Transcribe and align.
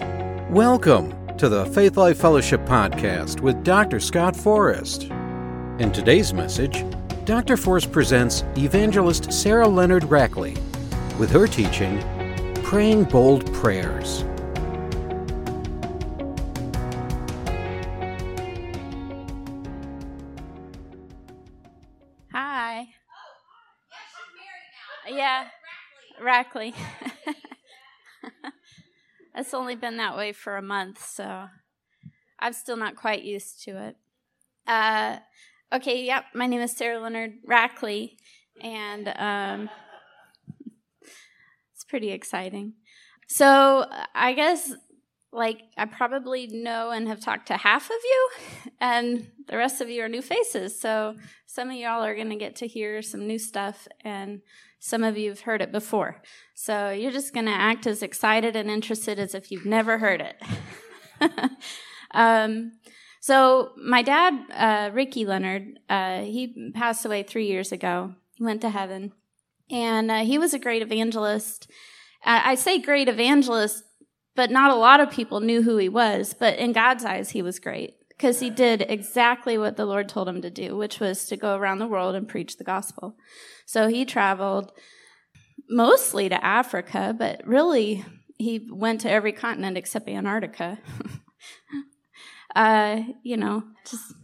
Welcome 0.00 1.12
to 1.38 1.48
the 1.48 1.66
Faith 1.66 1.96
Life 1.96 2.18
Fellowship 2.18 2.60
Podcast 2.66 3.40
with 3.40 3.64
Dr. 3.64 3.98
Scott 3.98 4.36
Forrest. 4.36 5.04
In 5.80 5.90
today's 5.92 6.32
message, 6.32 6.84
Dr. 7.24 7.56
Forrest 7.56 7.90
presents 7.90 8.44
evangelist 8.56 9.32
Sarah 9.32 9.66
Leonard 9.66 10.04
Rackley 10.04 10.56
with 11.18 11.30
her 11.30 11.48
teaching, 11.48 12.00
Praying 12.62 13.04
Bold 13.04 13.52
Prayers. 13.54 14.24
Hi. 22.32 22.88
Yeah, 25.10 25.46
Rackley. 26.22 26.74
it's 29.38 29.54
only 29.54 29.76
been 29.76 29.96
that 29.98 30.16
way 30.16 30.32
for 30.32 30.56
a 30.56 30.62
month, 30.62 31.04
so 31.04 31.48
I'm 32.38 32.52
still 32.52 32.76
not 32.76 32.96
quite 32.96 33.22
used 33.22 33.62
to 33.64 33.70
it. 33.88 33.96
Uh, 34.66 35.18
okay, 35.72 36.04
yep, 36.04 36.24
my 36.34 36.46
name 36.46 36.60
is 36.60 36.76
Sarah 36.76 37.00
Leonard 37.00 37.34
Rackley, 37.48 38.16
and 38.60 39.08
um, 39.16 39.70
it's 41.72 41.84
pretty 41.88 42.10
exciting. 42.10 42.74
So 43.28 43.86
I 44.14 44.32
guess, 44.32 44.72
like, 45.32 45.60
I 45.76 45.84
probably 45.84 46.46
know 46.46 46.90
and 46.90 47.06
have 47.08 47.20
talked 47.20 47.48
to 47.48 47.56
half 47.56 47.86
of 47.86 47.96
you, 48.02 48.30
and 48.80 49.30
the 49.46 49.56
rest 49.56 49.80
of 49.80 49.90
you 49.90 50.02
are 50.02 50.08
new 50.08 50.22
faces. 50.22 50.78
So 50.78 51.16
some 51.46 51.70
of 51.70 51.76
y'all 51.76 52.04
are 52.04 52.14
going 52.14 52.30
to 52.30 52.36
get 52.36 52.56
to 52.56 52.66
hear 52.66 53.02
some 53.02 53.26
new 53.26 53.38
stuff, 53.38 53.86
and 54.04 54.40
some 54.78 55.04
of 55.04 55.18
you 55.18 55.30
have 55.30 55.40
heard 55.40 55.60
it 55.60 55.72
before. 55.72 56.22
So 56.54 56.90
you're 56.90 57.12
just 57.12 57.34
going 57.34 57.46
to 57.46 57.52
act 57.52 57.86
as 57.86 58.02
excited 58.02 58.56
and 58.56 58.70
interested 58.70 59.18
as 59.18 59.34
if 59.34 59.50
you've 59.50 59.66
never 59.66 59.98
heard 59.98 60.22
it. 60.22 60.42
um, 62.12 62.72
so 63.20 63.72
my 63.76 64.02
dad, 64.02 64.34
uh, 64.52 64.90
Ricky 64.94 65.26
Leonard, 65.26 65.80
uh, 65.88 66.20
he 66.22 66.72
passed 66.74 67.04
away 67.04 67.22
three 67.22 67.46
years 67.46 67.72
ago. 67.72 68.14
He 68.36 68.44
went 68.44 68.60
to 68.62 68.70
heaven, 68.70 69.12
and 69.70 70.10
uh, 70.10 70.24
he 70.24 70.38
was 70.38 70.54
a 70.54 70.58
great 70.58 70.82
evangelist. 70.82 71.70
I 72.24 72.56
say 72.56 72.80
great 72.80 73.08
evangelist, 73.08 73.84
but 74.38 74.52
not 74.52 74.70
a 74.70 74.76
lot 74.76 75.00
of 75.00 75.10
people 75.10 75.40
knew 75.40 75.62
who 75.62 75.78
he 75.78 75.88
was. 75.88 76.32
But 76.32 76.60
in 76.60 76.70
God's 76.70 77.04
eyes, 77.04 77.30
he 77.30 77.42
was 77.42 77.58
great 77.58 77.96
because 78.10 78.38
he 78.38 78.50
did 78.50 78.86
exactly 78.88 79.58
what 79.58 79.76
the 79.76 79.84
Lord 79.84 80.08
told 80.08 80.28
him 80.28 80.42
to 80.42 80.48
do, 80.48 80.76
which 80.76 81.00
was 81.00 81.26
to 81.26 81.36
go 81.36 81.56
around 81.56 81.80
the 81.80 81.88
world 81.88 82.14
and 82.14 82.28
preach 82.28 82.56
the 82.56 82.62
gospel. 82.62 83.16
So 83.66 83.88
he 83.88 84.04
traveled 84.04 84.70
mostly 85.68 86.28
to 86.28 86.44
Africa, 86.44 87.16
but 87.18 87.44
really 87.44 88.04
he 88.38 88.64
went 88.70 89.00
to 89.00 89.10
every 89.10 89.32
continent 89.32 89.76
except 89.76 90.08
Antarctica. 90.08 90.78
uh, 92.54 93.00
you 93.24 93.36
know, 93.36 93.64
just 93.90 94.14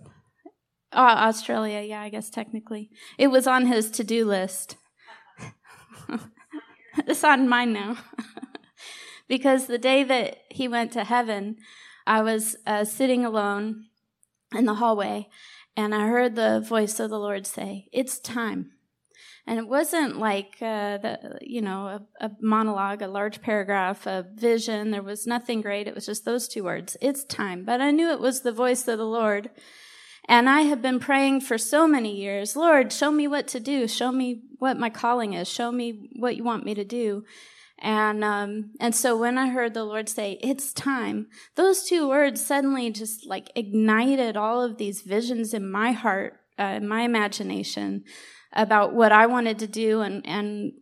uh, 0.92 1.16
Australia, 1.26 1.80
yeah, 1.80 2.02
I 2.02 2.08
guess 2.08 2.30
technically. 2.30 2.88
It 3.18 3.32
was 3.32 3.48
on 3.48 3.66
his 3.66 3.90
to 3.90 4.04
do 4.04 4.26
list. 4.26 4.76
it's 6.98 7.24
on 7.24 7.48
mine 7.48 7.72
now. 7.72 7.96
because 9.28 9.66
the 9.66 9.78
day 9.78 10.04
that 10.04 10.38
he 10.50 10.68
went 10.68 10.92
to 10.92 11.04
heaven, 11.04 11.56
I 12.06 12.22
was 12.22 12.56
uh, 12.66 12.84
sitting 12.84 13.24
alone 13.24 13.86
in 14.54 14.66
the 14.66 14.74
hallway 14.74 15.28
and 15.76 15.94
I 15.94 16.06
heard 16.06 16.36
the 16.36 16.60
voice 16.60 17.00
of 17.00 17.10
the 17.10 17.18
Lord 17.18 17.46
say, 17.46 17.88
It's 17.92 18.18
time. 18.18 18.70
And 19.46 19.58
it 19.58 19.68
wasn't 19.68 20.18
like, 20.18 20.56
uh, 20.62 20.96
the, 20.98 21.38
you 21.42 21.60
know, 21.60 22.00
a, 22.18 22.26
a, 22.26 22.30
monologue, 22.40 23.02
a 23.02 23.08
large 23.08 23.42
paragraph, 23.42 24.06
a 24.06 24.26
vision. 24.34 24.90
There 24.90 25.02
was 25.02 25.26
nothing 25.26 25.60
great. 25.60 25.86
It 25.86 25.94
was 25.94 26.06
just 26.06 26.24
those 26.24 26.48
two 26.48 26.64
words. 26.64 26.96
It's 27.02 27.24
time. 27.24 27.62
But 27.62 27.82
I 27.82 27.90
knew 27.90 28.10
it 28.10 28.20
was 28.20 28.40
the 28.40 28.52
voice 28.52 28.88
of 28.88 28.96
the 28.96 29.04
Lord. 29.04 29.50
And 30.26 30.48
I 30.48 30.62
have 30.62 30.80
been 30.80 30.98
praying 30.98 31.42
for 31.42 31.58
so 31.58 31.86
many 31.86 32.16
years, 32.16 32.56
Lord, 32.56 32.90
show 32.90 33.10
me 33.10 33.28
what 33.28 33.46
to 33.48 33.60
do. 33.60 33.86
Show 33.86 34.10
me 34.10 34.40
what 34.58 34.78
my 34.78 34.88
calling 34.88 35.34
is. 35.34 35.46
Show 35.46 35.70
me 35.70 36.08
what 36.16 36.36
you 36.36 36.44
want 36.44 36.64
me 36.64 36.74
to 36.74 36.84
do. 36.84 37.24
And 37.78 38.22
um, 38.22 38.70
and 38.80 38.94
so 38.94 39.16
when 39.16 39.36
I 39.36 39.48
heard 39.48 39.74
the 39.74 39.84
Lord 39.84 40.08
say, 40.08 40.38
"It's 40.40 40.72
time," 40.72 41.26
those 41.56 41.84
two 41.84 42.08
words 42.08 42.44
suddenly 42.44 42.90
just 42.90 43.26
like 43.26 43.50
ignited 43.56 44.36
all 44.36 44.62
of 44.62 44.78
these 44.78 45.02
visions 45.02 45.52
in 45.52 45.70
my 45.70 45.92
heart, 45.92 46.40
uh, 46.58 46.74
in 46.76 46.88
my 46.88 47.02
imagination, 47.02 48.04
about 48.52 48.94
what 48.94 49.12
I 49.12 49.26
wanted 49.26 49.58
to 49.58 49.66
do, 49.66 50.00
and 50.02 50.24
and 50.26 50.72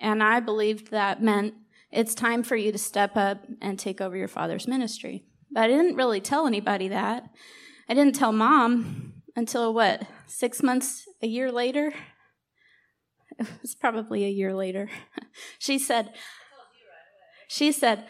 and 0.00 0.22
I 0.22 0.40
believed 0.40 0.90
that 0.90 1.22
meant 1.22 1.54
it's 1.92 2.14
time 2.14 2.42
for 2.42 2.56
you 2.56 2.72
to 2.72 2.78
step 2.78 3.16
up 3.16 3.46
and 3.62 3.78
take 3.78 4.00
over 4.00 4.16
your 4.16 4.28
father's 4.28 4.66
ministry. 4.66 5.24
But 5.52 5.64
I 5.64 5.68
didn't 5.68 5.94
really 5.94 6.20
tell 6.20 6.46
anybody 6.46 6.88
that. 6.88 7.30
I 7.88 7.94
didn't 7.94 8.16
tell 8.16 8.32
mom 8.32 9.22
until 9.36 9.72
what 9.72 10.02
six 10.26 10.62
months, 10.62 11.04
a 11.22 11.26
year 11.26 11.52
later. 11.52 11.92
It 13.38 13.48
was 13.62 13.74
probably 13.74 14.24
a 14.24 14.28
year 14.28 14.54
later. 14.54 14.88
she 15.58 15.78
said, 15.78 16.12
she 17.48 17.72
said, 17.72 18.04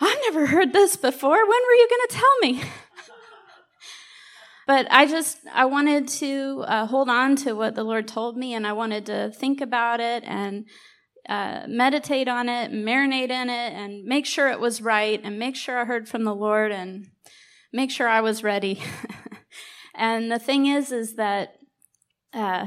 I've 0.00 0.18
never 0.26 0.46
heard 0.46 0.72
this 0.72 0.96
before. 0.96 1.38
When 1.38 1.48
were 1.48 1.74
you 1.74 1.88
going 1.88 2.08
to 2.08 2.14
tell 2.16 2.38
me? 2.42 2.62
but 4.66 4.86
I 4.90 5.06
just, 5.06 5.38
I 5.52 5.66
wanted 5.66 6.08
to 6.08 6.64
uh, 6.66 6.86
hold 6.86 7.08
on 7.08 7.36
to 7.36 7.52
what 7.52 7.74
the 7.74 7.84
Lord 7.84 8.08
told 8.08 8.36
me 8.36 8.54
and 8.54 8.66
I 8.66 8.72
wanted 8.72 9.06
to 9.06 9.30
think 9.30 9.60
about 9.60 10.00
it 10.00 10.24
and 10.26 10.66
uh, 11.28 11.62
meditate 11.68 12.28
on 12.28 12.48
it, 12.48 12.70
marinate 12.70 13.30
in 13.30 13.48
it, 13.48 13.72
and 13.72 14.04
make 14.04 14.26
sure 14.26 14.50
it 14.50 14.60
was 14.60 14.82
right 14.82 15.20
and 15.22 15.38
make 15.38 15.56
sure 15.56 15.78
I 15.78 15.84
heard 15.84 16.08
from 16.08 16.24
the 16.24 16.34
Lord 16.34 16.70
and 16.70 17.06
make 17.72 17.90
sure 17.90 18.08
I 18.08 18.20
was 18.20 18.42
ready. 18.42 18.82
and 19.94 20.30
the 20.30 20.38
thing 20.38 20.66
is, 20.66 20.92
is 20.92 21.14
that 21.14 21.54
uh, 22.34 22.66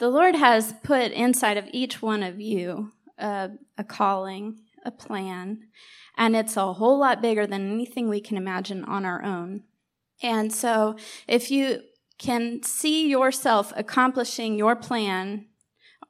the 0.00 0.08
Lord 0.08 0.34
has 0.34 0.74
put 0.82 1.12
inside 1.12 1.58
of 1.58 1.68
each 1.72 2.02
one 2.02 2.22
of 2.22 2.40
you 2.40 2.90
a, 3.18 3.50
a 3.76 3.84
calling, 3.84 4.60
a 4.84 4.90
plan, 4.90 5.68
and 6.16 6.34
it's 6.34 6.56
a 6.56 6.72
whole 6.72 6.98
lot 6.98 7.22
bigger 7.22 7.46
than 7.46 7.70
anything 7.70 8.08
we 8.08 8.20
can 8.20 8.38
imagine 8.38 8.82
on 8.84 9.04
our 9.04 9.22
own. 9.22 9.62
And 10.22 10.52
so 10.52 10.96
if 11.28 11.50
you 11.50 11.82
can 12.18 12.62
see 12.62 13.08
yourself 13.08 13.72
accomplishing 13.76 14.56
your 14.56 14.74
plan 14.74 15.46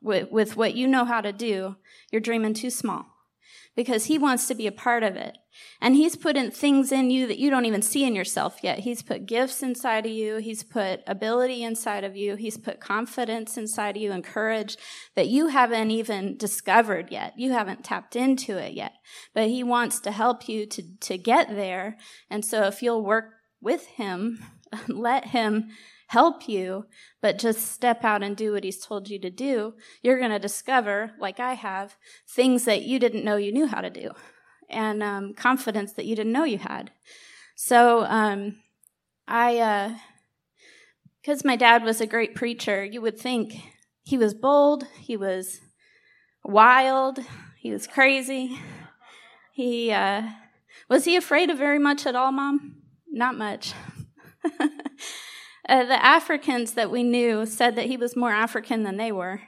with, 0.00 0.30
with 0.30 0.56
what 0.56 0.74
you 0.74 0.86
know 0.86 1.04
how 1.04 1.20
to 1.20 1.32
do, 1.32 1.76
you're 2.10 2.20
dreaming 2.20 2.54
too 2.54 2.70
small 2.70 3.06
because 3.74 4.06
he 4.06 4.18
wants 4.18 4.46
to 4.48 4.54
be 4.54 4.68
a 4.68 4.72
part 4.72 5.02
of 5.02 5.16
it. 5.16 5.36
And 5.80 5.96
he's 5.96 6.16
put 6.16 6.36
in 6.36 6.50
things 6.50 6.92
in 6.92 7.10
you 7.10 7.26
that 7.26 7.38
you 7.38 7.50
don't 7.50 7.64
even 7.64 7.82
see 7.82 8.04
in 8.04 8.14
yourself 8.14 8.58
yet. 8.62 8.80
He's 8.80 9.02
put 9.02 9.26
gifts 9.26 9.62
inside 9.62 10.06
of 10.06 10.12
you. 10.12 10.36
He's 10.36 10.62
put 10.62 11.02
ability 11.06 11.62
inside 11.62 12.04
of 12.04 12.16
you. 12.16 12.36
He's 12.36 12.56
put 12.56 12.80
confidence 12.80 13.56
inside 13.56 13.96
of 13.96 14.02
you 14.02 14.12
and 14.12 14.24
courage 14.24 14.76
that 15.16 15.28
you 15.28 15.48
haven't 15.48 15.90
even 15.90 16.36
discovered 16.36 17.10
yet. 17.10 17.34
You 17.36 17.52
haven't 17.52 17.84
tapped 17.84 18.16
into 18.16 18.56
it 18.58 18.74
yet. 18.74 18.92
But 19.34 19.48
he 19.48 19.62
wants 19.62 20.00
to 20.00 20.12
help 20.12 20.48
you 20.48 20.66
to, 20.66 20.82
to 21.00 21.18
get 21.18 21.48
there. 21.48 21.96
And 22.28 22.44
so 22.44 22.64
if 22.64 22.82
you'll 22.82 23.04
work 23.04 23.32
with 23.60 23.86
him, 23.86 24.44
let 24.88 25.26
him 25.26 25.70
help 26.08 26.48
you, 26.48 26.86
but 27.22 27.38
just 27.38 27.70
step 27.72 28.04
out 28.04 28.22
and 28.22 28.36
do 28.36 28.52
what 28.52 28.64
he's 28.64 28.84
told 28.84 29.08
you 29.08 29.18
to 29.20 29.30
do, 29.30 29.74
you're 30.02 30.18
going 30.18 30.32
to 30.32 30.40
discover, 30.40 31.12
like 31.20 31.38
I 31.38 31.54
have, 31.54 31.96
things 32.28 32.64
that 32.64 32.82
you 32.82 32.98
didn't 32.98 33.24
know 33.24 33.36
you 33.36 33.52
knew 33.52 33.66
how 33.66 33.80
to 33.80 33.90
do 33.90 34.10
and 34.70 35.02
um, 35.02 35.34
confidence 35.34 35.92
that 35.94 36.06
you 36.06 36.16
didn't 36.16 36.32
know 36.32 36.44
you 36.44 36.58
had. 36.58 36.90
So 37.54 38.04
um, 38.04 38.56
I, 39.28 39.96
because 41.20 41.44
uh, 41.44 41.48
my 41.48 41.56
dad 41.56 41.82
was 41.82 42.00
a 42.00 42.06
great 42.06 42.34
preacher, 42.34 42.84
you 42.84 43.00
would 43.00 43.18
think 43.18 43.54
he 44.02 44.16
was 44.16 44.34
bold, 44.34 44.84
he 44.98 45.16
was 45.16 45.60
wild, 46.44 47.18
he 47.58 47.70
was 47.70 47.86
crazy. 47.86 48.58
He 49.52 49.92
uh, 49.92 50.22
was 50.88 51.04
he 51.04 51.16
afraid 51.16 51.50
of 51.50 51.58
very 51.58 51.78
much 51.78 52.06
at 52.06 52.16
all, 52.16 52.32
Mom? 52.32 52.76
Not 53.10 53.36
much. 53.36 53.74
Uh, 55.68 55.84
the 55.84 56.04
Africans 56.04 56.72
that 56.72 56.90
we 56.90 57.04
knew 57.04 57.46
said 57.46 57.76
that 57.76 57.86
he 57.86 57.96
was 57.96 58.16
more 58.16 58.32
African 58.32 58.82
than 58.82 58.96
they 58.96 59.12
were 59.12 59.40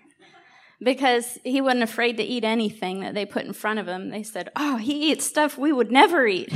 because 0.82 1.38
he 1.44 1.61
wasn't 1.61 1.82
afraid 1.82 2.17
to 2.17 2.23
eat 2.23 2.44
anything 2.44 3.00
that 3.00 3.14
they 3.14 3.25
put 3.25 3.44
in 3.44 3.52
front 3.52 3.79
of 3.79 3.87
him. 3.87 4.11
They 4.11 4.23
said, 4.23 4.50
Oh, 4.56 4.76
he 4.76 5.12
eats 5.12 5.25
stuff 5.25 5.58
we 5.58 5.73
would 5.73 5.93
never 5.93 6.26
eat. 6.26 6.52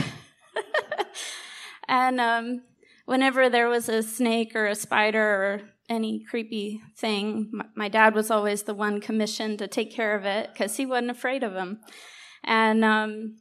and 1.88 2.20
um, 2.20 2.62
whenever 3.04 3.48
there 3.48 3.68
was 3.68 3.88
a 3.88 4.02
snake 4.02 4.54
or 4.54 4.66
a 4.66 4.74
spider 4.74 5.22
or 5.22 5.60
any 5.88 6.24
creepy 6.24 6.82
thing, 6.96 7.52
my, 7.74 7.88
dad 7.88 8.14
was 8.14 8.30
always 8.30 8.64
the 8.64 8.74
one 8.74 9.00
commissioned 9.00 9.58
to 9.60 9.68
take 9.68 9.92
care 9.92 10.16
of 10.16 10.24
it 10.24 10.50
because 10.52 10.76
he 10.76 10.86
wasn't 10.86 11.10
afraid 11.10 11.42
of 11.42 11.52
them. 11.52 11.80
And 12.42 12.84
um, 12.84 13.36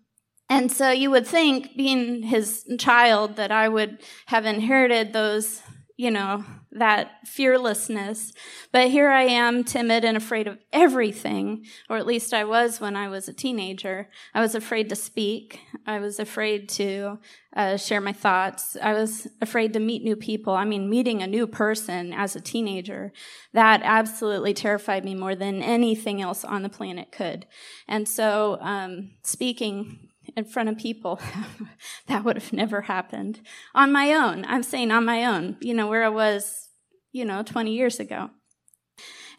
and 0.48 0.72
so 0.72 0.92
you 0.92 1.10
would 1.10 1.26
think, 1.26 1.76
being 1.76 2.22
his 2.22 2.66
child, 2.78 3.38
that 3.38 3.52
I 3.52 3.68
would 3.68 4.04
have 4.28 4.46
inherited 4.46 5.12
those 5.12 5.62
you 5.98 6.12
know, 6.12 6.44
that 6.72 7.26
fearlessness. 7.26 8.34
But 8.74 8.90
here 8.90 9.10
I 9.10 9.24
am, 9.24 9.64
timid 9.64 10.04
and 10.04 10.18
afraid 10.18 10.46
of 10.46 10.58
everything, 10.74 11.66
or 11.90 11.96
at 11.96 12.06
least 12.06 12.34
I 12.34 12.44
was 12.44 12.82
when 12.82 12.98
I 12.98 13.08
was 13.08 13.30
a 13.30 13.34
teenager. 13.34 14.10
I 14.34 14.42
was 14.42 14.56
afraid 14.56 14.90
to 14.90 14.96
speak. 14.96 15.62
I 15.88 16.00
was 16.00 16.20
afraid 16.20 16.68
to 16.70 17.20
uh, 17.56 17.78
share 17.78 18.02
my 18.02 18.12
thoughts. 18.12 18.76
I 18.82 18.92
was 18.94 19.28
afraid 19.42 19.72
to 19.74 19.80
meet 19.80 20.04
new 20.04 20.18
people. 20.18 20.54
I 20.54 20.66
mean, 20.66 20.90
meeting 20.90 21.22
a 21.22 21.28
new 21.28 21.48
person 21.48 22.12
as 22.12 22.36
a 22.36 22.42
teenager, 22.42 23.14
that 23.54 23.82
absolutely 23.84 24.54
terrified 24.54 25.06
me 25.06 25.16
more 25.16 25.36
than 25.36 25.62
anything 25.62 26.22
else 26.22 26.44
on 26.44 26.64
the 26.64 26.70
planet 26.70 27.14
could. 27.14 27.46
And 27.88 28.06
so, 28.06 28.58
um, 28.60 29.12
speaking 29.24 30.05
in 30.36 30.46
front 30.46 30.70
of 30.70 30.78
people. 30.78 31.20
that 32.08 32.24
would 32.24 32.36
have 32.36 32.54
never 32.54 32.82
happened 32.82 33.42
on 33.74 33.92
my 33.92 34.14
own. 34.14 34.46
I'm 34.46 34.64
saying 34.64 34.92
on 34.92 35.06
my 35.06 35.26
own, 35.26 35.58
you 35.62 35.74
know, 35.74 35.88
where 35.88 36.04
I 36.04 36.10
was, 36.10 36.70
you 37.12 37.26
know, 37.26 37.44
20 37.44 37.72
years 37.72 38.00
ago. 38.00 38.30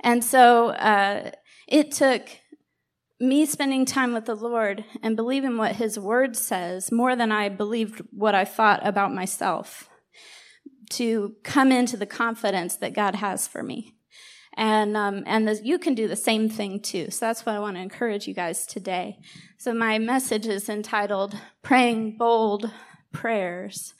And 0.00 0.22
so 0.22 0.68
uh, 0.70 1.30
it 1.66 1.92
took 1.92 2.28
me 3.18 3.46
spending 3.46 3.84
time 3.84 4.12
with 4.12 4.26
the 4.26 4.34
Lord 4.34 4.84
and 5.02 5.16
believing 5.16 5.56
what 5.56 5.76
His 5.76 5.98
Word 5.98 6.36
says 6.36 6.92
more 6.92 7.16
than 7.16 7.32
I 7.32 7.48
believed 7.48 8.02
what 8.10 8.34
I 8.34 8.44
thought 8.44 8.86
about 8.86 9.14
myself 9.14 9.88
to 10.90 11.34
come 11.42 11.72
into 11.72 11.96
the 11.96 12.06
confidence 12.06 12.76
that 12.76 12.94
God 12.94 13.16
has 13.16 13.48
for 13.48 13.62
me. 13.62 13.95
And, 14.56 14.96
um, 14.96 15.22
and 15.26 15.46
the, 15.46 15.60
you 15.62 15.78
can 15.78 15.94
do 15.94 16.08
the 16.08 16.16
same 16.16 16.48
thing 16.48 16.80
too. 16.80 17.10
So 17.10 17.26
that's 17.26 17.44
what 17.44 17.54
I 17.54 17.58
want 17.58 17.76
to 17.76 17.82
encourage 17.82 18.26
you 18.26 18.32
guys 18.32 18.66
today. 18.66 19.18
So 19.58 19.74
my 19.74 19.98
message 19.98 20.46
is 20.46 20.68
entitled 20.68 21.38
Praying 21.62 22.16
Bold 22.16 22.70
Prayers. 23.12 23.94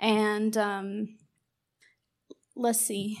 And 0.00 0.56
um, 0.56 1.18
let's 2.56 2.80
see. 2.80 3.18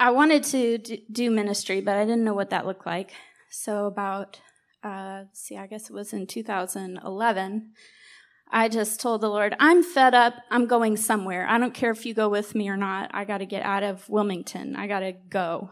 I 0.00 0.10
wanted 0.10 0.44
to 0.44 0.78
do 1.10 1.30
ministry, 1.30 1.80
but 1.80 1.96
I 1.96 2.04
didn't 2.04 2.24
know 2.24 2.34
what 2.34 2.50
that 2.50 2.66
looked 2.66 2.86
like. 2.86 3.12
So 3.50 3.86
about, 3.86 4.40
uh, 4.82 5.24
see, 5.32 5.56
I 5.56 5.66
guess 5.66 5.90
it 5.90 5.92
was 5.92 6.12
in 6.12 6.26
2011. 6.26 7.72
I 8.50 8.68
just 8.68 9.00
told 9.00 9.20
the 9.20 9.28
Lord, 9.28 9.54
I'm 9.60 9.82
fed 9.82 10.14
up. 10.14 10.34
I'm 10.50 10.66
going 10.66 10.96
somewhere. 10.96 11.46
I 11.46 11.58
don't 11.58 11.74
care 11.74 11.90
if 11.90 12.06
you 12.06 12.14
go 12.14 12.28
with 12.28 12.54
me 12.54 12.68
or 12.68 12.76
not. 12.76 13.10
I 13.12 13.24
got 13.24 13.38
to 13.38 13.46
get 13.46 13.62
out 13.62 13.82
of 13.82 14.08
Wilmington. 14.08 14.74
I 14.76 14.86
got 14.86 15.00
to 15.00 15.12
go. 15.12 15.70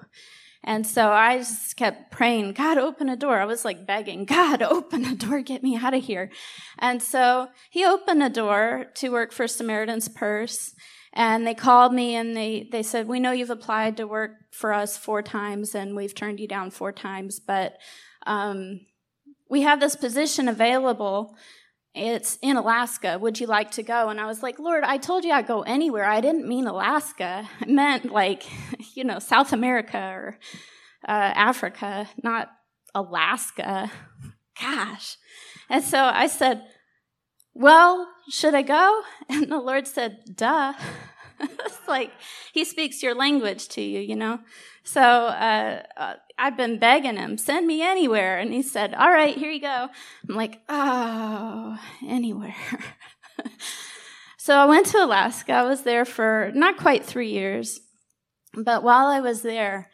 And 0.62 0.84
so 0.84 1.10
I 1.10 1.38
just 1.38 1.76
kept 1.76 2.10
praying, 2.10 2.54
God, 2.54 2.76
open 2.76 3.08
a 3.08 3.16
door. 3.16 3.38
I 3.40 3.44
was 3.44 3.64
like 3.64 3.86
begging, 3.86 4.24
God, 4.24 4.62
open 4.62 5.04
a 5.04 5.14
door, 5.14 5.40
get 5.40 5.62
me 5.62 5.76
out 5.76 5.94
of 5.94 6.04
here. 6.04 6.30
And 6.78 7.00
so 7.02 7.48
he 7.70 7.86
opened 7.86 8.22
a 8.22 8.28
door 8.28 8.86
to 8.96 9.10
work 9.10 9.32
for 9.32 9.46
Samaritan's 9.46 10.08
Purse. 10.08 10.74
And 11.12 11.46
they 11.46 11.54
called 11.54 11.94
me 11.94 12.14
and 12.14 12.36
they, 12.36 12.68
they 12.70 12.82
said, 12.82 13.08
We 13.08 13.20
know 13.20 13.32
you've 13.32 13.48
applied 13.48 13.96
to 13.96 14.06
work 14.06 14.32
for 14.50 14.74
us 14.74 14.98
four 14.98 15.22
times 15.22 15.74
and 15.74 15.96
we've 15.96 16.14
turned 16.14 16.40
you 16.40 16.48
down 16.48 16.70
four 16.70 16.92
times, 16.92 17.40
but 17.40 17.78
um, 18.26 18.80
we 19.48 19.62
have 19.62 19.80
this 19.80 19.96
position 19.96 20.48
available 20.48 21.36
it's 21.96 22.38
in 22.42 22.56
Alaska. 22.56 23.18
Would 23.18 23.40
you 23.40 23.46
like 23.46 23.70
to 23.72 23.82
go? 23.82 24.08
And 24.08 24.20
I 24.20 24.26
was 24.26 24.42
like, 24.42 24.58
Lord, 24.58 24.84
I 24.84 24.98
told 24.98 25.24
you 25.24 25.32
I'd 25.32 25.46
go 25.46 25.62
anywhere. 25.62 26.04
I 26.04 26.20
didn't 26.20 26.46
mean 26.46 26.66
Alaska. 26.66 27.48
I 27.60 27.64
meant 27.66 28.12
like, 28.12 28.44
you 28.94 29.04
know, 29.04 29.18
South 29.18 29.52
America 29.52 29.98
or 29.98 30.38
uh, 31.08 31.32
Africa, 31.34 32.08
not 32.22 32.48
Alaska. 32.94 33.90
Gosh. 34.60 35.16
And 35.68 35.82
so 35.82 36.02
I 36.02 36.26
said, 36.26 36.62
Well, 37.54 38.08
should 38.28 38.54
I 38.54 38.62
go? 38.62 39.02
And 39.28 39.50
the 39.50 39.58
Lord 39.58 39.86
said, 39.86 40.18
Duh. 40.34 40.74
it's 41.40 41.88
like 41.88 42.12
he 42.52 42.64
speaks 42.64 43.02
your 43.02 43.14
language 43.14 43.68
to 43.68 43.82
you, 43.82 44.00
you 44.00 44.16
know? 44.16 44.38
So 44.84 45.00
uh, 45.00 45.82
uh, 45.96 46.14
I've 46.38 46.56
been 46.56 46.78
begging 46.78 47.16
him, 47.16 47.38
send 47.38 47.66
me 47.66 47.82
anywhere. 47.82 48.38
And 48.38 48.52
he 48.52 48.62
said, 48.62 48.94
all 48.94 49.10
right, 49.10 49.36
here 49.36 49.50
you 49.50 49.60
go. 49.60 49.88
I'm 50.28 50.34
like, 50.34 50.60
oh, 50.68 51.78
anywhere. 52.06 52.54
so 54.38 54.56
I 54.56 54.66
went 54.66 54.86
to 54.88 55.02
Alaska. 55.02 55.52
I 55.52 55.62
was 55.62 55.82
there 55.82 56.04
for 56.04 56.50
not 56.54 56.76
quite 56.76 57.04
three 57.04 57.30
years. 57.30 57.80
But 58.54 58.82
while 58.82 59.06
I 59.06 59.20
was 59.20 59.42
there, 59.42 59.90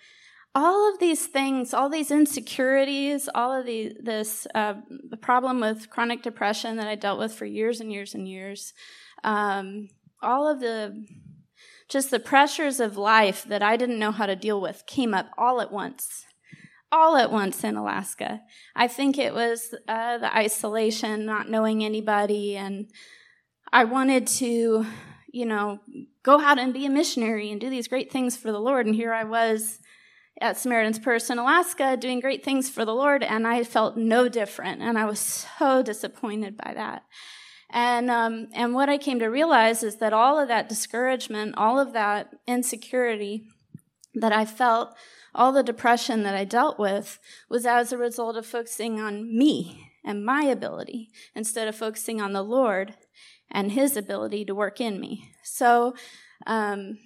all 0.55 0.93
of 0.93 0.99
these 0.99 1.27
things, 1.27 1.73
all 1.73 1.89
these 1.89 2.11
insecurities, 2.11 3.29
all 3.35 3.59
of 3.59 3.67
the, 3.67 3.97
this 4.01 4.47
uh, 4.55 4.75
the 5.09 5.17
problem 5.17 5.61
with 5.61 5.91
chronic 5.91 6.23
depression 6.23 6.77
that 6.77 6.87
I 6.87 6.95
dealt 6.95 7.19
with 7.19 7.33
for 7.33 7.47
years 7.47 7.81
and 7.81 7.91
years 7.91 8.15
and 8.15 8.29
years, 8.29 8.73
um, 9.25 9.89
all 10.23 10.49
of 10.49 10.61
the 10.61 11.05
just 11.89 12.11
the 12.11 12.21
pressures 12.21 12.81
of 12.81 12.97
life 12.97 13.45
that 13.45 13.63
I 13.63 13.77
didn't 13.77 13.99
know 13.99 14.13
how 14.13 14.27
to 14.27 14.37
deal 14.37 14.61
with 14.61 14.85
came 14.87 15.13
up 15.15 15.27
all 15.37 15.61
at 15.61 15.73
once. 15.73 16.25
All 16.93 17.17
at 17.17 17.33
once 17.33 17.65
in 17.65 17.77
Alaska. 17.77 18.43
I 18.77 18.87
think 18.87 19.17
it 19.17 19.33
was 19.33 19.75
uh, 19.89 20.19
the 20.19 20.37
isolation, 20.37 21.25
not 21.25 21.49
knowing 21.49 21.83
anybody, 21.83 22.57
and 22.57 22.91
I 23.73 23.85
wanted 23.85 24.27
to, 24.27 24.85
you 25.33 25.47
know, 25.47 25.81
go 26.23 26.39
out 26.39 26.59
and 26.59 26.75
be 26.75 26.85
a 26.85 26.91
missionary 26.91 27.51
and 27.51 27.59
do 27.59 27.71
these 27.71 27.89
great 27.89 28.13
things 28.13 28.37
for 28.37 28.53
the 28.53 28.61
Lord. 28.61 28.85
And 28.85 28.95
here 28.95 29.15
I 29.15 29.25
was 29.25 29.79
at 30.39 30.59
Samaritan's 30.59 30.99
Purse 30.99 31.31
in 31.31 31.39
Alaska 31.39 31.97
doing 31.97 32.21
great 32.21 32.45
things 32.45 32.69
for 32.69 32.85
the 32.85 32.95
Lord, 32.95 33.23
and 33.23 33.47
I 33.47 33.65
felt 33.65 33.97
no 33.97 34.29
different. 34.29 34.83
And 34.83 34.99
I 34.99 35.07
was 35.07 35.47
so 35.59 35.83
disappointed 35.83 36.59
by 36.59 36.75
that. 36.75 37.05
And, 37.71 38.11
um, 38.11 38.49
and 38.53 38.75
what 38.75 38.91
I 38.91 38.99
came 38.99 39.19
to 39.21 39.29
realize 39.29 39.83
is 39.83 39.97
that 39.97 40.13
all 40.13 40.39
of 40.39 40.49
that 40.49 40.69
discouragement, 40.69 41.55
all 41.57 41.81
of 41.81 41.95
that 41.95 42.35
insecurity 42.47 43.49
that 44.15 44.33
I 44.33 44.45
felt, 44.45 44.95
all 45.35 45.53
the 45.53 45.63
depression 45.63 46.23
that 46.23 46.35
I 46.35 46.45
dealt 46.45 46.79
with 46.79 47.19
was 47.49 47.67
as 47.67 47.93
a 47.93 47.99
result 47.99 48.37
of 48.37 48.47
focusing 48.47 49.01
on 49.01 49.37
me 49.37 49.91
and 50.05 50.25
my 50.25 50.43
ability 50.43 51.11
instead 51.35 51.69
of 51.69 51.77
focusing 51.77 52.21
on 52.21 52.33
the 52.33 52.43
Lord 52.43 52.95
and 53.51 53.73
His 53.73 53.97
ability 53.97 54.45
to 54.47 54.55
work 54.55 54.81
in 54.81 55.01
me. 55.01 55.31
So 55.43 55.95
um, 56.47 56.99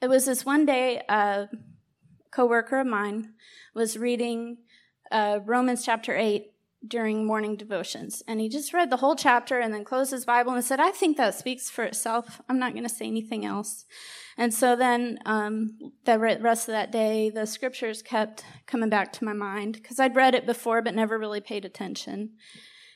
it 0.00 0.08
was 0.08 0.26
this 0.26 0.44
one 0.44 0.66
day, 0.66 1.02
a 1.08 1.48
coworker 2.30 2.80
of 2.80 2.86
mine 2.86 3.32
was 3.74 3.96
reading 3.96 4.58
uh, 5.10 5.40
Romans 5.44 5.84
chapter 5.84 6.14
8 6.16 6.52
during 6.86 7.24
morning 7.24 7.56
devotions. 7.56 8.22
And 8.28 8.40
he 8.40 8.48
just 8.48 8.72
read 8.72 8.90
the 8.90 8.98
whole 8.98 9.16
chapter 9.16 9.58
and 9.58 9.72
then 9.72 9.84
closed 9.84 10.10
his 10.10 10.24
Bible 10.24 10.52
and 10.52 10.64
said, 10.64 10.80
I 10.80 10.90
think 10.90 11.16
that 11.16 11.34
speaks 11.34 11.70
for 11.70 11.84
itself. 11.84 12.40
I'm 12.48 12.58
not 12.58 12.72
going 12.72 12.86
to 12.86 12.94
say 12.94 13.06
anything 13.06 13.44
else. 13.44 13.86
And 14.38 14.52
so 14.52 14.76
then 14.76 15.18
um, 15.24 15.78
the 16.04 16.18
rest 16.18 16.68
of 16.68 16.72
that 16.72 16.92
day, 16.92 17.30
the 17.30 17.46
scriptures 17.46 18.02
kept 18.02 18.44
coming 18.66 18.90
back 18.90 19.12
to 19.14 19.24
my 19.24 19.32
mind 19.32 19.74
because 19.74 19.98
I'd 19.98 20.16
read 20.16 20.34
it 20.34 20.44
before 20.44 20.82
but 20.82 20.94
never 20.94 21.18
really 21.18 21.40
paid 21.40 21.64
attention. 21.64 22.32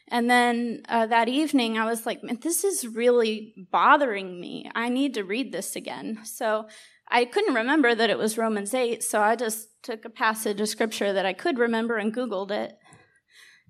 And 0.09 0.29
then 0.29 0.83
uh, 0.89 1.07
that 1.07 1.29
evening, 1.29 1.79
I 1.79 1.87
was 1.87 2.05
like, 2.05 2.23
man, 2.23 2.39
this 2.43 2.65
is 2.65 2.87
really 2.87 3.55
bothering 3.71 4.41
me. 4.41 4.71
I 4.75 4.89
need 4.89 5.15
to 5.15 5.23
read 5.23 5.53
this 5.53 5.77
again. 5.77 6.19
So 6.25 6.67
I 7.09 7.25
couldn't 7.25 7.55
remember 7.55 7.95
that 7.95 8.11
it 8.11 8.19
was 8.19 8.37
Romans 8.37 8.75
8, 8.75 9.03
so 9.03 9.21
I 9.21 9.35
just 9.35 9.69
took 9.83 10.05
a 10.05 10.11
passage 10.11 10.61
of 10.61 10.69
scripture 10.69 11.13
that 11.13 11.27
I 11.27 11.33
could 11.33 11.59
remember 11.59 11.97
and 11.97 12.15
Googled 12.15 12.51
it 12.51 12.77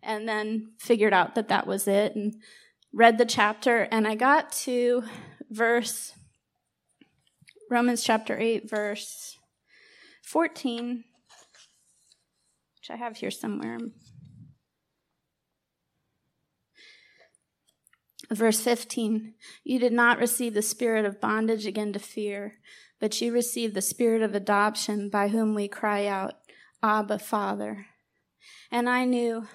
and 0.03 0.29
then 0.29 0.73
figured 0.79 1.13
out 1.13 1.35
that 1.35 1.49
that 1.49 1.67
was 1.67 1.87
it 1.87 2.15
and 2.15 2.35
read 2.93 3.19
the 3.19 3.25
chapter 3.25 3.87
and 3.91 4.09
I 4.09 4.15
got 4.15 4.51
to 4.53 5.05
verse 5.51 6.15
Romans 7.71 8.03
chapter 8.03 8.37
8 8.37 8.69
verse 8.69 9.39
14 10.25 11.05
which 12.77 12.91
I 12.91 12.97
have 12.97 13.19
here 13.19 13.31
somewhere 13.31 13.79
Verse 18.33 18.61
15, 18.61 19.35
you 19.65 19.81
did 19.81 19.93
not 19.93 20.21
receive 20.21 20.55
the 20.55 20.63
spirit 20.63 21.05
of 21.05 21.21
bondage 21.21 21.67
again 21.67 21.93
to 21.95 21.99
fear, 21.99 22.59
but 23.01 23.21
you 23.21 23.33
received 23.33 23.75
the 23.75 23.83
spirit 23.83 24.23
of 24.23 24.37
adoption 24.37 25.09
by 25.09 25.29
whom 25.29 25.53
we 25.53 25.67
cry 25.67 26.07
out, 26.07 26.35
Abba, 26.81 27.19
Father. 27.19 27.87
And 28.71 28.89
I 28.89 29.05
knew 29.05 29.49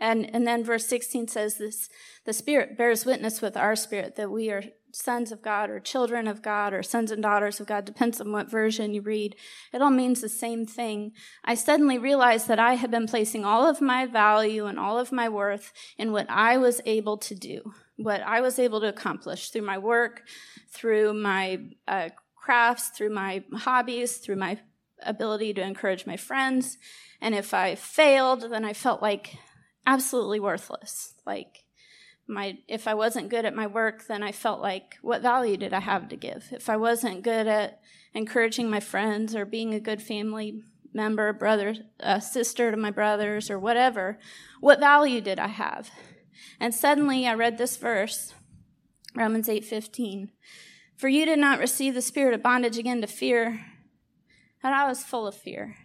and, 0.00 0.32
and 0.32 0.46
then 0.46 0.64
verse 0.64 0.86
16 0.86 1.28
says 1.28 1.58
this, 1.58 1.88
the 2.24 2.32
Spirit 2.32 2.78
bears 2.78 3.04
witness 3.04 3.42
with 3.42 3.56
our 3.56 3.74
spirit 3.74 4.16
that 4.16 4.30
we 4.30 4.50
are 4.50 4.62
sons 4.92 5.32
of 5.32 5.42
God 5.42 5.70
or 5.70 5.80
children 5.80 6.26
of 6.26 6.42
God 6.42 6.72
or 6.72 6.82
sons 6.82 7.10
and 7.10 7.22
daughters 7.22 7.60
of 7.60 7.66
God, 7.66 7.84
depends 7.84 8.20
on 8.20 8.32
what 8.32 8.50
version 8.50 8.94
you 8.94 9.02
read. 9.02 9.36
It 9.72 9.82
all 9.82 9.90
means 9.90 10.20
the 10.20 10.28
same 10.28 10.66
thing. 10.66 11.12
I 11.44 11.54
suddenly 11.54 11.98
realized 11.98 12.48
that 12.48 12.58
I 12.58 12.74
had 12.74 12.90
been 12.90 13.06
placing 13.06 13.44
all 13.44 13.68
of 13.68 13.80
my 13.80 14.06
value 14.06 14.66
and 14.66 14.78
all 14.78 14.98
of 14.98 15.12
my 15.12 15.28
worth 15.28 15.72
in 15.96 16.12
what 16.12 16.28
I 16.28 16.56
was 16.56 16.80
able 16.86 17.18
to 17.18 17.34
do, 17.34 17.72
what 17.96 18.22
I 18.22 18.40
was 18.40 18.58
able 18.58 18.80
to 18.80 18.88
accomplish 18.88 19.50
through 19.50 19.62
my 19.62 19.78
work, 19.78 20.22
through 20.70 21.14
my 21.14 21.60
uh, 21.86 22.10
crafts, 22.34 22.88
through 22.88 23.10
my 23.10 23.44
hobbies, 23.54 24.18
through 24.18 24.36
my 24.36 24.58
ability 25.02 25.54
to 25.54 25.62
encourage 25.62 26.06
my 26.06 26.16
friends. 26.16 26.78
And 27.20 27.34
if 27.34 27.52
I 27.52 27.74
failed, 27.74 28.50
then 28.50 28.64
I 28.64 28.72
felt 28.72 29.02
like 29.02 29.36
absolutely 29.86 30.40
worthless. 30.40 31.14
Like 31.26 31.64
my 32.28 32.58
if 32.68 32.86
I 32.86 32.94
wasn't 32.94 33.30
good 33.30 33.44
at 33.44 33.54
my 33.54 33.66
work, 33.66 34.06
then 34.06 34.22
I 34.22 34.32
felt 34.32 34.60
like 34.60 34.98
what 35.02 35.22
value 35.22 35.56
did 35.56 35.72
I 35.72 35.80
have 35.80 36.08
to 36.08 36.16
give? 36.16 36.48
If 36.52 36.68
I 36.68 36.76
wasn't 36.76 37.22
good 37.22 37.46
at 37.46 37.80
encouraging 38.14 38.68
my 38.68 38.80
friends 38.80 39.34
or 39.34 39.44
being 39.44 39.74
a 39.74 39.80
good 39.80 40.02
family 40.02 40.62
member, 40.92 41.32
brother, 41.32 41.74
uh, 42.00 42.20
sister 42.20 42.70
to 42.70 42.76
my 42.76 42.90
brothers 42.90 43.50
or 43.50 43.58
whatever, 43.58 44.18
what 44.60 44.80
value 44.80 45.20
did 45.20 45.38
I 45.38 45.48
have? 45.48 45.90
And 46.60 46.74
suddenly 46.74 47.26
I 47.26 47.34
read 47.34 47.58
this 47.58 47.76
verse, 47.76 48.34
Romans 49.14 49.48
8:15. 49.48 50.30
For 50.96 51.08
you 51.08 51.24
did 51.24 51.38
not 51.38 51.60
receive 51.60 51.94
the 51.94 52.02
spirit 52.02 52.34
of 52.34 52.42
bondage 52.42 52.76
again 52.76 53.00
to 53.00 53.06
fear. 53.06 53.64
And 54.62 54.74
I 54.74 54.88
was 54.88 55.04
full 55.04 55.26
of 55.26 55.36
fear. 55.36 55.76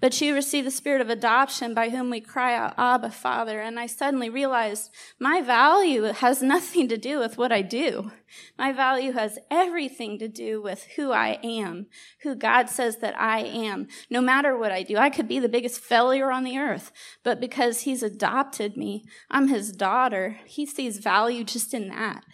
But 0.00 0.20
you 0.20 0.34
receive 0.34 0.64
the 0.64 0.70
spirit 0.70 1.00
of 1.00 1.08
adoption 1.08 1.74
by 1.74 1.90
whom 1.90 2.10
we 2.10 2.20
cry 2.20 2.54
out, 2.54 2.74
Abba, 2.76 3.10
Father. 3.10 3.60
And 3.60 3.78
I 3.78 3.86
suddenly 3.86 4.28
realized 4.28 4.90
my 5.18 5.40
value 5.40 6.02
has 6.04 6.42
nothing 6.42 6.88
to 6.88 6.96
do 6.96 7.18
with 7.18 7.38
what 7.38 7.52
I 7.52 7.62
do. 7.62 8.10
My 8.58 8.72
value 8.72 9.12
has 9.12 9.38
everything 9.50 10.18
to 10.18 10.28
do 10.28 10.60
with 10.60 10.84
who 10.96 11.12
I 11.12 11.38
am, 11.42 11.86
who 12.22 12.34
God 12.34 12.68
says 12.68 12.98
that 12.98 13.18
I 13.20 13.40
am. 13.40 13.88
No 14.10 14.20
matter 14.20 14.56
what 14.56 14.72
I 14.72 14.82
do, 14.82 14.96
I 14.96 15.10
could 15.10 15.28
be 15.28 15.38
the 15.38 15.48
biggest 15.48 15.80
failure 15.80 16.30
on 16.30 16.44
the 16.44 16.58
earth, 16.58 16.92
but 17.24 17.40
because 17.40 17.82
He's 17.82 18.02
adopted 18.02 18.76
me, 18.76 19.04
I'm 19.30 19.48
His 19.48 19.72
daughter. 19.72 20.38
He 20.44 20.66
sees 20.66 20.98
value 20.98 21.44
just 21.44 21.72
in 21.72 21.88
that. 21.88 22.24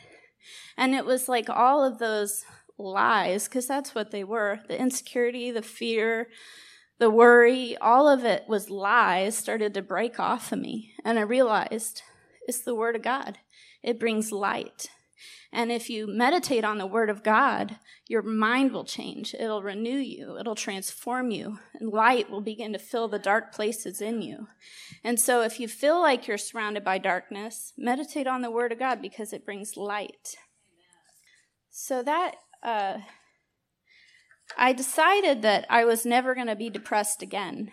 And 0.76 0.94
it 0.94 1.04
was 1.04 1.28
like 1.28 1.48
all 1.48 1.84
of 1.84 1.98
those 1.98 2.44
lies, 2.76 3.44
because 3.44 3.68
that's 3.68 3.94
what 3.94 4.10
they 4.10 4.24
were 4.24 4.60
the 4.66 4.80
insecurity, 4.80 5.50
the 5.50 5.62
fear, 5.62 6.28
the 6.98 7.10
worry, 7.10 7.76
all 7.78 8.08
of 8.08 8.24
it 8.24 8.44
was 8.48 8.70
lies, 8.70 9.36
started 9.36 9.74
to 9.74 9.82
break 9.82 10.20
off 10.20 10.52
of 10.52 10.58
me. 10.58 10.94
And 11.04 11.18
I 11.18 11.22
realized 11.22 12.02
it's 12.46 12.60
the 12.60 12.74
Word 12.74 12.96
of 12.96 13.02
God, 13.02 13.38
it 13.82 13.98
brings 13.98 14.32
light. 14.32 14.88
And 15.52 15.70
if 15.70 15.88
you 15.88 16.08
meditate 16.08 16.64
on 16.64 16.78
the 16.78 16.86
Word 16.86 17.08
of 17.08 17.22
God, 17.22 17.76
your 18.08 18.22
mind 18.22 18.72
will 18.72 18.84
change. 18.84 19.34
It'll 19.34 19.62
renew 19.62 19.98
you. 19.98 20.36
It'll 20.36 20.56
transform 20.56 21.30
you. 21.30 21.60
And 21.74 21.92
light 21.92 22.28
will 22.28 22.40
begin 22.40 22.72
to 22.72 22.78
fill 22.78 23.06
the 23.06 23.20
dark 23.20 23.54
places 23.54 24.00
in 24.00 24.20
you. 24.20 24.48
And 25.04 25.20
so 25.20 25.42
if 25.42 25.60
you 25.60 25.68
feel 25.68 26.00
like 26.00 26.26
you're 26.26 26.38
surrounded 26.38 26.82
by 26.82 26.98
darkness, 26.98 27.72
meditate 27.78 28.26
on 28.26 28.42
the 28.42 28.50
Word 28.50 28.72
of 28.72 28.80
God 28.80 29.00
because 29.00 29.32
it 29.32 29.46
brings 29.46 29.76
light. 29.76 30.34
So 31.70 32.02
that 32.02 32.34
uh, 32.62 32.98
I 34.56 34.72
decided 34.72 35.42
that 35.42 35.66
I 35.68 35.84
was 35.84 36.06
never 36.06 36.34
going 36.34 36.46
to 36.46 36.56
be 36.56 36.70
depressed 36.70 37.22
again. 37.22 37.72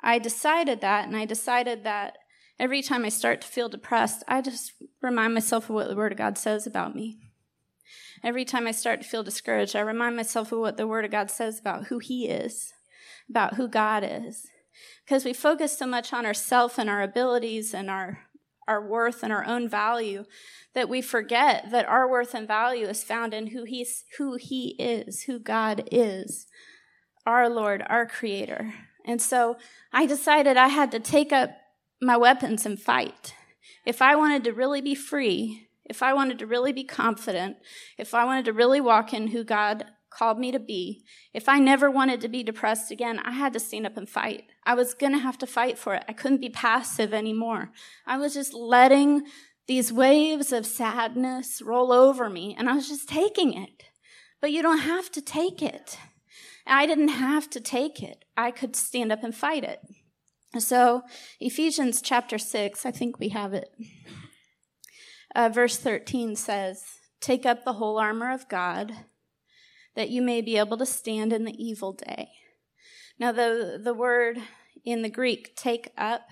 I 0.00 0.18
decided 0.18 0.80
that, 0.80 1.06
and 1.06 1.16
I 1.16 1.24
decided 1.24 1.84
that 1.84 2.18
every 2.58 2.82
time 2.82 3.04
I 3.04 3.08
start 3.08 3.40
to 3.42 3.48
feel 3.48 3.68
depressed, 3.68 4.24
I 4.26 4.40
just 4.40 4.72
remind 5.00 5.34
myself 5.34 5.68
of 5.68 5.74
what 5.74 5.88
the 5.88 5.96
Word 5.96 6.12
of 6.12 6.18
God 6.18 6.36
says 6.36 6.66
about 6.66 6.94
me. 6.94 7.18
Every 8.24 8.44
time 8.44 8.66
I 8.66 8.72
start 8.72 9.02
to 9.02 9.08
feel 9.08 9.22
discouraged, 9.22 9.74
I 9.74 9.80
remind 9.80 10.16
myself 10.16 10.52
of 10.52 10.58
what 10.58 10.76
the 10.76 10.86
Word 10.86 11.04
of 11.04 11.10
God 11.10 11.30
says 11.30 11.58
about 11.58 11.86
who 11.86 11.98
He 11.98 12.28
is, 12.28 12.72
about 13.28 13.54
who 13.54 13.68
God 13.68 14.04
is. 14.06 14.48
Because 15.04 15.24
we 15.24 15.32
focus 15.32 15.76
so 15.76 15.86
much 15.86 16.12
on 16.12 16.24
ourself 16.26 16.78
and 16.78 16.88
our 16.88 17.02
abilities 17.02 17.74
and 17.74 17.90
our, 17.90 18.20
our 18.68 18.86
worth 18.86 19.22
and 19.22 19.32
our 19.32 19.44
own 19.44 19.68
value 19.68 20.24
that 20.74 20.88
we 20.88 21.02
forget 21.02 21.70
that 21.70 21.86
our 21.86 22.08
worth 22.08 22.34
and 22.34 22.46
value 22.46 22.86
is 22.86 23.04
found 23.04 23.34
in 23.34 23.48
who 23.48 23.64
he's 23.64 24.04
who 24.18 24.36
he 24.36 24.76
is, 24.78 25.22
who 25.24 25.38
God 25.38 25.88
is, 25.90 26.46
our 27.26 27.48
Lord, 27.48 27.84
our 27.88 28.06
creator. 28.06 28.74
And 29.04 29.20
so 29.20 29.56
I 29.92 30.06
decided 30.06 30.56
I 30.56 30.68
had 30.68 30.90
to 30.92 31.00
take 31.00 31.32
up 31.32 31.50
my 32.00 32.16
weapons 32.16 32.64
and 32.66 32.80
fight. 32.80 33.34
If 33.84 34.00
I 34.00 34.16
wanted 34.16 34.44
to 34.44 34.52
really 34.52 34.80
be 34.80 34.94
free, 34.94 35.68
if 35.84 36.02
I 36.02 36.12
wanted 36.12 36.38
to 36.38 36.46
really 36.46 36.72
be 36.72 36.84
confident, 36.84 37.56
if 37.98 38.14
I 38.14 38.24
wanted 38.24 38.44
to 38.46 38.52
really 38.52 38.80
walk 38.80 39.12
in 39.12 39.28
who 39.28 39.44
God 39.44 39.86
called 40.16 40.38
me 40.38 40.52
to 40.52 40.58
be, 40.58 41.04
if 41.32 41.48
I 41.48 41.58
never 41.58 41.90
wanted 41.90 42.20
to 42.20 42.28
be 42.28 42.42
depressed 42.42 42.90
again, 42.90 43.18
I 43.18 43.32
had 43.32 43.52
to 43.54 43.60
stand 43.60 43.86
up 43.86 43.96
and 43.96 44.08
fight. 44.08 44.44
I 44.64 44.74
was 44.74 44.94
going 44.94 45.12
to 45.12 45.18
have 45.18 45.38
to 45.38 45.46
fight 45.46 45.78
for 45.78 45.94
it. 45.94 46.04
I 46.08 46.12
couldn't 46.12 46.40
be 46.40 46.50
passive 46.50 47.12
anymore. 47.12 47.70
I 48.06 48.18
was 48.18 48.34
just 48.34 48.54
letting 48.54 49.26
these 49.66 49.92
waves 49.92 50.52
of 50.52 50.66
sadness 50.66 51.62
roll 51.62 51.92
over 51.92 52.28
me, 52.28 52.54
and 52.58 52.68
I 52.68 52.74
was 52.74 52.88
just 52.88 53.08
taking 53.08 53.54
it. 53.54 53.84
But 54.40 54.52
you 54.52 54.62
don't 54.62 54.80
have 54.80 55.10
to 55.12 55.22
take 55.22 55.62
it. 55.62 55.98
I 56.66 56.86
didn't 56.86 57.08
have 57.08 57.48
to 57.50 57.60
take 57.60 58.02
it. 58.02 58.24
I 58.36 58.50
could 58.50 58.76
stand 58.76 59.12
up 59.12 59.22
and 59.22 59.34
fight 59.34 59.64
it. 59.64 59.80
So, 60.58 61.02
Ephesians 61.40 62.02
chapter 62.02 62.38
6, 62.38 62.84
I 62.84 62.90
think 62.90 63.18
we 63.18 63.30
have 63.30 63.54
it. 63.54 63.70
Uh, 65.34 65.48
verse 65.48 65.78
13 65.78 66.36
says, 66.36 66.84
Take 67.20 67.46
up 67.46 67.64
the 67.64 67.74
whole 67.74 67.98
armor 67.98 68.30
of 68.30 68.48
God, 68.48 68.92
that 69.94 70.10
you 70.10 70.22
may 70.22 70.40
be 70.40 70.56
able 70.56 70.78
to 70.78 70.86
stand 70.86 71.32
in 71.32 71.44
the 71.44 71.62
evil 71.62 71.92
day. 71.92 72.30
Now, 73.18 73.32
the, 73.32 73.80
the 73.82 73.94
word 73.94 74.38
in 74.84 75.02
the 75.02 75.10
Greek, 75.10 75.54
take 75.54 75.92
up, 75.96 76.22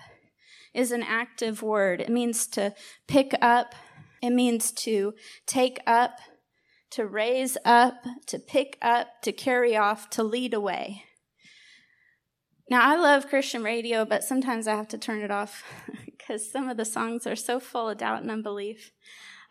is 0.73 0.91
an 0.91 1.03
active 1.03 1.61
word. 1.61 2.01
It 2.01 2.09
means 2.09 2.47
to 2.47 2.73
pick 3.07 3.33
up, 3.41 3.75
it 4.21 4.31
means 4.31 4.71
to 4.71 5.13
take 5.45 5.79
up, 5.85 6.17
to 6.91 7.05
raise 7.05 7.57
up, 7.63 8.03
to 8.27 8.39
pick 8.39 8.77
up, 8.81 9.21
to 9.23 9.31
carry 9.31 9.75
off, 9.75 10.09
to 10.11 10.23
lead 10.23 10.53
away. 10.53 11.03
Now, 12.69 12.89
I 12.89 12.95
love 12.95 13.27
Christian 13.27 13.63
radio, 13.63 14.05
but 14.05 14.23
sometimes 14.23 14.67
I 14.67 14.75
have 14.75 14.87
to 14.89 14.97
turn 14.97 15.21
it 15.21 15.31
off 15.31 15.63
because 16.05 16.49
some 16.49 16.69
of 16.69 16.77
the 16.77 16.85
songs 16.85 17.27
are 17.27 17.35
so 17.35 17.59
full 17.59 17.89
of 17.89 17.97
doubt 17.97 18.21
and 18.21 18.31
unbelief. 18.31 18.91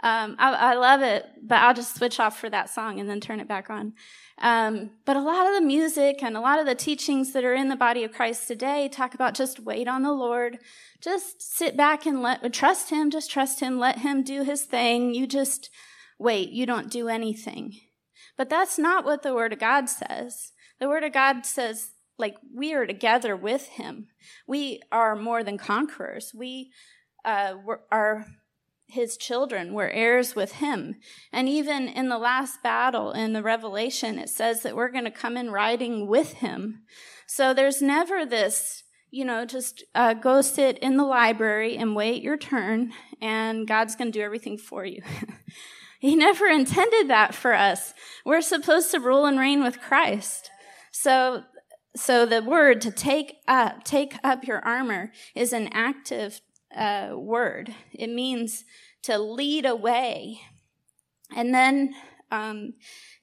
Um, 0.02 0.37
I, 0.38 0.52
I, 0.52 0.75
love 0.76 1.02
it, 1.02 1.26
but 1.42 1.59
I'll 1.59 1.75
just 1.75 1.95
switch 1.95 2.19
off 2.19 2.38
for 2.38 2.49
that 2.49 2.71
song 2.71 2.99
and 3.00 3.09
then 3.09 3.21
turn 3.21 3.38
it 3.38 3.47
back 3.47 3.69
on. 3.69 3.92
Um, 4.38 4.92
but 5.04 5.16
a 5.16 5.21
lot 5.21 5.47
of 5.47 5.54
the 5.54 5.61
music 5.61 6.23
and 6.23 6.38
a 6.38 6.40
lot 6.40 6.59
of 6.59 6.64
the 6.64 6.75
teachings 6.75 7.35
that 7.35 7.45
are 7.45 7.52
in 7.52 7.69
the 7.69 7.76
body 7.76 8.02
of 8.02 8.12
Christ 8.12 8.49
today 8.49 8.88
talk 8.88 9.12
about 9.12 9.35
just 9.35 9.61
wait 9.61 9.87
on 9.87 10.02
the 10.02 10.12
Lord, 10.12 10.59
just 11.02 11.42
sit 11.42 11.76
back 11.76 12.07
and 12.07 12.23
let 12.23 12.50
trust 12.54 12.88
Him, 12.88 13.11
just 13.11 13.30
trust 13.30 13.61
Him, 13.61 13.78
let 13.78 13.99
Him 13.99 14.23
do 14.23 14.42
His 14.42 14.62
thing. 14.62 15.12
You 15.12 15.26
just 15.26 15.69
wait, 16.19 16.49
you 16.49 16.64
don't 16.64 16.90
do 16.90 17.09
anything. 17.09 17.75
But 18.38 18.49
that's 18.49 18.78
not 18.78 19.04
what 19.04 19.23
the 19.23 19.35
Word 19.35 19.52
of 19.52 19.59
God 19.59 19.90
says. 19.90 20.52
The 20.78 20.88
Word 20.88 21.04
of 21.04 21.12
God 21.12 21.45
says, 21.45 21.90
like, 22.16 22.37
we 22.54 22.73
are 22.73 22.87
together 22.87 23.37
with 23.37 23.69
Him. 23.69 24.09
We 24.47 24.80
are 24.90 25.14
more 25.14 25.45
than 25.45 25.59
conquerors. 25.59 26.33
We 26.35 26.73
uh, 27.23 27.54
are 27.90 28.26
his 28.90 29.16
children. 29.16 29.73
We're 29.73 29.88
heirs 29.88 30.35
with 30.35 30.52
him. 30.52 30.97
And 31.32 31.49
even 31.49 31.88
in 31.88 32.09
the 32.09 32.18
last 32.18 32.62
battle 32.62 33.12
in 33.12 33.32
the 33.32 33.42
Revelation, 33.42 34.18
it 34.18 34.28
says 34.28 34.62
that 34.62 34.76
we're 34.76 34.90
going 34.90 35.04
to 35.04 35.11
come 35.11 35.37
in 35.37 35.50
riding 35.50 36.06
with 36.06 36.35
him. 36.35 36.82
So 37.26 37.54
there's 37.54 37.80
never 37.80 38.26
this, 38.26 38.82
you 39.11 39.25
know, 39.25 39.44
just 39.44 39.85
uh, 39.94 40.14
go 40.14 40.40
sit 40.40 40.78
in 40.78 40.97
the 40.97 41.04
library 41.04 41.76
and 41.76 41.97
wait 41.97 42.23
your 42.23 42.37
turn, 42.37 42.92
and 43.20 43.66
God's 43.66 43.97
going 43.97 44.12
to 44.12 44.18
do 44.18 44.25
everything 44.25 44.59
for 44.59 44.85
you. 44.85 45.02
he 46.00 46.16
never 46.16 46.47
intended 46.47 47.09
that 47.09 47.35
for 47.35 47.54
us. 47.54 47.94
We're 48.25 48.40
supposed 48.40 48.90
to 48.90 49.00
rule 49.00 49.26
and 49.26 49.38
reign 49.38 49.62
with 49.62 49.80
Christ. 49.80 50.50
So 50.92 51.44
so 51.97 52.25
the 52.25 52.42
word 52.42 52.80
to 52.82 52.90
take 52.90 53.37
up, 53.49 53.85
take 53.85 54.14
up 54.23 54.44
your 54.44 54.64
armor 54.64 55.11
is 55.35 55.52
an 55.52 55.68
active 55.73 56.40
uh, 56.76 57.12
word. 57.14 57.74
It 57.92 58.08
means 58.08 58.64
to 59.02 59.18
lead 59.18 59.66
away. 59.66 60.40
And 61.34 61.54
then 61.54 61.94
um, 62.30 62.74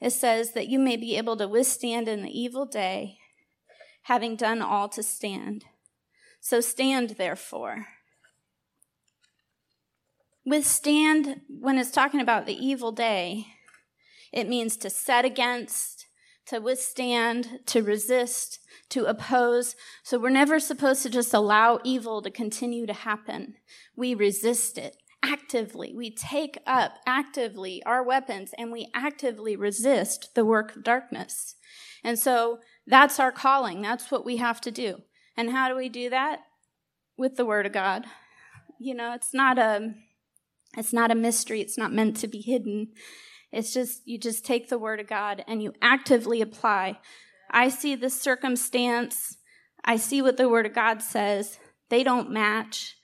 it 0.01 0.11
says 0.11 0.53
that 0.53 0.67
you 0.67 0.79
may 0.79 0.97
be 0.97 1.17
able 1.17 1.37
to 1.37 1.47
withstand 1.47 2.07
in 2.07 2.23
the 2.23 2.39
evil 2.39 2.65
day, 2.65 3.17
having 4.03 4.35
done 4.35 4.61
all 4.61 4.89
to 4.89 5.03
stand. 5.03 5.65
So 6.39 6.61
stand, 6.61 7.11
therefore. 7.11 7.87
Withstand, 10.45 11.41
when 11.49 11.77
it's 11.77 11.91
talking 11.91 12.21
about 12.21 12.45
the 12.45 12.55
evil 12.55 12.91
day, 12.91 13.47
it 14.31 14.47
means 14.47 14.77
to 14.77 14.89
set 14.89 15.25
against, 15.25 16.06
to 16.47 16.59
withstand, 16.59 17.59
to 17.67 17.81
resist, 17.81 18.59
to 18.89 19.05
oppose. 19.05 19.75
So 20.03 20.17
we're 20.17 20.29
never 20.29 20.59
supposed 20.59 21.03
to 21.03 21.09
just 21.09 21.33
allow 21.33 21.79
evil 21.83 22.21
to 22.21 22.31
continue 22.31 22.85
to 22.85 22.93
happen. 22.93 23.55
We 23.95 24.13
resist 24.13 24.77
it 24.77 24.97
actively. 25.23 25.93
We 25.95 26.13
take 26.13 26.57
up 26.65 26.99
actively 27.05 27.83
our 27.85 28.03
weapons 28.03 28.53
and 28.57 28.71
we 28.71 28.89
actively 28.93 29.55
resist 29.55 30.35
the 30.35 30.45
work 30.45 30.75
of 30.75 30.83
darkness. 30.83 31.55
And 32.03 32.17
so 32.17 32.59
that's 32.85 33.19
our 33.19 33.31
calling. 33.31 33.81
That's 33.81 34.09
what 34.11 34.25
we 34.25 34.37
have 34.37 34.61
to 34.61 34.71
do. 34.71 35.01
And 35.35 35.51
how 35.51 35.67
do 35.67 35.75
we 35.75 35.89
do 35.89 36.09
that? 36.09 36.41
With 37.17 37.35
the 37.35 37.45
word 37.45 37.65
of 37.65 37.73
God. 37.73 38.05
You 38.79 38.93
know, 38.93 39.13
it's 39.13 39.33
not 39.33 39.57
a 39.57 39.95
it's 40.77 40.93
not 40.93 41.11
a 41.11 41.15
mystery. 41.15 41.61
It's 41.61 41.77
not 41.77 41.91
meant 41.91 42.17
to 42.17 42.27
be 42.27 42.41
hidden. 42.41 42.89
It's 43.51 43.73
just 43.73 44.01
you 44.05 44.17
just 44.17 44.45
take 44.45 44.69
the 44.69 44.77
word 44.77 44.99
of 44.99 45.07
God 45.07 45.43
and 45.47 45.61
you 45.63 45.73
actively 45.81 46.41
apply 46.41 46.99
I 47.49 47.69
see 47.69 47.95
this 47.95 48.19
circumstance. 48.19 49.37
I 49.83 49.95
see 49.97 50.21
what 50.21 50.37
the 50.37 50.49
Word 50.49 50.65
of 50.65 50.73
God 50.73 51.01
says. 51.01 51.59
They 51.89 52.03
don't 52.03 52.31
match. 52.31 52.97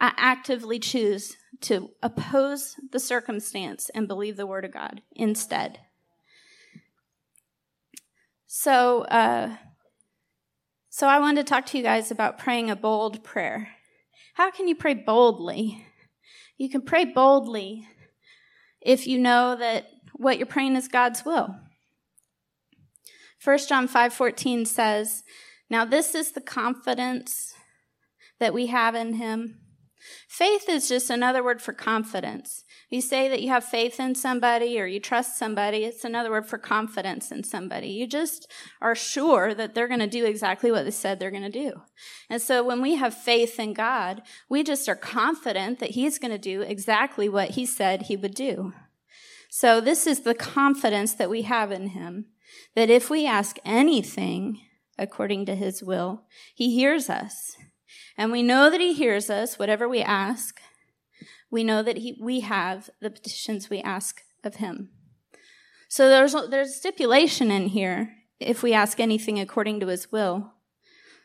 I 0.00 0.12
actively 0.16 0.78
choose 0.78 1.36
to 1.62 1.90
oppose 2.02 2.76
the 2.90 2.98
circumstance 2.98 3.90
and 3.94 4.08
believe 4.08 4.38
the 4.38 4.46
word 4.46 4.64
of 4.64 4.72
God 4.72 5.02
instead. 5.14 5.78
So, 8.46 9.02
uh, 9.02 9.56
so 10.88 11.06
I 11.06 11.18
wanted 11.18 11.46
to 11.46 11.50
talk 11.50 11.66
to 11.66 11.76
you 11.76 11.84
guys 11.84 12.10
about 12.10 12.38
praying 12.38 12.70
a 12.70 12.76
bold 12.76 13.22
prayer. 13.22 13.68
How 14.34 14.50
can 14.50 14.68
you 14.68 14.74
pray 14.74 14.94
boldly? 14.94 15.84
You 16.56 16.70
can 16.70 16.80
pray 16.80 17.04
boldly 17.04 17.86
if 18.80 19.06
you 19.06 19.18
know 19.18 19.56
that 19.56 19.86
what 20.14 20.38
you're 20.38 20.46
praying 20.46 20.76
is 20.76 20.88
God's 20.88 21.24
will. 21.24 21.56
1 23.42 23.58
John 23.68 23.88
5:14 23.88 24.66
says, 24.66 25.24
"Now 25.70 25.84
this 25.84 26.14
is 26.14 26.32
the 26.32 26.40
confidence 26.40 27.54
that 28.40 28.54
we 28.54 28.66
have 28.66 28.96
in 28.96 29.14
him. 29.14 29.60
Faith 30.26 30.68
is 30.68 30.88
just 30.88 31.10
another 31.10 31.44
word 31.44 31.62
for 31.62 31.72
confidence. 31.72 32.64
You 32.90 33.00
say 33.00 33.28
that 33.28 33.40
you 33.40 33.50
have 33.50 33.64
faith 33.64 34.00
in 34.00 34.16
somebody 34.16 34.80
or 34.80 34.84
you 34.84 34.98
trust 34.98 35.38
somebody, 35.38 35.84
it's 35.84 36.04
another 36.04 36.30
word 36.30 36.46
for 36.46 36.58
confidence 36.58 37.30
in 37.30 37.44
somebody. 37.44 37.86
You 37.86 38.08
just 38.08 38.50
are 38.80 38.96
sure 38.96 39.54
that 39.54 39.74
they're 39.74 39.86
going 39.86 40.00
to 40.00 40.08
do 40.08 40.24
exactly 40.24 40.72
what 40.72 40.84
they 40.84 40.90
said 40.90 41.20
they're 41.20 41.30
going 41.30 41.44
to 41.44 41.50
do. 41.50 41.82
And 42.28 42.42
so 42.42 42.64
when 42.64 42.82
we 42.82 42.96
have 42.96 43.14
faith 43.14 43.60
in 43.60 43.74
God, 43.74 44.22
we 44.48 44.64
just 44.64 44.88
are 44.88 44.96
confident 44.96 45.78
that 45.78 45.90
He's 45.90 46.18
going 46.18 46.32
to 46.32 46.38
do 46.38 46.62
exactly 46.62 47.28
what 47.28 47.50
He 47.50 47.64
said 47.64 48.02
He 48.02 48.16
would 48.16 48.34
do. 48.34 48.72
So 49.48 49.80
this 49.80 50.04
is 50.04 50.20
the 50.20 50.34
confidence 50.34 51.14
that 51.14 51.30
we 51.30 51.42
have 51.42 51.70
in 51.70 51.88
Him, 51.88 52.26
that 52.74 52.90
if 52.90 53.08
we 53.08 53.24
ask 53.24 53.56
anything 53.64 54.60
according 54.98 55.46
to 55.46 55.54
His 55.54 55.80
will, 55.80 56.24
He 56.56 56.74
hears 56.74 57.08
us. 57.08 57.56
And 58.16 58.32
we 58.32 58.42
know 58.42 58.68
that 58.68 58.80
He 58.80 58.94
hears 58.94 59.30
us, 59.30 59.60
whatever 59.60 59.88
we 59.88 60.02
ask. 60.02 60.60
We 61.50 61.64
know 61.64 61.82
that 61.82 61.98
he, 61.98 62.18
we 62.20 62.40
have 62.40 62.90
the 63.00 63.10
petitions 63.10 63.68
we 63.68 63.80
ask 63.80 64.22
of 64.44 64.56
Him. 64.56 64.90
So 65.88 66.08
there's, 66.08 66.34
there's 66.50 66.76
stipulation 66.76 67.50
in 67.50 67.68
here 67.68 68.16
if 68.38 68.62
we 68.62 68.72
ask 68.72 69.00
anything 69.00 69.38
according 69.38 69.80
to 69.80 69.88
His 69.88 70.12
will. 70.12 70.52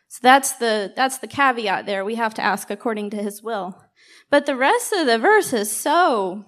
So 0.07 0.19
that's 0.21 0.53
the, 0.53 0.93
that's 0.95 1.19
the 1.19 1.27
caveat 1.27 1.85
there. 1.85 2.03
We 2.03 2.15
have 2.15 2.33
to 2.35 2.41
ask 2.41 2.69
according 2.69 3.11
to 3.11 3.17
His 3.17 3.43
will. 3.43 3.81
But 4.29 4.45
the 4.45 4.55
rest 4.55 4.91
of 4.93 5.05
the 5.05 5.19
verse 5.19 5.53
is 5.53 5.71
so 5.71 6.45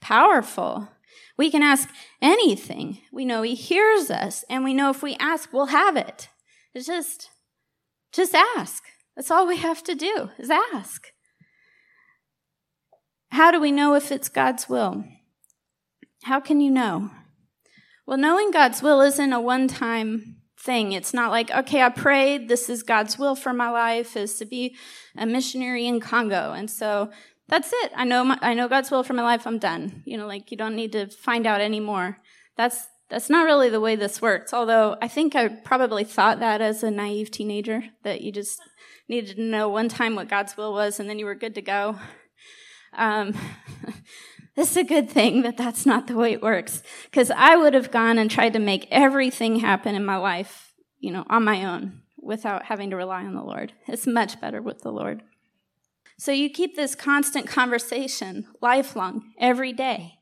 powerful. 0.00 0.88
We 1.36 1.50
can 1.50 1.62
ask 1.62 1.88
anything. 2.20 3.00
We 3.12 3.24
know 3.24 3.42
He 3.42 3.54
hears 3.54 4.10
us, 4.10 4.44
and 4.48 4.62
we 4.62 4.74
know 4.74 4.90
if 4.90 5.02
we 5.02 5.16
ask, 5.16 5.52
we'll 5.52 5.66
have 5.66 5.96
it. 5.96 6.28
It's 6.74 6.86
just, 6.86 7.30
just 8.12 8.34
ask. 8.34 8.84
That's 9.16 9.30
all 9.30 9.46
we 9.46 9.56
have 9.56 9.82
to 9.84 9.94
do 9.94 10.30
is 10.38 10.50
ask. 10.50 11.06
How 13.34 13.50
do 13.50 13.60
we 13.60 13.72
know 13.72 13.94
if 13.94 14.12
it's 14.12 14.28
God's 14.28 14.68
will? 14.68 15.02
How 16.22 16.38
can 16.38 16.60
you 16.60 16.70
know? 16.70 17.10
Well, 18.06 18.16
knowing 18.16 18.52
God's 18.52 18.80
will 18.80 19.00
isn't 19.00 19.32
a 19.32 19.40
one 19.40 19.66
time 19.66 20.36
thing. 20.56 20.92
It's 20.92 21.12
not 21.12 21.32
like, 21.32 21.50
okay, 21.50 21.82
I 21.82 21.88
prayed, 21.88 22.48
this 22.48 22.70
is 22.70 22.84
God's 22.84 23.18
will 23.18 23.34
for 23.34 23.52
my 23.52 23.70
life, 23.70 24.16
is 24.16 24.36
to 24.36 24.44
be 24.44 24.76
a 25.16 25.26
missionary 25.26 25.84
in 25.84 25.98
Congo. 25.98 26.52
And 26.52 26.70
so 26.70 27.10
that's 27.48 27.72
it. 27.72 27.90
I 27.96 28.04
know, 28.04 28.22
my, 28.22 28.38
I 28.40 28.54
know 28.54 28.68
God's 28.68 28.92
will 28.92 29.02
for 29.02 29.14
my 29.14 29.24
life, 29.24 29.48
I'm 29.48 29.58
done. 29.58 30.04
You 30.06 30.16
know, 30.16 30.28
like 30.28 30.52
you 30.52 30.56
don't 30.56 30.76
need 30.76 30.92
to 30.92 31.08
find 31.08 31.44
out 31.44 31.60
anymore. 31.60 32.18
That's, 32.56 32.86
that's 33.10 33.28
not 33.28 33.46
really 33.46 33.68
the 33.68 33.80
way 33.80 33.96
this 33.96 34.22
works. 34.22 34.54
Although 34.54 34.96
I 35.02 35.08
think 35.08 35.34
I 35.34 35.48
probably 35.48 36.04
thought 36.04 36.38
that 36.38 36.60
as 36.60 36.84
a 36.84 36.90
naive 36.92 37.32
teenager, 37.32 37.82
that 38.04 38.20
you 38.20 38.30
just 38.30 38.60
needed 39.08 39.34
to 39.34 39.42
know 39.42 39.68
one 39.68 39.88
time 39.88 40.14
what 40.14 40.28
God's 40.28 40.56
will 40.56 40.72
was 40.72 41.00
and 41.00 41.10
then 41.10 41.18
you 41.18 41.26
were 41.26 41.34
good 41.34 41.56
to 41.56 41.62
go. 41.62 41.98
Um, 42.96 43.34
this 44.56 44.70
is 44.70 44.76
a 44.76 44.84
good 44.84 45.10
thing 45.10 45.42
that 45.42 45.56
that's 45.56 45.86
not 45.86 46.06
the 46.06 46.16
way 46.16 46.32
it 46.32 46.42
works. 46.42 46.82
Because 47.04 47.30
I 47.30 47.56
would 47.56 47.74
have 47.74 47.90
gone 47.90 48.18
and 48.18 48.30
tried 48.30 48.52
to 48.54 48.58
make 48.58 48.88
everything 48.90 49.60
happen 49.60 49.94
in 49.94 50.04
my 50.04 50.16
life, 50.16 50.72
you 50.98 51.10
know, 51.10 51.24
on 51.28 51.44
my 51.44 51.64
own 51.64 52.02
without 52.20 52.64
having 52.64 52.90
to 52.90 52.96
rely 52.96 53.24
on 53.24 53.34
the 53.34 53.42
Lord. 53.42 53.72
It's 53.86 54.06
much 54.06 54.40
better 54.40 54.62
with 54.62 54.80
the 54.80 54.92
Lord. 54.92 55.22
So 56.18 56.32
you 56.32 56.48
keep 56.48 56.76
this 56.76 56.94
constant 56.94 57.46
conversation 57.46 58.46
lifelong, 58.60 59.32
every 59.38 59.72
day. 59.72 60.14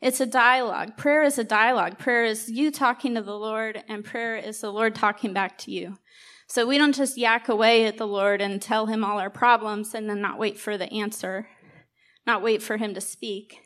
It's 0.00 0.20
a 0.20 0.26
dialogue. 0.26 0.96
Prayer 0.96 1.22
is 1.22 1.38
a 1.38 1.44
dialogue. 1.44 1.98
Prayer 1.98 2.24
is 2.24 2.48
you 2.50 2.70
talking 2.70 3.14
to 3.14 3.22
the 3.22 3.36
Lord, 3.36 3.84
and 3.88 4.04
prayer 4.04 4.36
is 4.36 4.60
the 4.60 4.72
Lord 4.72 4.94
talking 4.94 5.34
back 5.34 5.58
to 5.58 5.70
you. 5.70 5.98
So 6.46 6.66
we 6.66 6.78
don't 6.78 6.94
just 6.94 7.18
yak 7.18 7.48
away 7.48 7.84
at 7.84 7.98
the 7.98 8.06
Lord 8.06 8.40
and 8.40 8.60
tell 8.62 8.86
him 8.86 9.04
all 9.04 9.20
our 9.20 9.30
problems 9.30 9.94
and 9.94 10.08
then 10.08 10.20
not 10.20 10.38
wait 10.38 10.58
for 10.58 10.78
the 10.78 10.90
answer, 10.92 11.48
not 12.30 12.42
wait 12.42 12.62
for 12.62 12.76
him 12.76 12.94
to 12.94 13.00
speak. 13.00 13.60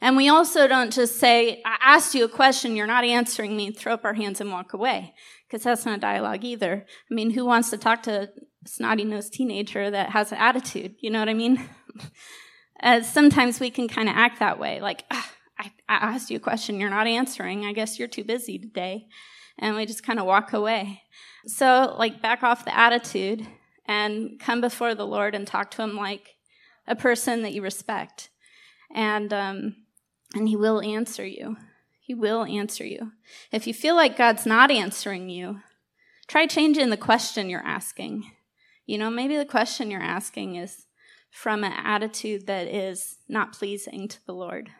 And 0.00 0.16
we 0.16 0.28
also 0.28 0.68
don't 0.68 0.92
just 0.92 1.18
say, 1.18 1.60
I 1.64 1.76
asked 1.80 2.14
you 2.14 2.24
a 2.24 2.28
question, 2.28 2.76
you're 2.76 2.86
not 2.86 3.04
answering 3.04 3.56
me, 3.56 3.72
throw 3.72 3.94
up 3.94 4.04
our 4.04 4.14
hands 4.14 4.40
and 4.40 4.52
walk 4.52 4.72
away. 4.72 5.14
Because 5.46 5.64
that's 5.64 5.84
not 5.84 6.00
dialogue 6.00 6.44
either. 6.44 6.86
I 7.10 7.14
mean, 7.14 7.30
who 7.30 7.44
wants 7.44 7.70
to 7.70 7.78
talk 7.78 8.04
to 8.04 8.22
a 8.22 8.68
snotty 8.68 9.04
nosed 9.04 9.32
teenager 9.32 9.90
that 9.90 10.10
has 10.10 10.30
an 10.30 10.38
attitude? 10.38 10.94
You 11.00 11.10
know 11.10 11.18
what 11.18 11.28
I 11.28 11.34
mean? 11.34 11.68
As 12.80 13.04
uh, 13.06 13.10
sometimes 13.10 13.58
we 13.58 13.70
can 13.70 13.88
kind 13.88 14.08
of 14.08 14.14
act 14.14 14.38
that 14.38 14.60
way, 14.60 14.80
like, 14.80 15.04
I, 15.10 15.24
I 15.88 15.96
asked 16.12 16.30
you 16.30 16.36
a 16.36 16.40
question, 16.40 16.78
you're 16.78 16.90
not 16.90 17.08
answering. 17.08 17.64
I 17.64 17.72
guess 17.72 17.98
you're 17.98 18.06
too 18.06 18.24
busy 18.24 18.58
today. 18.58 19.06
And 19.58 19.74
we 19.74 19.86
just 19.86 20.04
kind 20.04 20.20
of 20.20 20.26
walk 20.26 20.52
away. 20.52 21.02
So, 21.46 21.96
like, 21.98 22.22
back 22.22 22.44
off 22.44 22.64
the 22.64 22.78
attitude 22.78 23.44
and 23.86 24.38
come 24.38 24.60
before 24.60 24.94
the 24.94 25.06
Lord 25.06 25.34
and 25.34 25.46
talk 25.46 25.72
to 25.72 25.82
Him 25.82 25.96
like 25.96 26.36
a 26.88 26.96
person 26.96 27.42
that 27.42 27.52
you 27.52 27.62
respect. 27.62 28.30
And, 28.92 29.32
um, 29.32 29.76
and 30.34 30.48
He 30.48 30.56
will 30.56 30.80
answer 30.80 31.24
you. 31.24 31.56
He 32.00 32.14
will 32.14 32.44
answer 32.44 32.84
you. 32.84 33.12
If 33.52 33.66
you 33.66 33.74
feel 33.74 33.94
like 33.94 34.16
God's 34.16 34.46
not 34.46 34.70
answering 34.70 35.28
you, 35.28 35.60
try 36.26 36.46
changing 36.46 36.90
the 36.90 36.96
question 36.96 37.50
you're 37.50 37.66
asking. 37.66 38.24
You 38.86 38.96
know, 38.96 39.10
maybe 39.10 39.36
the 39.36 39.44
question 39.44 39.90
you're 39.90 40.00
asking 40.00 40.56
is 40.56 40.86
from 41.30 41.62
an 41.62 41.72
attitude 41.72 42.46
that 42.46 42.66
is 42.66 43.18
not 43.28 43.52
pleasing 43.52 44.08
to 44.08 44.26
the 44.26 44.32
Lord. 44.32 44.70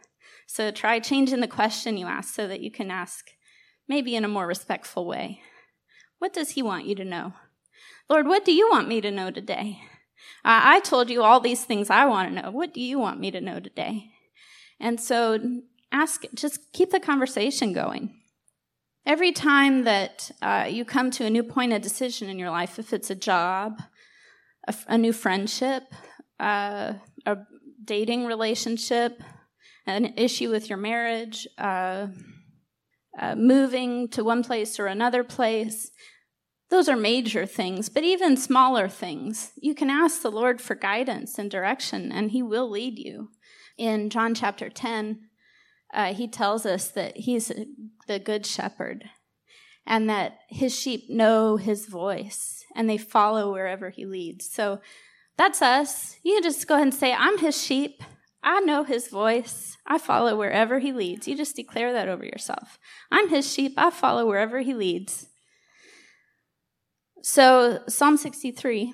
So 0.47 0.71
try 0.71 0.99
changing 0.99 1.41
the 1.41 1.47
question 1.47 1.99
you 1.99 2.07
ask 2.07 2.35
so 2.35 2.49
that 2.49 2.63
you 2.63 2.71
can 2.71 2.91
ask 2.91 3.33
maybe 3.87 4.17
in 4.17 4.25
a 4.25 4.29
more 4.29 4.47
respectful 4.47 5.07
way. 5.07 5.43
What 6.19 6.33
does 6.33 6.51
He 6.51 6.63
want 6.63 6.87
you 6.87 6.95
to 6.95 7.05
know? 7.05 7.35
Lord, 8.09 8.27
what 8.27 8.47
do 8.47 8.55
you 8.55 8.71
want 8.71 8.89
me 8.89 9.03
to 9.03 9.11
know 9.11 9.31
today? 9.31 9.81
I 10.45 10.81
told 10.81 11.11
you 11.11 11.23
all 11.23 11.41
these 11.41 11.65
things 11.65 11.91
I 11.91 12.07
want 12.07 12.29
to 12.29 12.43
know. 12.43 12.51
What 12.51 12.73
do 12.75 12.81
you 12.81 12.99
want 12.99 13.21
me 13.21 13.31
to 13.31 13.41
know 13.41 13.61
today? 13.61 14.11
And 14.81 15.01
so 15.01 15.39
ask, 15.93 16.25
just 16.35 16.73
keep 16.73 16.91
the 16.91 17.01
conversation 17.01 17.73
going. 17.73 18.15
Every 19.05 19.33
time 19.33 19.85
that 19.85 20.31
uh, 20.43 20.67
you 20.69 20.85
come 20.85 21.11
to 21.13 21.25
a 21.25 21.31
new 21.31 21.43
point 21.43 21.73
of 21.73 21.83
decision 21.83 22.29
in 22.29 22.39
your 22.39 22.51
life, 22.51 22.79
if 22.79 22.93
it's 22.93 23.11
a 23.11 23.15
job, 23.15 23.81
a, 24.67 24.75
a 24.87 24.99
new 24.99 25.13
friendship, 25.13 25.85
uh, 26.39 26.95
a 27.25 27.39
dating 27.85 28.27
relationship, 28.27 29.23
an 29.87 30.13
issue 30.17 30.51
with 30.51 30.69
your 30.69 30.79
marriage, 30.79 31.49
uh, 31.57 32.09
uh, 33.19 33.35
moving 33.35 34.09
to 34.09 34.23
one 34.23 34.45
place 34.45 34.79
or 34.79 34.87
another 34.87 35.25
place, 35.25 35.91
those 36.71 36.89
are 36.89 36.97
major 36.97 37.47
things, 37.47 37.89
but 37.89 38.05
even 38.05 38.37
smaller 38.37 38.89
things, 38.89 39.53
you 39.57 39.75
can 39.75 39.89
ask 39.89 40.21
the 40.21 40.31
Lord 40.31 40.61
for 40.61 40.75
guidance 40.75 41.39
and 41.39 41.51
direction, 41.51 42.13
and 42.13 42.31
He 42.31 42.43
will 42.43 42.69
lead 42.69 42.99
you. 42.99 43.31
In 43.79 44.11
John 44.11 44.35
chapter 44.35 44.69
10, 44.69 45.21
uh, 45.95 46.13
He 46.13 46.29
tells 46.29 46.67
us 46.67 46.89
that 46.89 47.17
He's 47.17 47.51
the 48.07 48.19
good 48.19 48.45
shepherd 48.45 49.05
and 49.87 50.11
that 50.11 50.41
His 50.49 50.79
sheep 50.79 51.09
know 51.09 51.57
His 51.57 51.87
voice 51.87 52.65
and 52.77 52.89
they 52.89 52.99
follow 52.99 53.51
wherever 53.53 53.89
He 53.89 54.05
leads. 54.05 54.51
So 54.51 54.81
that's 55.39 55.63
us. 55.63 56.17
You 56.23 56.35
can 56.35 56.43
just 56.43 56.67
go 56.67 56.75
ahead 56.75 56.89
and 56.89 56.95
say, 56.95 57.15
I'm 57.15 57.39
His 57.39 57.61
sheep. 57.61 58.03
I 58.43 58.61
know 58.61 58.85
His 58.85 59.09
voice. 59.09 59.79
I 59.87 59.97
follow 59.97 60.37
wherever 60.37 60.81
He 60.81 60.93
leads. 60.93 61.27
You 61.27 61.37
just 61.37 61.57
declare 61.57 61.95
that 61.95 62.09
over 62.09 62.25
yourself. 62.25 62.79
I'm 63.11 63.31
His 63.31 63.51
sheep. 63.51 63.73
I 63.79 63.89
follow 63.89 64.27
wherever 64.27 64.61
He 64.61 64.75
leads. 64.75 65.29
So, 67.23 67.83
Psalm 67.89 68.17
63. 68.17 68.93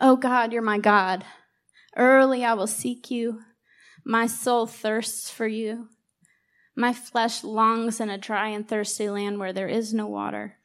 Oh 0.00 0.16
God, 0.16 0.52
you're 0.52 0.62
my 0.62 0.78
God. 0.78 1.24
Early 1.96 2.44
I 2.44 2.54
will 2.54 2.66
seek 2.66 3.10
you. 3.10 3.40
My 4.04 4.26
soul 4.26 4.66
thirsts 4.66 5.30
for 5.30 5.46
you. 5.46 5.88
My 6.76 6.92
flesh 6.92 7.44
longs 7.44 8.00
in 8.00 8.10
a 8.10 8.18
dry 8.18 8.48
and 8.48 8.68
thirsty 8.68 9.08
land 9.08 9.38
where 9.38 9.52
there 9.52 9.68
is 9.68 9.94
no 9.94 10.06
water. 10.06 10.58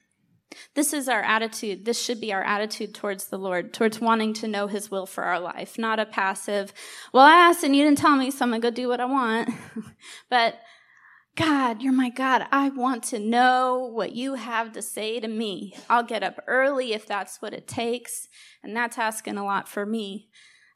This 0.73 0.93
is 0.93 1.07
our 1.07 1.21
attitude. 1.21 1.85
This 1.85 2.01
should 2.01 2.19
be 2.19 2.33
our 2.33 2.43
attitude 2.43 2.95
towards 2.95 3.27
the 3.27 3.37
Lord, 3.37 3.73
towards 3.73 4.01
wanting 4.01 4.33
to 4.35 4.47
know 4.47 4.65
His 4.67 4.89
will 4.89 5.05
for 5.05 5.23
our 5.23 5.39
life, 5.39 5.77
not 5.77 5.99
a 5.99 6.05
passive, 6.05 6.73
well, 7.13 7.25
I 7.25 7.33
asked 7.33 7.63
and 7.63 7.75
you 7.75 7.83
didn't 7.83 7.99
tell 7.99 8.15
me, 8.15 8.31
so 8.31 8.45
I'm 8.45 8.49
going 8.49 8.61
to 8.61 8.71
go 8.71 8.73
do 8.73 8.87
what 8.87 8.99
I 8.99 9.05
want. 9.05 9.49
but 10.29 10.55
God, 11.39 11.81
you're 11.81 11.93
my 11.93 12.09
God. 12.09 12.45
I 12.51 12.67
want 12.67 13.01
to 13.05 13.19
know 13.19 13.89
what 13.93 14.13
you 14.13 14.35
have 14.35 14.73
to 14.73 14.81
say 14.81 15.21
to 15.21 15.27
me. 15.29 15.73
I'll 15.89 16.03
get 16.03 16.21
up 16.21 16.37
early 16.47 16.91
if 16.91 17.05
that's 17.05 17.41
what 17.41 17.53
it 17.53 17.65
takes. 17.65 18.27
And 18.61 18.75
that's 18.75 18.97
asking 18.97 19.37
a 19.37 19.45
lot 19.45 19.69
for 19.69 19.85
me. 19.85 20.27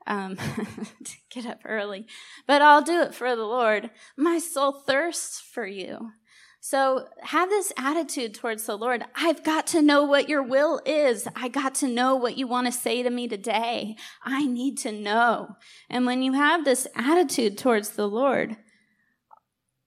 um, 0.07 0.35
to 1.03 1.15
get 1.29 1.45
up 1.45 1.59
early, 1.65 2.07
but 2.47 2.61
I'll 2.61 2.81
do 2.81 3.01
it 3.01 3.13
for 3.13 3.35
the 3.35 3.43
Lord. 3.43 3.89
My 4.17 4.39
soul 4.39 4.71
thirsts 4.71 5.41
for 5.41 5.65
you. 5.65 6.11
So 6.59 7.07
have 7.21 7.49
this 7.49 7.73
attitude 7.77 8.33
towards 8.33 8.65
the 8.65 8.77
Lord. 8.77 9.03
I've 9.15 9.43
got 9.43 9.67
to 9.67 9.81
know 9.81 10.03
what 10.03 10.29
your 10.29 10.41
will 10.41 10.79
is. 10.85 11.27
I 11.35 11.49
got 11.49 11.75
to 11.75 11.89
know 11.89 12.15
what 12.15 12.37
you 12.37 12.47
want 12.47 12.67
to 12.67 12.71
say 12.71 13.03
to 13.03 13.09
me 13.09 13.27
today. 13.27 13.97
I 14.23 14.45
need 14.45 14.77
to 14.79 14.93
know. 14.93 15.57
And 15.89 16.05
when 16.05 16.21
you 16.21 16.31
have 16.33 16.63
this 16.63 16.87
attitude 16.95 17.57
towards 17.57 17.91
the 17.91 18.07
Lord, 18.07 18.55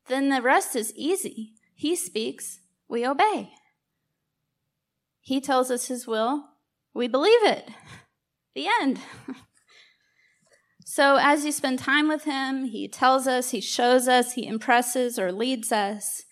then 0.08 0.28
the 0.28 0.42
rest 0.42 0.76
is 0.76 0.92
easy. 0.94 1.52
He 1.74 1.96
speaks, 1.96 2.60
we 2.88 3.06
obey. 3.06 3.50
He 5.20 5.40
tells 5.40 5.70
us 5.70 5.88
his 5.88 6.06
will, 6.06 6.44
we 6.94 7.08
believe 7.08 7.42
it. 7.44 7.68
The 8.54 8.68
end. 8.80 9.00
So 10.96 11.18
as 11.20 11.44
you 11.44 11.52
spend 11.52 11.78
time 11.80 12.08
with 12.08 12.24
him, 12.24 12.64
he 12.64 12.88
tells 12.88 13.26
us, 13.26 13.50
he 13.50 13.60
shows 13.60 14.08
us, 14.08 14.32
he 14.32 14.46
impresses 14.46 15.18
or 15.18 15.30
leads 15.30 15.70
us. 15.70 16.22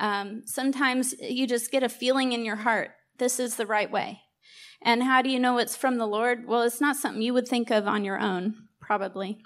Um, 0.00 0.44
sometimes 0.46 1.14
you 1.20 1.46
just 1.46 1.70
get 1.70 1.82
a 1.82 1.90
feeling 1.90 2.32
in 2.32 2.42
your 2.42 2.56
heart, 2.56 2.92
this 3.18 3.38
is 3.38 3.56
the 3.56 3.66
right 3.66 3.90
way. 3.90 4.20
And 4.80 5.02
how 5.02 5.20
do 5.20 5.28
you 5.28 5.38
know 5.38 5.58
it's 5.58 5.76
from 5.76 5.98
the 5.98 6.06
Lord? 6.06 6.46
Well, 6.46 6.62
it's 6.62 6.80
not 6.80 6.96
something 6.96 7.20
you 7.20 7.34
would 7.34 7.48
think 7.48 7.70
of 7.70 7.86
on 7.86 8.02
your 8.02 8.18
own, 8.18 8.54
probably. 8.80 9.42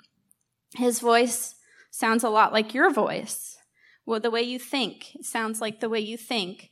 His 0.77 1.01
voice 1.01 1.57
sounds 1.91 2.23
a 2.23 2.29
lot 2.29 2.53
like 2.53 2.73
your 2.73 2.93
voice. 2.93 3.57
Well, 4.05 4.21
the 4.21 4.31
way 4.31 4.43
you 4.43 4.59
think 4.59 5.17
sounds 5.23 5.61
like 5.61 5.81
the 5.81 5.88
way 5.88 6.01
you 6.01 6.17
think, 6.17 6.71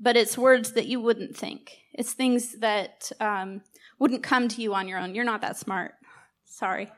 but 0.00 0.16
it's 0.16 0.36
words 0.36 0.72
that 0.72 0.86
you 0.86 1.00
wouldn't 1.00 1.36
think. 1.36 1.78
It's 1.92 2.12
things 2.12 2.58
that 2.58 3.12
um, 3.20 3.62
wouldn't 3.98 4.22
come 4.22 4.48
to 4.48 4.62
you 4.62 4.74
on 4.74 4.88
your 4.88 4.98
own. 4.98 5.14
You're 5.14 5.24
not 5.24 5.42
that 5.42 5.56
smart. 5.56 5.94
Sorry. 6.44 6.90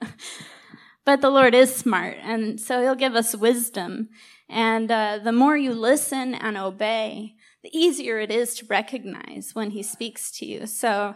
but 1.04 1.20
the 1.20 1.30
Lord 1.30 1.54
is 1.54 1.74
smart, 1.74 2.16
and 2.20 2.60
so 2.60 2.82
He'll 2.82 2.94
give 2.94 3.14
us 3.14 3.36
wisdom. 3.36 4.08
And 4.48 4.90
uh, 4.90 5.20
the 5.22 5.32
more 5.32 5.56
you 5.56 5.72
listen 5.72 6.34
and 6.34 6.56
obey, 6.56 7.34
the 7.62 7.76
easier 7.76 8.18
it 8.18 8.30
is 8.30 8.54
to 8.56 8.66
recognize 8.66 9.54
when 9.54 9.70
He 9.70 9.82
speaks 9.82 10.30
to 10.32 10.46
you. 10.46 10.66
So 10.66 11.14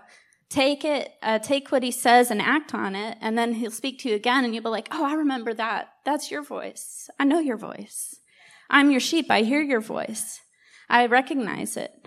take 0.53 0.85
it, 0.85 1.15
uh, 1.23 1.39
take 1.39 1.73
what 1.73 1.83
He 1.83 1.91
says 1.91 2.31
and 2.31 2.43
act 2.43 2.75
on 2.75 2.95
it, 2.95 3.17
and 3.23 3.39
then 3.39 3.55
He'll 3.55 3.71
speak 3.71 3.99
to 4.01 4.11
you 4.11 4.15
again, 4.15 4.45
and 4.45 4.55
you'll 4.55 4.63
be 4.63 4.69
like, 4.69 4.89
"Oh, 4.93 5.05
I 5.05 5.15
remember 5.15 5.55
that. 5.55 5.95
That's 6.05 6.31
your 6.31 6.43
voice. 6.43 7.09
I 7.19 7.25
know 7.25 7.39
your 7.39 7.57
voice. 7.57 8.17
I'm 8.69 8.91
your 8.91 9.01
sheep. 9.01 9.31
I 9.31 9.43
hear 9.43 9.63
your 9.63 9.81
voice. 9.81 10.41
I 10.91 11.07
recognize 11.07 11.77
it." 11.77 12.07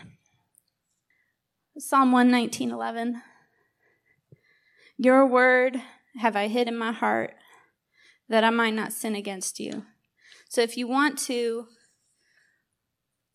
Psalm 1.77 2.11
119:11 2.11 3.21
Your 4.97 5.25
word 5.25 5.81
have 6.19 6.35
I 6.35 6.47
hid 6.47 6.67
in 6.67 6.77
my 6.77 6.91
heart 6.91 7.33
that 8.29 8.43
I 8.43 8.51
might 8.51 8.75
not 8.75 8.93
sin 8.93 9.15
against 9.15 9.59
you. 9.59 9.85
So 10.49 10.61
if 10.61 10.77
you 10.77 10.87
want 10.87 11.17
to 11.25 11.67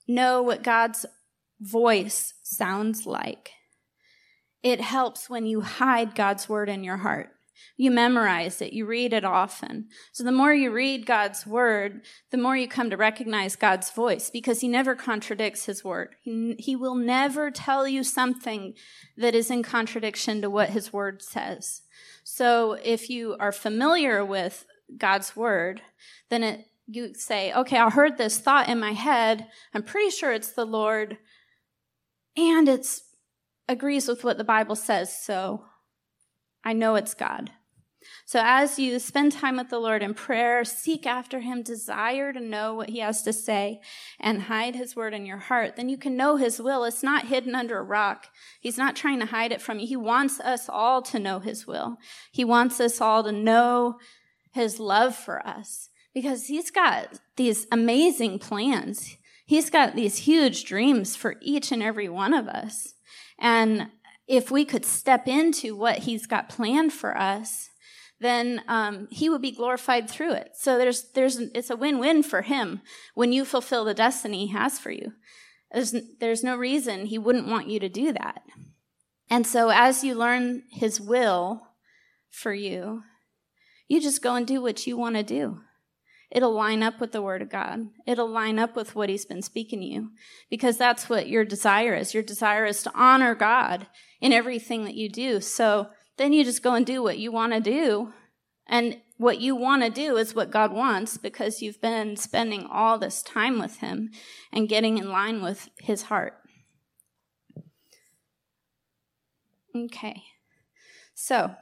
know 0.07 0.40
what 0.40 0.62
God's 0.62 1.05
voice 1.61 2.35
sounds 2.42 3.07
like, 3.07 3.51
it 4.62 4.81
helps 4.81 5.31
when 5.31 5.46
you 5.46 5.62
hide 5.62 6.14
God's 6.14 6.49
word 6.49 6.68
in 6.68 6.85
your 6.85 6.99
heart. 6.99 7.31
You 7.77 7.90
memorize 7.90 8.61
it, 8.61 8.73
you 8.73 8.87
read 8.87 9.12
it 9.12 9.25
often. 9.25 9.88
So 10.12 10.23
the 10.23 10.33
more 10.33 10.53
you 10.53 10.70
read 10.70 11.07
God's 11.07 11.46
word, 11.46 12.03
the 12.31 12.37
more 12.37 12.57
you 12.57 12.68
come 12.68 12.90
to 12.90 12.96
recognize 12.96 13.57
God's 13.57 13.90
voice 13.90 14.31
because 14.31 14.61
he 14.61 14.68
never 14.68 14.94
contradicts 14.94 15.66
his 15.66 15.83
word. 15.83 16.14
He, 16.23 16.57
he 16.59 16.77
will 16.77 16.94
never 16.94 17.51
tell 17.51 17.88
you 17.88 18.05
something 18.05 18.75
that 19.16 19.35
is 19.35 19.51
in 19.51 19.62
contradiction 19.62 20.42
to 20.42 20.51
what 20.51 20.70
his 20.70 20.92
word 20.92 21.23
says. 21.23 21.83
So 22.23 22.79
if 22.83 23.09
you 23.09 23.37
are 23.40 23.53
familiar 23.53 24.25
with 24.25 24.66
God's 24.96 25.35
word, 25.35 25.81
then 26.29 26.42
it, 26.42 26.66
you 26.87 27.14
say, 27.14 27.53
okay, 27.53 27.79
I 27.79 27.88
heard 27.88 28.18
this 28.18 28.38
thought 28.38 28.68
in 28.68 28.81
my 28.81 28.92
head. 28.92 29.46
I'm 29.73 29.83
pretty 29.83 30.11
sure 30.11 30.33
it's 30.33 30.53
the 30.53 30.66
Lord 30.66 31.18
and 32.37 32.68
it 32.68 33.01
agrees 33.71 34.09
with 34.09 34.25
what 34.25 34.37
the 34.37 34.45
Bible 34.45 34.77
says. 34.77 35.17
So 35.17 35.65
I 36.65 36.73
know 36.73 36.97
it's 36.97 37.15
God. 37.15 37.53
So 38.25 38.41
as 38.43 38.79
you 38.79 38.99
spend 38.99 39.33
time 39.33 39.59
with 39.59 39.69
the 39.69 39.79
Lord 39.79 40.03
in 40.03 40.15
prayer, 40.15 40.65
seek 40.65 41.07
after 41.07 41.41
him, 41.41 41.63
desire 41.63 42.33
to 42.33 42.41
know 42.41 42.75
what 42.75 42.89
he 42.89 42.99
has 43.01 43.23
to 43.23 43.33
say, 43.33 43.81
and 44.19 44.43
hide 44.43 44.75
his 44.75 44.97
word 44.97 45.15
in 45.15 45.27
your 45.27 45.39
heart, 45.39 45.77
then 45.77 45.89
you 45.89 45.99
can 45.99 46.17
know 46.17 46.37
his 46.37 46.61
will. 46.61 46.85
It's 46.85 47.03
not 47.03 47.27
hidden 47.27 47.55
under 47.55 47.79
a 47.79 47.83
rock. 47.83 48.29
He's 48.61 48.79
not 48.79 48.97
trying 48.97 49.21
to 49.21 49.27
hide 49.27 49.53
it 49.53 49.61
from 49.61 49.79
you. 49.79 49.87
He 49.87 49.97
wants 49.97 50.41
us 50.41 50.69
all 50.69 51.03
to 51.03 51.19
know 51.19 51.41
his 51.41 51.67
will. 51.67 51.99
He 52.33 52.45
wants 52.45 52.81
us 52.81 53.01
all 53.01 53.23
to 53.23 53.33
know 53.33 53.99
his 54.53 54.81
love 54.81 55.15
for 55.15 55.47
us 55.47 55.91
because 56.15 56.47
he's 56.47 56.71
got 56.71 57.21
these 57.37 57.67
amazing 57.71 58.39
plans. 58.39 59.17
He's 59.45 59.71
got 59.71 59.95
these 59.95 60.19
huge 60.19 60.65
dreams 60.65 61.17
for 61.17 61.37
each 61.41 61.71
and 61.71 61.83
every 61.83 62.09
one 62.09 62.33
of 62.33 62.49
us. 62.49 62.95
And 63.40 63.88
if 64.29 64.50
we 64.50 64.64
could 64.64 64.85
step 64.85 65.26
into 65.26 65.74
what 65.74 65.98
he's 65.98 66.26
got 66.26 66.48
planned 66.48 66.92
for 66.92 67.16
us, 67.16 67.70
then 68.20 68.62
um, 68.68 69.09
he 69.11 69.29
would 69.31 69.40
be 69.40 69.50
glorified 69.50 70.09
through 70.09 70.35
it. 70.35 70.50
So 70.55 70.76
there's, 70.76 71.11
there's, 71.12 71.38
it's 71.38 71.70
a 71.70 71.76
win-win 71.76 72.22
for 72.22 72.42
him 72.42 72.83
when 73.14 73.33
you 73.33 73.44
fulfill 73.44 73.85
the 73.85 73.94
destiny 73.94 74.46
he 74.46 74.53
has 74.53 74.79
for 74.79 74.90
you. 74.90 75.12
There's, 75.72 75.94
there's 76.20 76.44
no 76.44 76.57
reason 76.57 77.07
he 77.07 77.18
wouldn't 77.18 77.48
want 77.48 77.68
you 77.68 77.81
to 77.81 77.88
do 77.88 78.12
that. 78.12 78.42
And 79.31 79.46
so 79.46 79.70
as 79.70 80.05
you 80.05 80.14
learn 80.14 80.64
his 80.70 81.00
will 81.00 81.62
for 82.29 82.53
you, 82.53 83.05
you 83.88 84.00
just 84.00 84.22
go 84.22 84.35
and 84.35 84.46
do 84.46 84.61
what 84.61 84.87
you 84.87 84.96
want 84.96 85.16
to 85.16 85.22
do. 85.22 85.61
It'll 86.31 86.53
line 86.53 86.83
up 86.83 87.01
with 87.01 87.12
the 87.12 87.23
word 87.23 87.43
of 87.43 87.51
God. 87.51 87.88
It'll 88.07 88.29
line 88.29 88.59
up 88.59 88.77
with 88.77 88.95
what 88.95 89.09
he's 89.09 89.25
been 89.25 89.43
speaking 89.43 89.81
to 89.81 89.87
you 89.87 90.11
because 90.49 90.77
that's 90.77 91.09
what 91.09 91.29
your 91.29 91.45
desire 91.45 91.95
is. 91.95 92.14
Your 92.14 92.23
desire 92.23 92.64
is 92.64 92.83
to 92.85 92.93
honor 92.95 93.35
God 93.35 93.88
in 94.21 94.33
everything 94.33 94.85
that 94.85 94.95
you 94.95 95.09
do. 95.09 95.40
So 95.40 95.88
then 96.19 96.33
you 96.33 96.45
just 96.45 96.62
go 96.62 96.75
and 96.75 96.87
do 96.87 97.03
what 97.03 97.19
you 97.19 97.33
want 97.33 97.53
to 97.53 97.61
do. 97.61 98.12
And 98.66 99.01
what 99.16 99.40
you 99.40 99.57
want 99.57 99.83
to 99.83 99.90
do 99.90 100.16
is 100.16 100.35
what 100.35 100.53
God 100.53 100.73
wants 100.73 101.16
because 101.16 101.61
you've 101.61 101.81
been 101.81 102.16
spending 102.16 102.66
all 102.71 102.99
this 102.99 103.23
time 103.23 103.59
with 103.59 103.79
Him 103.79 104.11
and 104.53 104.69
getting 104.69 104.99
in 104.99 105.11
line 105.11 105.43
with 105.43 105.69
His 105.81 106.03
heart. 106.03 106.35
Okay. 109.75 110.23
So, 111.14 111.55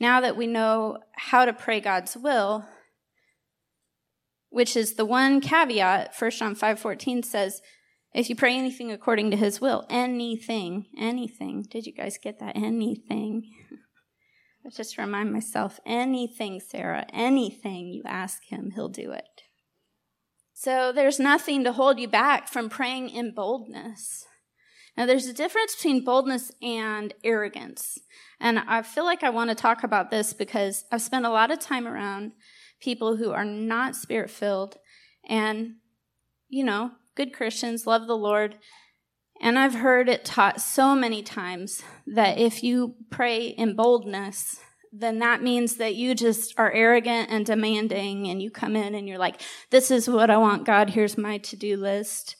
now 0.00 0.20
that 0.20 0.36
we 0.36 0.46
know 0.46 0.98
how 1.16 1.44
to 1.44 1.52
pray 1.52 1.80
God's 1.80 2.16
will, 2.16 2.66
which 4.50 4.76
is 4.76 4.94
the 4.94 5.04
one 5.04 5.40
caveat, 5.40 6.14
1 6.18 6.30
John 6.32 6.54
5:14 6.54 7.24
says, 7.24 7.60
if 8.14 8.30
you 8.30 8.36
pray 8.36 8.56
anything 8.56 8.90
according 8.90 9.30
to 9.30 9.36
his 9.36 9.60
will, 9.60 9.84
anything, 9.90 10.86
anything. 10.96 11.66
Did 11.70 11.86
you 11.86 11.92
guys 11.92 12.18
get 12.18 12.38
that? 12.40 12.56
Anything. 12.56 13.50
I 14.66 14.70
just 14.70 14.98
remind 14.98 15.32
myself 15.32 15.78
anything, 15.86 16.60
Sarah, 16.60 17.06
anything 17.12 17.88
you 17.88 18.02
ask 18.06 18.44
him, 18.44 18.72
he'll 18.74 18.88
do 18.88 19.12
it. 19.12 19.42
So 20.52 20.90
there's 20.90 21.20
nothing 21.20 21.62
to 21.64 21.72
hold 21.72 22.00
you 22.00 22.08
back 22.08 22.48
from 22.48 22.68
praying 22.68 23.10
in 23.10 23.32
boldness. 23.34 24.26
Now, 24.98 25.06
there's 25.06 25.28
a 25.28 25.32
difference 25.32 25.76
between 25.76 26.04
boldness 26.04 26.50
and 26.60 27.14
arrogance. 27.22 28.00
And 28.40 28.58
I 28.58 28.82
feel 28.82 29.04
like 29.04 29.22
I 29.22 29.30
want 29.30 29.48
to 29.48 29.54
talk 29.54 29.84
about 29.84 30.10
this 30.10 30.32
because 30.32 30.86
I've 30.90 31.02
spent 31.02 31.24
a 31.24 31.30
lot 31.30 31.52
of 31.52 31.60
time 31.60 31.86
around 31.86 32.32
people 32.80 33.16
who 33.16 33.30
are 33.30 33.44
not 33.44 33.94
spirit 33.94 34.28
filled 34.28 34.78
and, 35.28 35.76
you 36.48 36.64
know, 36.64 36.90
good 37.14 37.32
Christians, 37.32 37.86
love 37.86 38.08
the 38.08 38.16
Lord. 38.16 38.58
And 39.40 39.56
I've 39.56 39.74
heard 39.74 40.08
it 40.08 40.24
taught 40.24 40.60
so 40.60 40.96
many 40.96 41.22
times 41.22 41.80
that 42.08 42.38
if 42.38 42.64
you 42.64 42.96
pray 43.08 43.46
in 43.46 43.76
boldness, 43.76 44.58
then 44.92 45.20
that 45.20 45.44
means 45.44 45.76
that 45.76 45.94
you 45.94 46.16
just 46.16 46.58
are 46.58 46.72
arrogant 46.72 47.30
and 47.30 47.46
demanding 47.46 48.26
and 48.26 48.42
you 48.42 48.50
come 48.50 48.74
in 48.74 48.96
and 48.96 49.06
you're 49.06 49.16
like, 49.16 49.42
this 49.70 49.92
is 49.92 50.10
what 50.10 50.28
I 50.28 50.38
want, 50.38 50.66
God. 50.66 50.90
Here's 50.90 51.16
my 51.16 51.38
to 51.38 51.54
do 51.54 51.76
list. 51.76 52.34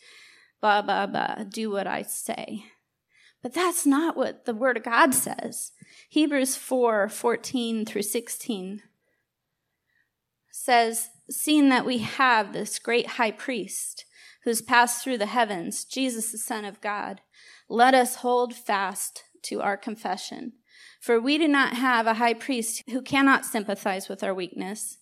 Blah, 0.61 0.83
blah, 0.83 1.07
blah. 1.07 1.44
Do 1.49 1.71
what 1.71 1.87
I 1.87 2.03
say. 2.03 2.64
But 3.42 3.55
that's 3.55 3.87
not 3.87 4.16
what 4.16 4.44
the 4.44 4.55
word 4.55 4.77
of 4.77 4.83
God 4.83 5.14
says. 5.14 5.73
Hebrews 6.09 6.57
4, 6.57 7.09
14 7.09 7.87
through 7.87 8.03
16 8.03 8.83
says, 10.51 11.11
seeing 11.31 11.68
that 11.68 11.87
we 11.87 11.99
have 11.99 12.53
this 12.53 12.79
great 12.79 13.07
high 13.07 13.31
priest 13.31 14.05
who's 14.44 14.62
passed 14.62 15.05
through 15.05 15.18
the 15.18 15.27
heavens, 15.27 15.85
Jesus, 15.85 16.33
the 16.33 16.38
Son 16.38 16.64
of 16.64 16.81
God, 16.81 17.21
let 17.68 17.94
us 17.94 18.16
hold 18.16 18.55
fast 18.55 19.25
to 19.42 19.61
our 19.61 19.77
confession. 19.77 20.55
For 21.01 21.21
we 21.21 21.38
do 21.38 21.47
not 21.47 21.75
have 21.75 22.07
a 22.07 22.14
high 22.14 22.35
priest 22.35 22.83
who 22.90 23.03
cannot 23.03 23.44
sympathize 23.44 24.09
with 24.09 24.25
our 24.25 24.35
weakness, 24.35 24.99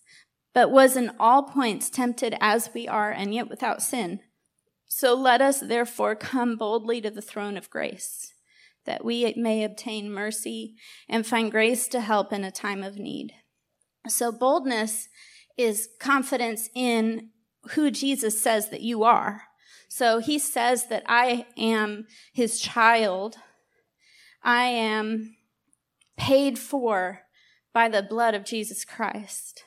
but 0.53 0.71
was 0.71 0.95
in 0.95 1.11
all 1.19 1.43
points 1.43 1.89
tempted 1.89 2.35
as 2.39 2.69
we 2.73 2.87
are, 2.87 3.11
and 3.11 3.33
yet 3.33 3.49
without 3.49 3.81
sin. 3.81 4.19
So 4.87 5.13
let 5.13 5.41
us 5.41 5.59
therefore 5.59 6.15
come 6.15 6.55
boldly 6.55 7.01
to 7.01 7.09
the 7.09 7.21
throne 7.21 7.57
of 7.57 7.69
grace, 7.69 8.33
that 8.85 9.03
we 9.03 9.33
may 9.35 9.63
obtain 9.63 10.11
mercy 10.11 10.75
and 11.09 11.25
find 11.25 11.51
grace 11.51 11.87
to 11.89 12.01
help 12.01 12.31
in 12.31 12.43
a 12.43 12.51
time 12.51 12.83
of 12.83 12.97
need. 12.97 13.33
So 14.07 14.31
boldness 14.31 15.09
is 15.57 15.89
confidence 15.99 16.69
in 16.73 17.29
who 17.71 17.91
Jesus 17.91 18.41
says 18.41 18.69
that 18.69 18.81
you 18.81 19.03
are. 19.03 19.43
So 19.89 20.19
he 20.19 20.39
says 20.39 20.87
that 20.87 21.03
I 21.05 21.45
am 21.57 22.07
his 22.33 22.59
child. 22.59 23.37
I 24.43 24.65
am 24.65 25.35
paid 26.17 26.57
for 26.57 27.21
by 27.73 27.89
the 27.89 28.01
blood 28.03 28.33
of 28.33 28.45
Jesus 28.45 28.85
Christ. 28.85 29.63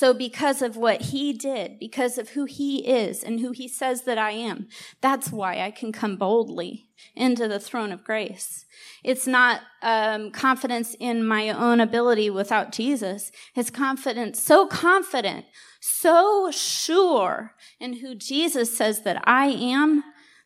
So, 0.00 0.14
because 0.14 0.62
of 0.62 0.78
what 0.78 1.02
he 1.02 1.34
did, 1.34 1.78
because 1.78 2.16
of 2.16 2.30
who 2.30 2.46
he 2.46 2.88
is 2.88 3.22
and 3.22 3.38
who 3.38 3.50
he 3.50 3.68
says 3.68 4.04
that 4.04 4.16
I 4.16 4.30
am, 4.30 4.66
that's 5.02 5.30
why 5.30 5.60
I 5.60 5.70
can 5.70 5.92
come 5.92 6.16
boldly 6.16 6.88
into 7.14 7.46
the 7.46 7.60
throne 7.60 7.92
of 7.92 8.02
grace. 8.02 8.64
It's 9.04 9.26
not 9.26 9.60
um, 9.82 10.30
confidence 10.30 10.96
in 10.98 11.22
my 11.26 11.50
own 11.50 11.80
ability 11.80 12.30
without 12.30 12.72
Jesus. 12.72 13.30
It's 13.54 13.68
confidence, 13.68 14.42
so 14.42 14.66
confident, 14.66 15.44
so 15.80 16.50
sure 16.50 17.52
in 17.78 17.98
who 17.98 18.14
Jesus 18.14 18.74
says 18.74 19.02
that 19.02 19.20
I 19.28 19.48
am, 19.48 20.02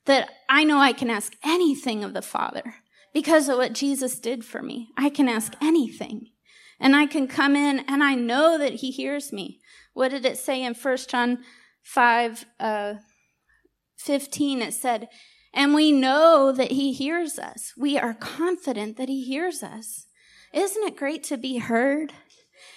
that 0.07 0.31
I 0.49 0.65
know 0.65 0.79
I 0.79 0.93
can 0.93 1.11
ask 1.11 1.37
anything 1.45 2.03
of 2.03 2.13
the 2.13 2.23
Father 2.23 2.75
because 3.13 3.49
of 3.49 3.59
what 3.59 3.73
Jesus 3.73 4.19
did 4.19 4.45
for 4.45 4.63
me. 4.63 4.89
I 4.97 5.11
can 5.11 5.29
ask 5.29 5.55
anything. 5.63 6.31
And 6.85 6.95
I 6.95 7.07
can 7.07 7.27
come 7.27 7.57
in 7.57 7.79
and 7.89 8.05
I 8.05 8.15
know 8.15 8.59
that 8.59 8.75
he 8.75 8.91
hears 8.91 9.33
me. 9.33 9.59
What 9.95 10.11
did 10.11 10.27
it 10.27 10.37
say 10.37 10.63
in 10.63 10.75
1 10.75 10.97
John 11.09 11.39
5 11.83 12.45
uh, 12.61 12.95
15? 13.97 14.61
It 14.61 14.75
said, 14.75 15.09
and 15.55 15.73
we 15.73 15.93
know 15.93 16.53
that 16.53 16.73
he 16.73 16.93
hears 16.93 17.39
us. 17.39 17.73
We 17.79 17.97
are 17.97 18.13
confident 18.13 18.99
that 18.99 19.09
he 19.09 19.25
hears 19.25 19.63
us. 19.63 20.05
Isn't 20.53 20.85
it 20.85 20.97
great 20.97 21.25
to 21.25 21.39
be 21.39 21.57
heard? 21.57 22.13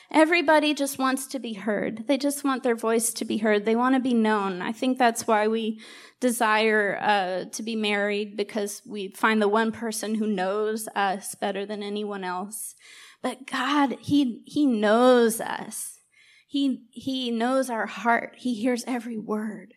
Everybody 0.09 0.73
just 0.73 0.97
wants 0.97 1.27
to 1.27 1.39
be 1.39 1.53
heard. 1.53 2.07
They 2.07 2.17
just 2.17 2.45
want 2.45 2.63
their 2.63 2.77
voice 2.77 3.11
to 3.11 3.25
be 3.25 3.39
heard. 3.39 3.65
They 3.65 3.75
want 3.75 3.95
to 3.95 3.99
be 3.99 4.13
known. 4.13 4.61
I 4.61 4.71
think 4.71 4.97
that's 4.97 5.27
why 5.27 5.49
we 5.49 5.81
desire 6.21 6.97
uh, 7.01 7.45
to 7.51 7.61
be 7.61 7.75
married 7.75 8.37
because 8.37 8.81
we 8.87 9.09
find 9.09 9.41
the 9.41 9.49
one 9.49 9.73
person 9.73 10.15
who 10.15 10.27
knows 10.27 10.87
us 10.95 11.35
better 11.35 11.65
than 11.65 11.83
anyone 11.83 12.23
else. 12.23 12.73
But 13.21 13.47
God, 13.47 13.97
He, 13.99 14.43
He 14.45 14.65
knows 14.65 15.41
us. 15.41 15.99
He, 16.47 16.85
He 16.91 17.31
knows 17.31 17.69
our 17.69 17.87
heart. 17.87 18.35
He 18.37 18.53
hears 18.53 18.83
every 18.87 19.17
word. 19.17 19.73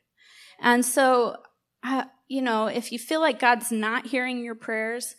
And 0.61 0.85
so, 0.85 1.37
uh, 1.83 2.05
you 2.29 2.43
know, 2.43 2.67
if 2.67 2.93
you 2.93 2.99
feel 2.99 3.21
like 3.21 3.41
God's 3.41 3.73
not 3.73 4.07
hearing 4.07 4.45
your 4.45 4.55
prayers, 4.55 5.17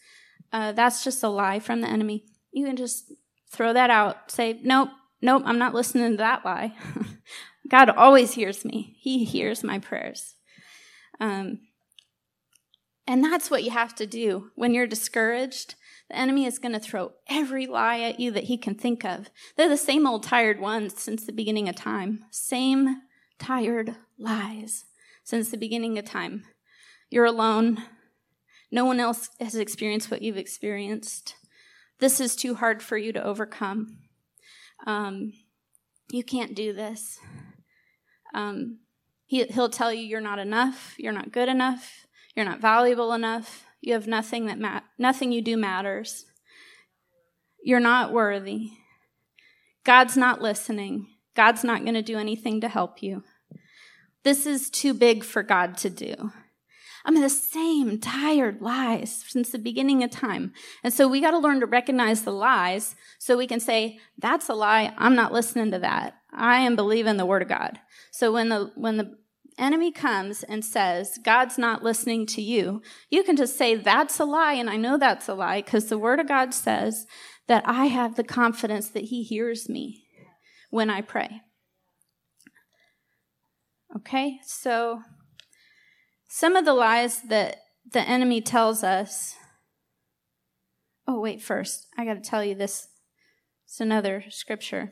uh, 0.53 0.71
that's 0.71 1.03
just 1.03 1.23
a 1.23 1.29
lie 1.29 1.60
from 1.60 1.81
the 1.81 1.88
enemy. 1.88 2.25
You 2.51 2.65
can 2.65 2.75
just 2.75 3.12
throw 3.49 3.73
that 3.73 3.89
out. 3.89 4.31
Say, 4.31 4.60
nope, 4.63 4.89
nope, 5.21 5.43
I'm 5.45 5.57
not 5.57 5.73
listening 5.73 6.12
to 6.12 6.17
that 6.17 6.45
lie. 6.45 6.73
God 7.69 7.89
always 7.89 8.34
hears 8.34 8.65
me. 8.65 8.95
He 8.99 9.23
hears 9.23 9.63
my 9.63 9.79
prayers. 9.79 10.36
Um, 11.19 11.60
and 13.07 13.23
that's 13.23 13.49
what 13.49 13.63
you 13.63 13.71
have 13.71 13.95
to 13.95 14.05
do 14.05 14.51
when 14.55 14.73
you're 14.73 14.88
discouraged. 14.88 15.75
The 16.12 16.17
enemy 16.17 16.45
is 16.45 16.60
going 16.60 16.74
to 16.74 16.80
throw 16.80 17.13
every 17.30 17.65
lie 17.65 18.02
at 18.02 18.19
you 18.19 18.32
that 18.32 18.43
he 18.43 18.58
can 18.58 18.76
think 18.76 19.06
of. 19.06 19.30
They're 19.56 19.69
the 19.69 19.78
same 19.78 20.06
old 20.06 20.24
tired 20.24 20.60
ones 20.60 21.02
since 21.02 21.26
the 21.26 21.32
beginning 21.32 21.69
of 21.69 21.76
time. 21.78 22.26
Same 22.32 23.04
tired 23.39 23.95
lies 24.19 24.84
since 25.24 25.50
the 25.50 25.58
beginning 25.58 25.97
of 25.97 26.04
time. 26.04 26.43
You're 27.10 27.24
alone. 27.24 27.86
No 28.69 28.84
one 28.84 29.00
else 29.00 29.30
has 29.39 29.56
experienced 29.56 30.12
what 30.12 30.21
you've 30.21 30.36
experienced. 30.36 31.36
This 32.00 32.19
is 32.19 32.36
too 32.36 32.56
hard 32.56 32.84
for 32.84 32.97
you 32.97 33.13
to 33.13 33.24
overcome. 33.24 34.00
Um, 34.86 35.32
you 36.12 36.26
can't 36.26 36.54
do 36.54 36.74
this. 36.74 37.19
Um, 38.34 38.80
he, 39.28 39.45
he'll 39.45 39.69
tell 39.69 39.93
you 39.93 40.04
you're 40.04 40.19
not 40.19 40.39
enough, 40.39 40.93
you're 40.97 41.13
not 41.13 41.32
good 41.32 41.47
enough, 41.47 42.06
you're 42.36 42.43
not 42.43 42.60
valuable 42.60 43.13
enough, 43.13 43.65
you 43.82 43.94
have 43.94 44.08
nothing 44.08 44.46
that 44.46 44.60
ma- 44.60 44.82
nothing 44.98 45.32
you 45.32 45.41
do 45.41 45.58
matters. 45.58 46.26
You're 47.63 47.80
not 47.80 48.13
worthy. 48.13 48.72
God's 49.84 50.15
not 50.15 50.41
listening. 50.41 51.08
God's 51.36 51.63
not 51.63 51.84
going 51.84 51.96
to 51.96 52.02
do 52.02 52.17
anything 52.17 52.62
to 52.62 52.70
help 52.70 53.02
you. 53.02 53.24
This 54.24 54.46
is 54.46 54.70
too 54.70 54.94
big 54.94 55.24
for 55.24 55.41
God 55.41 55.78
to 55.78 55.89
do. 55.89 56.32
I 57.04 57.10
mean, 57.10 57.24
the 57.24 57.30
same 57.30 58.00
tired 58.00 58.62
lies 58.62 59.24
since 59.28 59.50
the 59.50 59.58
beginning 59.58 60.04
of 60.04 60.12
time. 60.12 60.54
And 60.84 60.94
so 60.94 61.08
we 61.08 61.20
got 61.20 61.32
to 61.32 61.39
learn 61.39 61.60
to 61.62 61.65
recognize 61.65 62.22
the 62.22 62.32
lies 62.32 62.96
so 63.17 63.38
we 63.38 63.48
can 63.48 63.60
say, 63.60 64.00
that's 64.20 64.50
a 64.50 64.54
lie. 64.54 64.94
I'm 64.98 65.15
not 65.15 65.34
listening 65.34 65.72
to 65.72 65.80
that. 65.80 66.15
I 66.32 66.60
am 66.60 66.76
believing 66.76 67.17
the 67.17 67.26
word 67.26 67.41
of 67.41 67.48
God. 67.48 67.80
So 68.12 68.32
when 68.32 68.50
the, 68.50 68.72
when 68.76 68.98
the 68.98 69.17
enemy 69.62 69.91
comes 69.91 70.43
and 70.43 70.65
says, 70.65 71.19
God's 71.24 71.58
not 71.58 71.84
listening 71.84 72.26
to 72.28 72.41
you, 72.41 72.82
you 73.10 73.24
can 73.24 73.36
just 73.36 73.58
say, 73.58 73.76
That's 73.76 74.19
a 74.19 74.26
lie. 74.26 74.54
And 74.54 74.69
I 74.69 74.78
know 74.78 74.97
that's 74.97 75.30
a 75.30 75.34
lie 75.34 75.62
because 75.62 75.88
the 75.88 75.97
Word 75.97 76.19
of 76.19 76.28
God 76.28 76.54
says 76.54 77.06
that 77.47 77.63
I 77.65 77.86
have 77.86 78.15
the 78.15 78.24
confidence 78.24 78.89
that 78.89 79.06
He 79.06 79.24
hears 79.24 79.69
me 79.69 80.06
when 80.69 80.89
I 80.89 81.02
pray. 81.02 81.41
Okay, 83.95 84.39
so 84.45 85.02
some 86.28 86.56
of 86.56 86.63
the 86.63 86.74
lies 86.74 87.24
that 87.24 87.58
the 87.89 88.02
enemy 88.02 88.41
tells 88.41 88.84
us. 88.84 89.36
Oh, 91.08 91.19
wait, 91.19 91.41
first, 91.41 91.88
I 91.97 92.06
got 92.06 92.13
to 92.13 92.21
tell 92.21 92.43
you 92.43 92.56
this. 92.56 92.88
It's 93.65 93.82
another 93.82 94.24
scripture. 94.30 94.91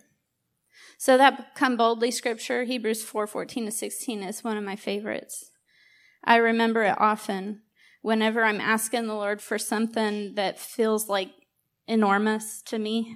So 1.00 1.18
that 1.18 1.56
come 1.56 1.78
boldly 1.78 2.12
scripture, 2.12 2.66
Hebrews 2.66 3.04
4 3.04 3.26
14 3.26 3.68
to 3.68 3.72
16, 3.72 4.22
is 4.22 4.44
one 4.44 4.58
of 4.58 4.66
my 4.66 4.76
favorites. 4.76 5.50
I 6.26 6.36
remember 6.36 6.84
it 6.84 7.00
often 7.00 7.62
whenever 8.02 8.44
I'm 8.44 8.60
asking 8.60 9.08
the 9.08 9.14
Lord 9.14 9.42
for 9.42 9.58
something 9.58 10.36
that 10.36 10.60
feels 10.60 11.08
like 11.08 11.30
enormous 11.88 12.62
to 12.64 12.78
me. 12.78 13.16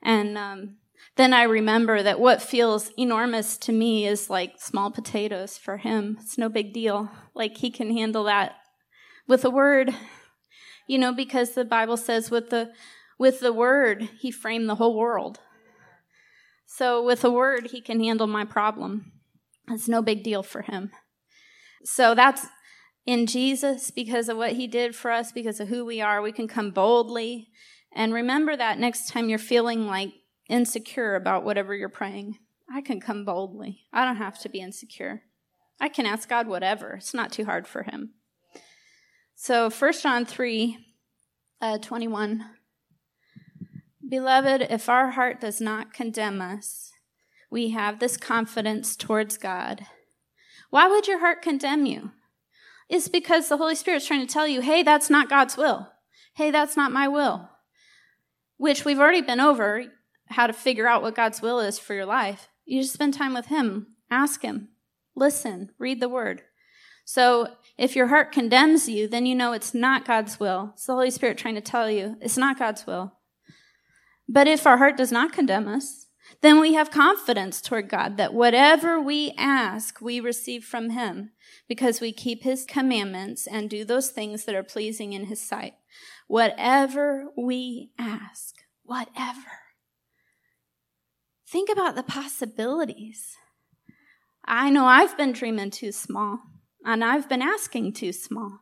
And 0.00 0.38
um, 0.38 0.76
then 1.16 1.32
I 1.32 1.42
remember 1.42 2.04
that 2.04 2.20
what 2.20 2.40
feels 2.40 2.92
enormous 2.96 3.56
to 3.58 3.72
me 3.72 4.06
is 4.06 4.30
like 4.30 4.60
small 4.60 4.92
potatoes 4.92 5.58
for 5.58 5.78
him. 5.78 6.18
It's 6.20 6.38
no 6.38 6.48
big 6.48 6.72
deal. 6.72 7.10
Like 7.34 7.56
he 7.56 7.68
can 7.68 7.90
handle 7.90 8.22
that 8.24 8.54
with 9.26 9.44
a 9.44 9.50
word, 9.50 9.92
you 10.86 10.98
know, 10.98 11.12
because 11.12 11.54
the 11.54 11.64
Bible 11.64 11.96
says 11.96 12.30
with 12.30 12.50
the 12.50 12.70
with 13.18 13.40
the 13.40 13.52
word 13.52 14.08
he 14.20 14.30
framed 14.30 14.68
the 14.68 14.76
whole 14.76 14.96
world. 14.96 15.40
So, 16.76 17.00
with 17.00 17.22
a 17.22 17.30
word, 17.30 17.68
he 17.70 17.80
can 17.80 18.02
handle 18.02 18.26
my 18.26 18.44
problem. 18.44 19.12
It's 19.68 19.86
no 19.86 20.02
big 20.02 20.24
deal 20.24 20.42
for 20.42 20.62
him. 20.62 20.90
So, 21.84 22.16
that's 22.16 22.48
in 23.06 23.26
Jesus 23.26 23.92
because 23.92 24.28
of 24.28 24.36
what 24.36 24.54
he 24.54 24.66
did 24.66 24.96
for 24.96 25.12
us, 25.12 25.30
because 25.30 25.60
of 25.60 25.68
who 25.68 25.84
we 25.84 26.00
are. 26.00 26.20
We 26.20 26.32
can 26.32 26.48
come 26.48 26.72
boldly. 26.72 27.46
And 27.94 28.12
remember 28.12 28.56
that 28.56 28.80
next 28.80 29.08
time 29.08 29.28
you're 29.28 29.38
feeling 29.38 29.86
like 29.86 30.14
insecure 30.48 31.14
about 31.14 31.44
whatever 31.44 31.76
you're 31.76 31.88
praying. 31.88 32.38
I 32.68 32.80
can 32.80 33.00
come 33.00 33.24
boldly. 33.24 33.82
I 33.92 34.04
don't 34.04 34.16
have 34.16 34.40
to 34.40 34.48
be 34.48 34.58
insecure. 34.58 35.22
I 35.80 35.88
can 35.88 36.06
ask 36.06 36.28
God 36.28 36.48
whatever. 36.48 36.94
It's 36.94 37.14
not 37.14 37.30
too 37.30 37.44
hard 37.44 37.68
for 37.68 37.84
him. 37.84 38.14
So, 39.36 39.70
1 39.70 39.92
John 40.02 40.24
3 40.24 40.78
uh, 41.60 41.78
21. 41.78 42.44
Beloved, 44.06 44.66
if 44.68 44.88
our 44.88 45.12
heart 45.12 45.40
does 45.40 45.60
not 45.60 45.94
condemn 45.94 46.42
us, 46.42 46.92
we 47.50 47.70
have 47.70 48.00
this 48.00 48.16
confidence 48.16 48.96
towards 48.96 49.38
God. 49.38 49.86
Why 50.68 50.88
would 50.88 51.06
your 51.06 51.20
heart 51.20 51.40
condemn 51.40 51.86
you? 51.86 52.10
It's 52.88 53.08
because 53.08 53.48
the 53.48 53.56
Holy 53.56 53.74
Spirit's 53.74 54.06
trying 54.06 54.26
to 54.26 54.32
tell 54.32 54.46
you, 54.46 54.60
hey, 54.60 54.82
that's 54.82 55.08
not 55.08 55.30
God's 55.30 55.56
will. 55.56 55.88
Hey, 56.34 56.50
that's 56.50 56.76
not 56.76 56.92
my 56.92 57.08
will. 57.08 57.48
Which 58.58 58.84
we've 58.84 58.98
already 58.98 59.22
been 59.22 59.40
over 59.40 59.84
how 60.28 60.46
to 60.46 60.52
figure 60.52 60.86
out 60.86 61.02
what 61.02 61.14
God's 61.14 61.40
will 61.40 61.60
is 61.60 61.78
for 61.78 61.94
your 61.94 62.06
life. 62.06 62.48
You 62.66 62.82
just 62.82 62.92
spend 62.92 63.14
time 63.14 63.32
with 63.34 63.46
Him, 63.46 63.86
ask 64.10 64.42
Him, 64.42 64.68
listen, 65.16 65.70
read 65.78 66.00
the 66.00 66.08
Word. 66.08 66.42
So 67.06 67.48
if 67.78 67.96
your 67.96 68.08
heart 68.08 68.32
condemns 68.32 68.88
you, 68.88 69.08
then 69.08 69.26
you 69.26 69.34
know 69.34 69.52
it's 69.52 69.74
not 69.74 70.06
God's 70.06 70.38
will. 70.38 70.72
It's 70.74 70.86
the 70.86 70.94
Holy 70.94 71.10
Spirit 71.10 71.38
trying 71.38 71.54
to 71.54 71.60
tell 71.60 71.90
you 71.90 72.16
it's 72.20 72.36
not 72.36 72.58
God's 72.58 72.86
will. 72.86 73.12
But 74.28 74.46
if 74.46 74.66
our 74.66 74.78
heart 74.78 74.96
does 74.96 75.12
not 75.12 75.32
condemn 75.32 75.68
us, 75.68 76.06
then 76.40 76.60
we 76.60 76.74
have 76.74 76.90
confidence 76.90 77.60
toward 77.60 77.88
God 77.88 78.16
that 78.16 78.34
whatever 78.34 79.00
we 79.00 79.32
ask, 79.36 80.00
we 80.00 80.20
receive 80.20 80.64
from 80.64 80.90
Him 80.90 81.30
because 81.68 82.00
we 82.00 82.12
keep 82.12 82.42
His 82.42 82.64
commandments 82.64 83.46
and 83.46 83.68
do 83.68 83.84
those 83.84 84.10
things 84.10 84.44
that 84.44 84.54
are 84.54 84.62
pleasing 84.62 85.12
in 85.12 85.26
His 85.26 85.40
sight. 85.40 85.74
Whatever 86.26 87.26
we 87.36 87.90
ask, 87.98 88.56
whatever. 88.82 89.60
Think 91.46 91.70
about 91.70 91.94
the 91.94 92.02
possibilities. 92.02 93.36
I 94.44 94.70
know 94.70 94.86
I've 94.86 95.16
been 95.16 95.32
dreaming 95.32 95.70
too 95.70 95.92
small 95.92 96.40
and 96.84 97.04
I've 97.04 97.28
been 97.28 97.42
asking 97.42 97.92
too 97.92 98.12
small. 98.12 98.60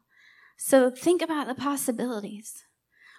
So 0.59 0.91
think 0.91 1.23
about 1.23 1.49
the 1.49 1.55
possibilities. 1.55 2.65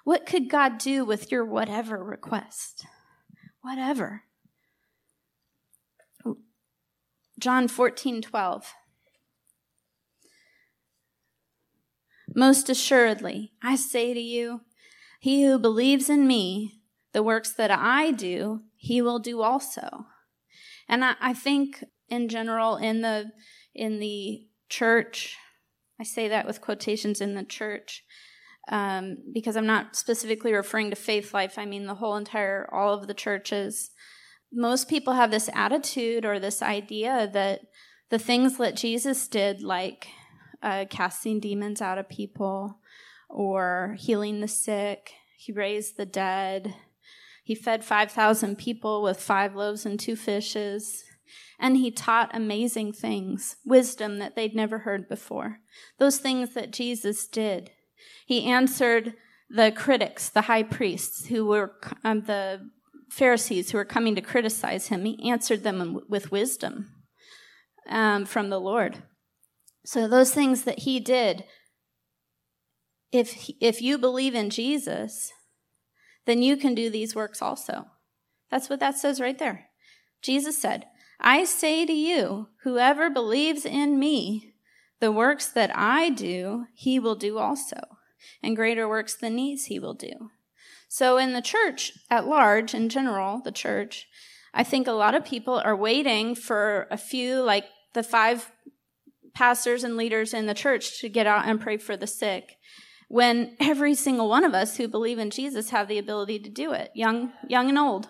What 0.03 0.25
could 0.25 0.49
God 0.49 0.77
do 0.77 1.05
with 1.05 1.31
your 1.31 1.45
whatever 1.45 2.03
request? 2.03 2.85
Whatever. 3.61 4.23
John 7.39 7.67
14, 7.67 8.21
12. 8.21 8.73
Most 12.35 12.69
assuredly, 12.69 13.53
I 13.61 13.75
say 13.75 14.13
to 14.13 14.19
you, 14.19 14.61
he 15.19 15.45
who 15.45 15.59
believes 15.59 16.09
in 16.09 16.27
me, 16.27 16.81
the 17.13 17.23
works 17.23 17.53
that 17.53 17.71
I 17.71 18.11
do, 18.11 18.61
he 18.75 19.01
will 19.01 19.19
do 19.19 19.41
also. 19.41 20.05
And 20.89 21.05
I, 21.05 21.15
I 21.21 21.33
think 21.33 21.83
in 22.09 22.27
general 22.27 22.75
in 22.75 23.01
the 23.01 23.31
in 23.73 23.99
the 23.99 24.47
church, 24.69 25.37
I 25.99 26.03
say 26.03 26.27
that 26.27 26.45
with 26.45 26.61
quotations 26.61 27.21
in 27.21 27.35
the 27.35 27.43
church, 27.43 28.03
um, 28.69 29.17
because 29.34 29.56
I'm 29.56 29.65
not 29.65 29.95
specifically 29.95 30.54
referring 30.54 30.89
to 30.89 30.95
faith 30.95 31.34
life. 31.34 31.58
I 31.58 31.65
mean 31.65 31.86
the 31.86 31.95
whole 31.95 32.15
entire 32.15 32.69
all 32.71 32.93
of 32.93 33.08
the 33.08 33.13
churches. 33.13 33.91
Most 34.52 34.88
people 34.88 35.13
have 35.13 35.32
this 35.32 35.49
attitude 35.54 36.26
or 36.26 36.39
this 36.39 36.62
idea 36.62 37.30
that 37.34 37.62
the 38.10 38.19
things 38.19 38.58
that 38.58 38.76
Jesus 38.76 39.28
did, 39.28 39.63
like 39.63 40.08
uh, 40.62 40.86
casting 40.89 41.39
demons 41.39 41.82
out 41.82 41.97
of 41.97 42.08
people 42.08 42.80
or 43.30 43.95
healing 43.99 44.39
the 44.39 44.47
sick. 44.47 45.12
He 45.38 45.52
raised 45.52 45.97
the 45.97 46.06
dead. 46.06 46.76
He 47.43 47.56
fed 47.56 47.84
5,000 47.84 48.58
people 48.58 49.04
with 49.04 49.19
five 49.19 49.56
loaves 49.56 49.86
and 49.86 49.99
two 49.99 50.15
fishes. 50.15 51.04
And 51.60 51.78
he 51.78 51.91
taught 51.91 52.36
amazing 52.36 52.93
things, 52.93 53.58
wisdom 53.65 54.19
that 54.19 54.36
they'd 54.36 54.56
never 54.56 54.80
heard 54.80 55.10
before. 55.10 55.60
Those 55.97 56.19
things 56.19 56.54
that 56.54 56.71
Jesus 56.71 57.28
did. 57.28 57.71
He 58.25 58.45
answered 58.45 59.13
the 59.49 59.71
critics, 59.71 60.29
the 60.29 60.41
high 60.41 60.63
priests, 60.63 61.27
who 61.27 61.45
were 61.45 61.73
um, 62.03 62.21
the 62.21 62.69
Pharisees 63.09 63.69
who 63.69 63.77
were 63.77 63.85
coming 63.85 64.15
to 64.15 64.21
criticize 64.21 64.87
him. 64.87 65.05
He 65.05 65.29
answered 65.29 65.63
them 65.63 66.01
with 66.09 66.31
wisdom 66.31 66.89
um, 67.87 68.25
from 68.25 68.49
the 68.49 68.59
Lord. 68.59 69.03
So 69.85 70.07
those 70.07 70.33
things 70.33 70.63
that 70.63 70.79
he 70.79 70.99
did, 70.99 71.43
if 73.11 73.49
if 73.61 73.81
you 73.81 73.97
believe 73.97 74.33
in 74.33 74.49
Jesus, 74.49 75.31
then 76.25 76.41
you 76.41 76.57
can 76.57 76.73
do 76.73 76.89
these 76.89 77.15
works 77.15 77.41
also. 77.41 77.85
That's 78.49 78.69
what 78.69 78.79
that 78.79 78.97
says 78.97 79.19
right 79.19 79.37
there. 79.37 79.67
Jesus 80.21 80.57
said, 80.57 80.85
I 81.19 81.43
say 81.43 81.85
to 81.85 81.93
you, 81.93 82.47
whoever 82.63 83.09
believes 83.09 83.65
in 83.65 83.99
me, 83.99 84.53
the 84.99 85.11
works 85.11 85.47
that 85.47 85.71
I 85.75 86.09
do, 86.09 86.65
he 86.73 86.99
will 86.99 87.15
do 87.15 87.37
also, 87.37 87.79
and 88.41 88.55
greater 88.55 88.88
works 88.88 89.15
than 89.15 89.36
these 89.36 89.65
he 89.65 89.79
will 89.79 89.93
do. 89.93 90.31
So 90.88 91.17
in 91.17 91.33
the 91.33 91.41
church 91.41 91.93
at 92.09 92.27
large, 92.27 92.73
in 92.73 92.89
general, 92.89 93.41
the 93.43 93.51
church, 93.51 94.07
I 94.53 94.63
think 94.63 94.88
a 94.88 94.91
lot 94.91 95.15
of 95.15 95.25
people 95.25 95.62
are 95.63 95.75
waiting 95.75 96.36
for 96.36 96.88
a 96.91 96.97
few, 96.97 97.41
like 97.41 97.65
the 97.93 98.03
five 98.03 98.51
pastors 99.33 99.83
and 99.83 99.97
leaders 99.97 100.33
in 100.33 100.45
the 100.45 100.53
church 100.53 101.01
to 101.01 101.09
get 101.09 101.25
out 101.25 101.47
and 101.47 101.59
pray 101.59 101.77
for 101.77 101.97
the 101.97 102.05
sick 102.07 102.57
when 103.07 103.55
every 103.59 103.95
single 103.95 104.29
one 104.29 104.43
of 104.43 104.53
us 104.53 104.77
who 104.77 104.88
believe 104.88 105.19
in 105.19 105.29
Jesus 105.29 105.69
have 105.71 105.88
the 105.88 105.97
ability 105.97 106.39
to 106.39 106.49
do 106.49 106.71
it, 106.73 106.91
young, 106.93 107.31
young 107.47 107.69
and 107.69 107.77
old. 107.77 108.07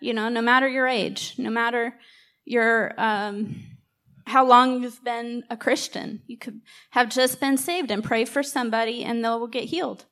You 0.00 0.14
know, 0.14 0.28
no 0.28 0.42
matter 0.42 0.68
your 0.68 0.86
age, 0.86 1.34
no 1.38 1.50
matter 1.50 1.94
your 2.44 2.92
um, 2.98 3.64
how 4.26 4.46
long 4.46 4.82
you've 4.82 5.04
been 5.04 5.44
a 5.50 5.56
Christian, 5.56 6.22
you 6.26 6.38
could 6.38 6.60
have 6.90 7.08
just 7.10 7.40
been 7.40 7.56
saved 7.56 7.90
and 7.90 8.02
pray 8.02 8.24
for 8.24 8.42
somebody, 8.42 9.04
and 9.04 9.24
they'll 9.24 9.46
get 9.46 9.64
healed. 9.64 10.06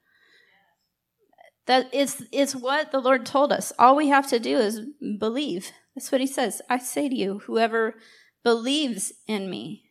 That 1.67 1.93
is 1.95 2.27
is 2.33 2.57
what 2.57 2.93
the 2.93 3.01
Lord 3.01 3.25
told 3.25 3.53
us. 3.53 3.73
All 3.79 3.97
we 3.97 4.09
have 4.09 4.29
to 4.29 4.39
do 4.39 4.59
is 4.59 4.81
believe. 5.19 5.71
That's 5.95 6.11
what 6.11 6.21
He 6.21 6.27
says. 6.27 6.61
I 6.69 6.79
say 6.79 7.09
to 7.09 7.15
you, 7.15 7.41
whoever 7.47 7.95
believes 8.43 9.13
in 9.27 9.49
me, 9.49 9.85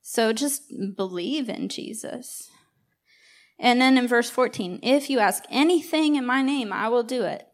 so 0.00 0.32
just 0.32 0.62
believe 0.96 1.48
in 1.48 1.68
Jesus. 1.68 2.50
And 3.58 3.80
then 3.80 3.96
in 3.96 4.08
verse 4.08 4.30
14, 4.30 4.80
if 4.82 5.08
you 5.08 5.18
ask 5.18 5.44
anything 5.48 6.16
in 6.16 6.26
my 6.26 6.42
name, 6.42 6.72
I 6.72 6.88
will 6.88 7.04
do 7.04 7.22
it. 7.24 7.46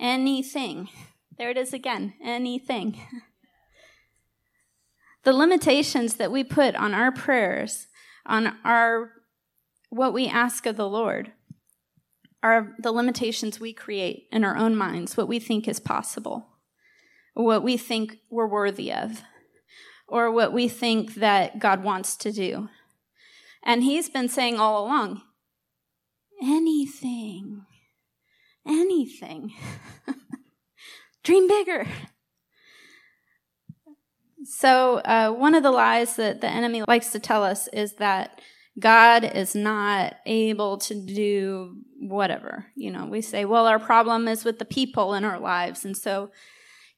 Anything. 0.00 0.88
There 1.38 1.50
it 1.50 1.58
is 1.58 1.72
again. 1.72 2.14
Anything. 2.22 3.00
the 5.26 5.32
limitations 5.32 6.14
that 6.14 6.30
we 6.30 6.44
put 6.44 6.76
on 6.76 6.94
our 6.94 7.10
prayers, 7.10 7.88
on 8.24 8.56
our 8.64 9.10
what 9.90 10.14
we 10.14 10.28
ask 10.28 10.66
of 10.66 10.76
the 10.76 10.88
Lord, 10.88 11.32
are 12.44 12.76
the 12.78 12.92
limitations 12.92 13.58
we 13.58 13.72
create 13.72 14.28
in 14.30 14.44
our 14.44 14.56
own 14.56 14.76
minds, 14.76 15.16
what 15.16 15.26
we 15.26 15.40
think 15.40 15.66
is 15.66 15.80
possible, 15.80 16.46
what 17.34 17.64
we 17.64 17.76
think 17.76 18.18
we're 18.30 18.46
worthy 18.46 18.92
of 18.92 19.22
or 20.06 20.30
what 20.30 20.52
we 20.52 20.68
think 20.68 21.14
that 21.14 21.58
God 21.58 21.82
wants 21.82 22.14
to 22.18 22.30
do. 22.30 22.68
And 23.64 23.82
he's 23.82 24.08
been 24.08 24.28
saying 24.28 24.60
all 24.60 24.84
along, 24.84 25.22
anything, 26.40 27.66
anything. 28.64 29.52
Dream 31.24 31.48
bigger. 31.48 31.84
So, 34.46 34.96
uh, 34.98 35.30
one 35.32 35.54
of 35.54 35.62
the 35.62 35.70
lies 35.70 36.16
that 36.16 36.40
the 36.40 36.48
enemy 36.48 36.82
likes 36.86 37.10
to 37.12 37.18
tell 37.18 37.42
us 37.42 37.68
is 37.72 37.94
that 37.94 38.40
God 38.78 39.24
is 39.24 39.54
not 39.54 40.16
able 40.24 40.78
to 40.78 40.94
do 40.94 41.76
whatever. 41.98 42.66
You 42.76 42.90
know, 42.90 43.06
we 43.06 43.22
say, 43.22 43.44
well, 43.44 43.66
our 43.66 43.78
problem 43.78 44.28
is 44.28 44.44
with 44.44 44.58
the 44.58 44.64
people 44.64 45.14
in 45.14 45.24
our 45.24 45.40
lives. 45.40 45.84
And 45.84 45.96
so 45.96 46.30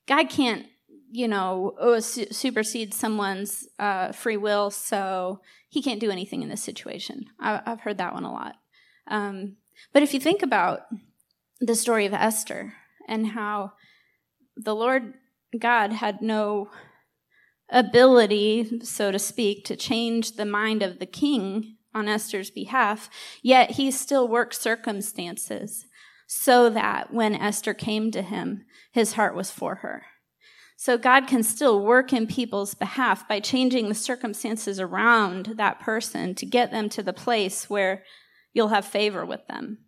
God 0.06 0.28
can't 0.28 0.66
you 1.10 1.28
know, 1.28 1.74
supersede 2.02 2.92
someone's 2.92 3.66
uh, 3.78 4.12
free 4.12 4.36
will, 4.36 4.70
so 4.70 5.40
he 5.68 5.82
can't 5.82 6.00
do 6.00 6.10
anything 6.10 6.42
in 6.42 6.48
this 6.48 6.62
situation. 6.62 7.26
I- 7.40 7.62
have 7.64 7.80
heard 7.80 7.98
that 7.98 8.14
one 8.14 8.24
a 8.24 8.32
lot. 8.32 8.56
Um, 9.06 9.56
but 9.92 10.02
if 10.02 10.12
you 10.12 10.20
think 10.20 10.42
about 10.42 10.82
the 11.60 11.74
story 11.74 12.04
of 12.04 12.12
Esther 12.12 12.74
and 13.06 13.28
how 13.28 13.72
the 14.56 14.74
Lord 14.74 15.14
God 15.58 15.92
had 15.92 16.20
no 16.20 16.68
ability, 17.70 18.80
so 18.82 19.10
to 19.10 19.18
speak, 19.18 19.64
to 19.64 19.76
change 19.76 20.32
the 20.32 20.44
mind 20.44 20.82
of 20.82 20.98
the 20.98 21.06
king 21.06 21.76
on 21.94 22.08
Esther's 22.08 22.50
behalf, 22.50 23.10
yet 23.42 23.72
he 23.72 23.90
still 23.90 24.28
worked 24.28 24.54
circumstances 24.54 25.86
so 26.26 26.68
that 26.70 27.12
when 27.12 27.34
Esther 27.34 27.74
came 27.74 28.10
to 28.10 28.22
him, 28.22 28.64
his 28.92 29.14
heart 29.14 29.34
was 29.34 29.50
for 29.50 29.76
her. 29.76 30.04
So 30.76 30.96
God 30.96 31.26
can 31.26 31.42
still 31.42 31.82
work 31.82 32.12
in 32.12 32.26
people's 32.26 32.74
behalf 32.74 33.26
by 33.26 33.40
changing 33.40 33.88
the 33.88 33.94
circumstances 33.94 34.78
around 34.78 35.54
that 35.56 35.80
person 35.80 36.36
to 36.36 36.46
get 36.46 36.70
them 36.70 36.88
to 36.90 37.02
the 37.02 37.12
place 37.12 37.68
where 37.68 38.04
you'll 38.52 38.68
have 38.68 38.84
favor 38.84 39.26
with 39.26 39.44
them. 39.48 39.78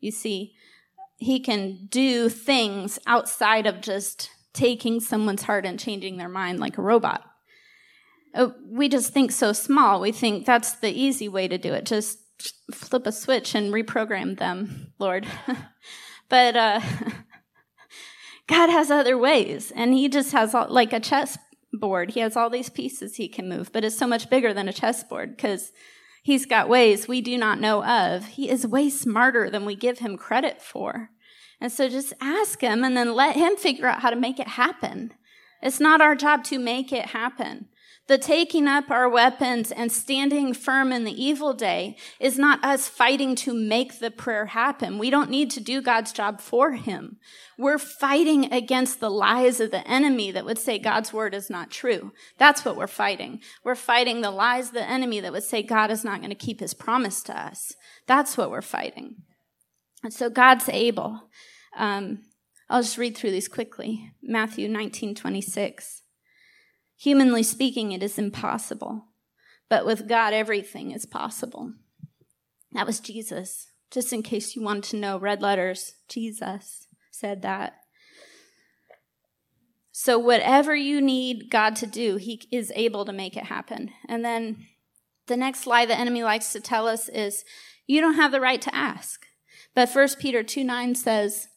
You 0.00 0.10
see, 0.10 0.54
he 1.16 1.40
can 1.40 1.86
do 1.88 2.28
things 2.28 2.98
outside 3.06 3.66
of 3.66 3.80
just 3.80 4.30
taking 4.54 5.00
someone's 5.00 5.42
heart 5.42 5.66
and 5.66 5.78
changing 5.78 6.16
their 6.16 6.28
mind 6.28 6.60
like 6.60 6.78
a 6.78 6.82
robot. 6.82 7.24
Uh, 8.34 8.48
we 8.66 8.88
just 8.88 9.12
think 9.12 9.30
so 9.30 9.52
small. 9.52 10.00
We 10.00 10.12
think 10.12 10.46
that's 10.46 10.72
the 10.72 10.90
easy 10.90 11.28
way 11.28 11.46
to 11.46 11.58
do 11.58 11.74
it. 11.74 11.84
Just 11.84 12.18
flip 12.72 13.06
a 13.06 13.12
switch 13.12 13.54
and 13.54 13.72
reprogram 13.72 14.38
them, 14.38 14.92
Lord. 14.98 15.26
but 16.28 16.56
uh, 16.56 16.80
God 18.48 18.70
has 18.70 18.90
other 18.90 19.18
ways, 19.18 19.72
and 19.74 19.92
He 19.94 20.08
just 20.08 20.32
has 20.32 20.54
all, 20.54 20.66
like 20.68 20.92
a 20.92 21.00
chessboard. 21.00 22.10
He 22.12 22.20
has 22.20 22.36
all 22.36 22.50
these 22.50 22.70
pieces 22.70 23.16
He 23.16 23.28
can 23.28 23.48
move, 23.48 23.72
but 23.72 23.84
it's 23.84 23.98
so 23.98 24.06
much 24.06 24.30
bigger 24.30 24.52
than 24.52 24.68
a 24.68 24.72
chessboard 24.72 25.36
because 25.36 25.72
He's 26.22 26.46
got 26.46 26.70
ways 26.70 27.06
we 27.06 27.20
do 27.20 27.36
not 27.36 27.60
know 27.60 27.84
of. 27.84 28.24
He 28.24 28.48
is 28.48 28.66
way 28.66 28.88
smarter 28.88 29.50
than 29.50 29.66
we 29.66 29.76
give 29.76 29.98
Him 29.98 30.16
credit 30.16 30.62
for. 30.62 31.10
And 31.60 31.70
so 31.72 31.88
just 31.88 32.12
ask 32.20 32.60
Him 32.60 32.84
and 32.84 32.96
then 32.96 33.14
let 33.14 33.36
Him 33.36 33.56
figure 33.56 33.86
out 33.86 34.00
how 34.00 34.10
to 34.10 34.16
make 34.16 34.38
it 34.38 34.48
happen. 34.48 35.12
It's 35.62 35.80
not 35.80 36.00
our 36.00 36.14
job 36.14 36.44
to 36.44 36.58
make 36.58 36.92
it 36.92 37.06
happen. 37.06 37.68
The 38.06 38.18
taking 38.18 38.66
up 38.66 38.90
our 38.90 39.08
weapons 39.08 39.72
and 39.72 39.90
standing 39.90 40.52
firm 40.52 40.92
in 40.92 41.04
the 41.04 41.24
evil 41.24 41.54
day 41.54 41.96
is 42.20 42.38
not 42.38 42.62
us 42.62 42.86
fighting 42.86 43.34
to 43.36 43.54
make 43.54 43.98
the 43.98 44.10
prayer 44.10 44.46
happen. 44.46 44.98
We 44.98 45.08
don't 45.08 45.30
need 45.30 45.50
to 45.52 45.60
do 45.60 45.80
God's 45.80 46.12
job 46.12 46.42
for 46.42 46.72
him. 46.72 47.16
We're 47.56 47.78
fighting 47.78 48.52
against 48.52 49.00
the 49.00 49.10
lies 49.10 49.58
of 49.58 49.70
the 49.70 49.88
enemy 49.88 50.30
that 50.32 50.44
would 50.44 50.58
say 50.58 50.78
God's 50.78 51.14
word 51.14 51.34
is 51.34 51.48
not 51.48 51.70
true. 51.70 52.12
That's 52.36 52.62
what 52.62 52.76
we're 52.76 52.86
fighting. 52.88 53.40
We're 53.64 53.74
fighting 53.74 54.20
the 54.20 54.30
lies 54.30 54.68
of 54.68 54.74
the 54.74 54.88
enemy 54.88 55.20
that 55.20 55.32
would 55.32 55.44
say 55.44 55.62
God 55.62 55.90
is 55.90 56.04
not 56.04 56.18
going 56.18 56.28
to 56.28 56.36
keep 56.36 56.60
his 56.60 56.74
promise 56.74 57.22
to 57.22 57.40
us. 57.40 57.72
That's 58.06 58.36
what 58.36 58.50
we're 58.50 58.60
fighting. 58.60 59.22
And 60.04 60.12
so 60.12 60.28
God's 60.28 60.68
able. 60.68 61.30
Um, 61.76 62.24
I'll 62.68 62.82
just 62.82 62.98
read 62.98 63.16
through 63.16 63.30
these 63.30 63.48
quickly. 63.48 64.12
Matthew 64.22 64.68
19, 64.68 65.14
26. 65.14 66.02
Humanly 66.98 67.42
speaking, 67.42 67.90
it 67.90 68.02
is 68.02 68.18
impossible. 68.18 69.06
But 69.68 69.86
with 69.86 70.06
God, 70.06 70.34
everything 70.34 70.90
is 70.90 71.06
possible. 71.06 71.72
That 72.72 72.86
was 72.86 73.00
Jesus 73.00 73.68
Just 73.90 74.12
in 74.12 74.22
case 74.22 74.54
you 74.54 74.62
wanted 74.62 74.84
to 74.84 74.96
know, 74.96 75.18
red 75.18 75.40
letters, 75.40 75.94
Jesus 76.08 76.86
said 77.10 77.42
that. 77.42 77.74
So, 79.92 80.18
whatever 80.18 80.74
you 80.74 81.00
need 81.00 81.50
God 81.50 81.76
to 81.76 81.86
do, 81.86 82.16
He 82.16 82.42
is 82.50 82.72
able 82.74 83.04
to 83.04 83.12
make 83.12 83.36
it 83.36 83.44
happen. 83.44 83.90
And 84.08 84.24
then 84.24 84.66
the 85.28 85.36
next 85.36 85.66
lie 85.66 85.86
the 85.86 85.96
enemy 85.96 86.24
likes 86.24 86.52
to 86.52 86.60
tell 86.60 86.88
us 86.88 87.08
is 87.08 87.44
you 87.86 88.00
don't 88.00 88.16
have 88.16 88.32
the 88.32 88.40
right 88.40 88.60
to 88.60 88.74
ask. 88.74 89.24
But 89.74 89.90
1 89.90 90.08
Peter 90.18 90.42
2 90.42 90.64
9 90.64 90.94
says, 90.94 91.48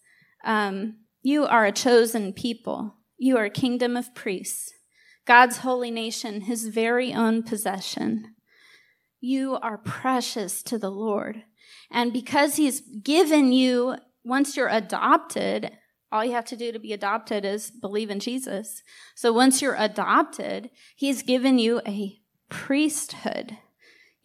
um, 0.43 0.97
You 1.21 1.45
are 1.45 1.65
a 1.65 1.71
chosen 1.71 2.33
people, 2.33 2.95
you 3.17 3.37
are 3.37 3.45
a 3.45 3.49
kingdom 3.49 3.95
of 3.95 4.15
priests, 4.15 4.73
God's 5.25 5.57
holy 5.57 5.91
nation, 5.91 6.41
his 6.41 6.67
very 6.67 7.13
own 7.13 7.43
possession. 7.43 8.35
You 9.19 9.55
are 9.55 9.77
precious 9.77 10.61
to 10.63 10.77
the 10.77 10.91
Lord. 10.91 11.43
And 11.91 12.13
because 12.13 12.55
he's 12.55 12.81
given 12.81 13.51
you, 13.51 13.95
once 14.23 14.55
you're 14.55 14.69
adopted, 14.69 15.71
all 16.11 16.23
you 16.23 16.31
have 16.31 16.45
to 16.45 16.55
do 16.55 16.71
to 16.71 16.79
be 16.79 16.93
adopted 16.93 17.43
is 17.43 17.71
believe 17.71 18.09
in 18.09 18.19
Jesus. 18.19 18.81
So 19.15 19.33
once 19.33 19.61
you're 19.61 19.75
adopted, 19.77 20.69
he's 20.95 21.23
given 21.23 21.59
you 21.59 21.81
a 21.85 22.19
priesthood. 22.49 23.57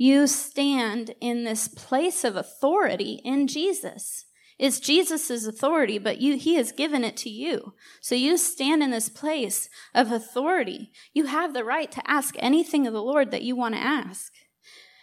You 0.03 0.27
stand 0.27 1.15
in 1.21 1.45
this 1.45 1.69
place 1.69 2.25
of 2.25 2.35
authority 2.35 3.21
in 3.25 3.47
Jesus. 3.47 4.27
It's 4.59 4.81
Jesus' 4.81 5.47
authority, 5.47 5.97
but 5.97 6.21
you, 6.21 6.37
he 6.37 6.57
has 6.57 6.73
given 6.73 7.05
it 7.05 7.17
to 7.19 7.31
you. 7.31 7.75
So 8.01 8.17
you 8.17 8.37
stand 8.37 8.83
in 8.83 8.91
this 8.91 9.09
place 9.09 9.69
of 9.95 10.11
authority. 10.11 10.91
You 11.15 11.27
have 11.27 11.55
the 11.55 11.63
right 11.63 11.89
to 11.93 12.11
ask 12.11 12.35
anything 12.41 12.85
of 12.85 12.93
the 12.93 13.01
Lord 13.01 13.31
that 13.31 13.45
you 13.45 13.55
want 13.55 13.77
to 13.77 13.81
ask. 13.81 14.33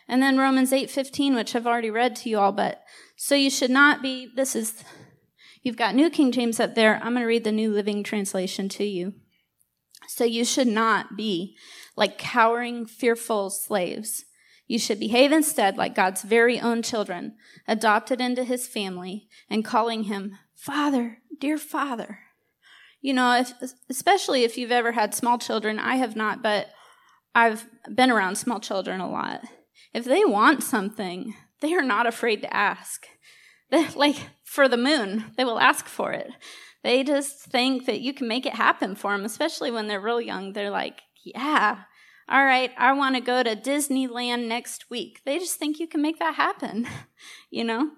And 0.09 0.21
then 0.21 0.37
Romans 0.37 0.73
8:15, 0.73 1.33
which 1.33 1.55
I've 1.55 1.65
already 1.65 1.89
read 1.89 2.17
to 2.17 2.29
you 2.29 2.37
all, 2.37 2.51
but 2.51 2.83
so 3.15 3.35
you 3.35 3.49
should 3.49 3.71
not 3.71 4.01
be 4.01 4.27
this 4.35 4.53
is 4.53 4.83
you've 5.63 5.77
got 5.77 5.95
New 5.95 6.09
King 6.09 6.33
James 6.33 6.59
up 6.59 6.75
there. 6.75 6.95
I'm 6.95 7.13
going 7.13 7.21
to 7.21 7.25
read 7.25 7.45
the 7.45 7.53
New 7.53 7.71
Living 7.71 8.03
Translation 8.03 8.67
to 8.67 8.83
you. 8.83 9.13
So 10.09 10.25
you 10.25 10.43
should 10.43 10.67
not 10.67 11.15
be 11.15 11.55
like 11.95 12.17
cowering, 12.17 12.85
fearful 12.85 13.49
slaves 13.49 14.25
you 14.69 14.77
should 14.77 14.99
behave 14.99 15.31
instead 15.31 15.77
like 15.77 15.95
God's 15.95 16.21
very 16.21 16.59
own 16.59 16.83
children, 16.83 17.33
adopted 17.67 18.21
into 18.21 18.43
his 18.43 18.67
family 18.67 19.27
and 19.49 19.65
calling 19.65 20.03
him 20.03 20.37
Father, 20.55 21.17
dear 21.39 21.57
Father. 21.57 22.19
You 23.01 23.13
know, 23.15 23.35
if, 23.35 23.51
especially 23.89 24.43
if 24.43 24.57
you've 24.57 24.71
ever 24.71 24.91
had 24.91 25.15
small 25.15 25.39
children, 25.39 25.79
I 25.79 25.95
have 25.95 26.15
not, 26.15 26.43
but 26.43 26.67
I've 27.33 27.67
been 27.93 28.11
around 28.11 28.35
small 28.35 28.59
children 28.59 29.01
a 29.01 29.09
lot. 29.09 29.41
If 29.91 30.05
they 30.05 30.23
want 30.23 30.61
something, 30.61 31.33
they 31.61 31.73
are 31.73 31.81
not 31.81 32.05
afraid 32.05 32.43
to 32.43 32.53
ask. 32.55 33.07
Like 33.95 34.17
for 34.43 34.67
the 34.67 34.77
moon, 34.77 35.25
they 35.37 35.45
will 35.45 35.59
ask 35.59 35.85
for 35.87 36.11
it. 36.11 36.29
They 36.83 37.03
just 37.03 37.39
think 37.41 37.85
that 37.85 38.01
you 38.01 38.13
can 38.13 38.27
make 38.27 38.47
it 38.47 38.53
happen 38.53 38.95
for 38.95 39.11
them, 39.11 39.25
especially 39.25 39.69
when 39.69 39.87
they're 39.87 39.99
real 39.99 40.21
young. 40.21 40.53
They're 40.53 40.71
like, 40.71 41.01
yeah, 41.23 41.81
all 42.29 42.45
right, 42.45 42.71
I 42.77 42.93
want 42.93 43.15
to 43.15 43.21
go 43.21 43.41
to 43.41 43.55
Disneyland 43.55 44.47
next 44.47 44.89
week. 44.91 45.21
They 45.25 45.39
just 45.39 45.57
think 45.57 45.79
you 45.79 45.87
can 45.87 46.01
make 46.01 46.19
that 46.19 46.35
happen, 46.35 46.87
you 47.49 47.63
know? 47.63 47.91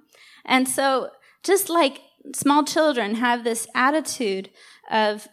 And 0.46 0.70
so, 0.70 1.10
just 1.44 1.70
like 1.70 2.02
small 2.34 2.64
children 2.64 3.16
have 3.16 3.44
this 3.44 3.68
attitude 3.76 4.50
of, 4.90 5.28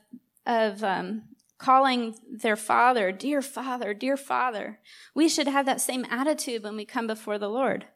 of 0.44 0.82
um, 0.82 1.22
calling 1.58 2.16
their 2.28 2.56
father, 2.56 3.12
dear 3.12 3.40
father, 3.40 3.94
dear 3.94 4.16
father, 4.16 4.80
we 5.14 5.28
should 5.28 5.46
have 5.46 5.66
that 5.66 5.80
same 5.80 6.04
attitude 6.10 6.64
when 6.64 6.76
we 6.76 6.84
come 6.84 7.06
before 7.06 7.38
the 7.38 7.48
Lord. 7.48 7.86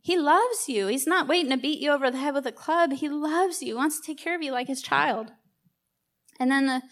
He 0.00 0.18
loves 0.18 0.68
you. 0.68 0.88
He's 0.88 1.06
not 1.06 1.28
waiting 1.28 1.50
to 1.50 1.56
beat 1.56 1.80
you 1.80 1.92
over 1.92 2.10
the 2.10 2.18
head 2.18 2.34
with 2.34 2.46
a 2.46 2.52
club. 2.52 2.92
He 2.92 3.08
loves 3.08 3.62
you, 3.62 3.76
wants 3.76 4.00
to 4.00 4.06
take 4.06 4.18
care 4.18 4.34
of 4.34 4.42
you 4.42 4.52
like 4.52 4.66
his 4.66 4.82
child. 4.82 5.30
And 6.40 6.50
then 6.50 6.66
the, 6.66 6.82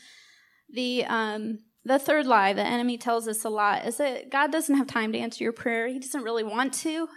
the, 0.73 1.05
um, 1.07 1.59
the 1.85 1.99
third 1.99 2.27
lie 2.27 2.53
the 2.53 2.65
enemy 2.65 2.97
tells 2.97 3.27
us 3.27 3.45
a 3.45 3.51
lot 3.51 3.87
is 3.87 3.97
that 3.97 4.31
God 4.31 4.53
doesn't 4.53 4.77
have 4.77 4.87
time 4.87 5.13
to 5.13 5.19
answer 5.19 5.43
your 5.43 5.53
prayer. 5.53 5.89
He 5.89 5.99
doesn't 5.99 6.23
really 6.23 6.45
want 6.45 6.73
to. 6.75 7.09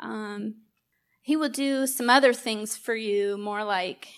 Um, 0.00 0.56
he 1.20 1.36
will 1.36 1.48
do 1.48 1.86
some 1.86 2.10
other 2.10 2.32
things 2.32 2.76
for 2.76 2.94
you, 2.94 3.36
more 3.38 3.62
like 3.62 4.08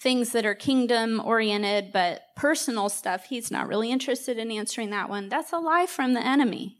things 0.00 0.32
that 0.32 0.46
are 0.46 0.54
kingdom 0.54 1.20
oriented, 1.22 1.92
but 1.92 2.22
personal 2.36 2.88
stuff, 2.88 3.26
he's 3.26 3.50
not 3.50 3.68
really 3.68 3.90
interested 3.90 4.38
in 4.38 4.50
answering 4.50 4.90
that 4.90 5.10
one. 5.10 5.28
That's 5.28 5.52
a 5.52 5.58
lie 5.58 5.86
from 5.86 6.14
the 6.14 6.24
enemy. 6.24 6.78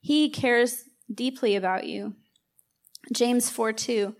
He 0.00 0.30
cares 0.30 0.84
deeply 1.12 1.56
about 1.56 1.84
you. 1.86 2.14
James 3.12 3.50
4 3.50 3.72
2. 3.72 4.14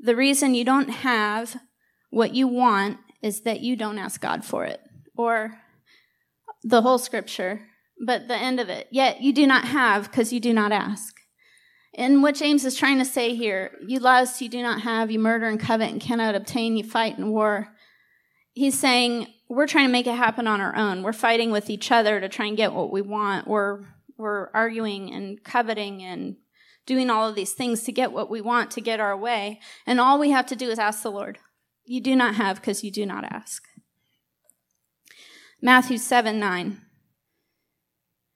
The 0.00 0.16
reason 0.16 0.54
you 0.54 0.64
don't 0.64 0.90
have 0.90 1.56
what 2.10 2.34
you 2.34 2.48
want 2.48 2.98
is 3.22 3.42
that 3.42 3.60
you 3.60 3.76
don't 3.76 3.98
ask 3.98 4.20
God 4.20 4.44
for 4.44 4.64
it. 4.64 4.80
Or 5.16 5.58
the 6.62 6.82
whole 6.82 6.98
scripture, 6.98 7.62
but 8.04 8.28
the 8.28 8.36
end 8.36 8.60
of 8.60 8.68
it. 8.68 8.88
Yet 8.90 9.20
you 9.20 9.32
do 9.32 9.46
not 9.46 9.64
have 9.64 10.10
because 10.10 10.32
you 10.32 10.40
do 10.40 10.52
not 10.52 10.72
ask. 10.72 11.14
And 11.94 12.22
what 12.22 12.36
James 12.36 12.64
is 12.64 12.76
trying 12.76 12.98
to 12.98 13.04
say 13.04 13.34
here, 13.34 13.72
you 13.86 13.98
lust, 13.98 14.40
you 14.40 14.48
do 14.48 14.62
not 14.62 14.82
have, 14.82 15.10
you 15.10 15.18
murder 15.18 15.46
and 15.46 15.58
covet 15.58 15.90
and 15.90 16.00
cannot 16.00 16.34
obtain, 16.34 16.76
you 16.76 16.84
fight 16.84 17.18
in 17.18 17.30
war. 17.30 17.68
He's 18.52 18.78
saying 18.78 19.26
we're 19.48 19.66
trying 19.66 19.86
to 19.86 19.92
make 19.92 20.06
it 20.06 20.14
happen 20.14 20.46
on 20.46 20.60
our 20.60 20.76
own. 20.76 21.02
We're 21.02 21.12
fighting 21.12 21.50
with 21.50 21.70
each 21.70 21.90
other 21.90 22.20
to 22.20 22.28
try 22.28 22.46
and 22.46 22.56
get 22.56 22.74
what 22.74 22.92
we 22.92 23.02
want. 23.02 23.48
We're, 23.48 23.84
we're 24.16 24.50
arguing 24.52 25.12
and 25.12 25.42
coveting 25.42 26.02
and 26.02 26.36
doing 26.86 27.10
all 27.10 27.28
of 27.28 27.34
these 27.34 27.52
things 27.52 27.82
to 27.84 27.92
get 27.92 28.12
what 28.12 28.30
we 28.30 28.40
want, 28.40 28.70
to 28.72 28.80
get 28.80 29.00
our 29.00 29.16
way. 29.16 29.60
And 29.86 30.00
all 30.00 30.18
we 30.18 30.30
have 30.30 30.46
to 30.46 30.56
do 30.56 30.70
is 30.70 30.78
ask 30.78 31.02
the 31.02 31.10
Lord. 31.10 31.38
You 31.84 32.00
do 32.00 32.14
not 32.14 32.34
have 32.34 32.60
because 32.60 32.84
you 32.84 32.90
do 32.90 33.06
not 33.06 33.24
ask. 33.24 33.67
Matthew 35.60 35.98
7 35.98 36.38
9. 36.38 36.80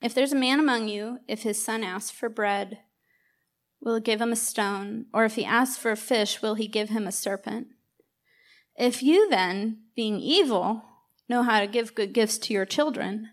If 0.01 0.13
there's 0.13 0.33
a 0.33 0.37
man 0.37 0.59
among 0.59 0.89
you, 0.89 1.21
if 1.29 1.45
his 1.45 1.63
son 1.63 1.85
asks 1.85 2.11
for 2.11 2.29
bread, 2.29 2.81
will 3.81 3.95
he 3.95 4.01
give 4.01 4.21
him 4.21 4.33
a 4.33 4.37
stone? 4.37 5.07
Or 5.15 5.25
if 5.25 5.37
he 5.37 5.45
asks 5.45 5.79
for 5.79 5.93
a 5.93 5.97
fish, 5.97 6.43
will 6.43 6.55
he 6.55 6.67
give 6.67 6.89
him 6.89 7.07
a 7.07 7.13
serpent? 7.13 7.69
If 8.77 9.05
you 9.05 9.31
then, 9.31 9.83
being 9.95 10.19
evil, 10.19 10.83
know 11.29 11.45
how 11.45 11.61
to 11.61 11.69
give 11.69 11.95
good 11.95 12.13
gifts 12.13 12.39
to 12.39 12.55
your 12.55 12.67
children, 12.67 13.29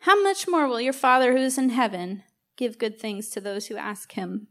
how 0.00 0.20
much 0.20 0.48
more 0.48 0.66
will 0.66 0.80
your 0.80 0.92
Father 0.92 1.32
who 1.32 1.42
is 1.42 1.58
in 1.58 1.68
heaven 1.68 2.24
give 2.56 2.76
good 2.76 2.98
things 2.98 3.28
to 3.28 3.40
those 3.40 3.68
who 3.68 3.76
ask 3.76 4.12
him? 4.12 4.48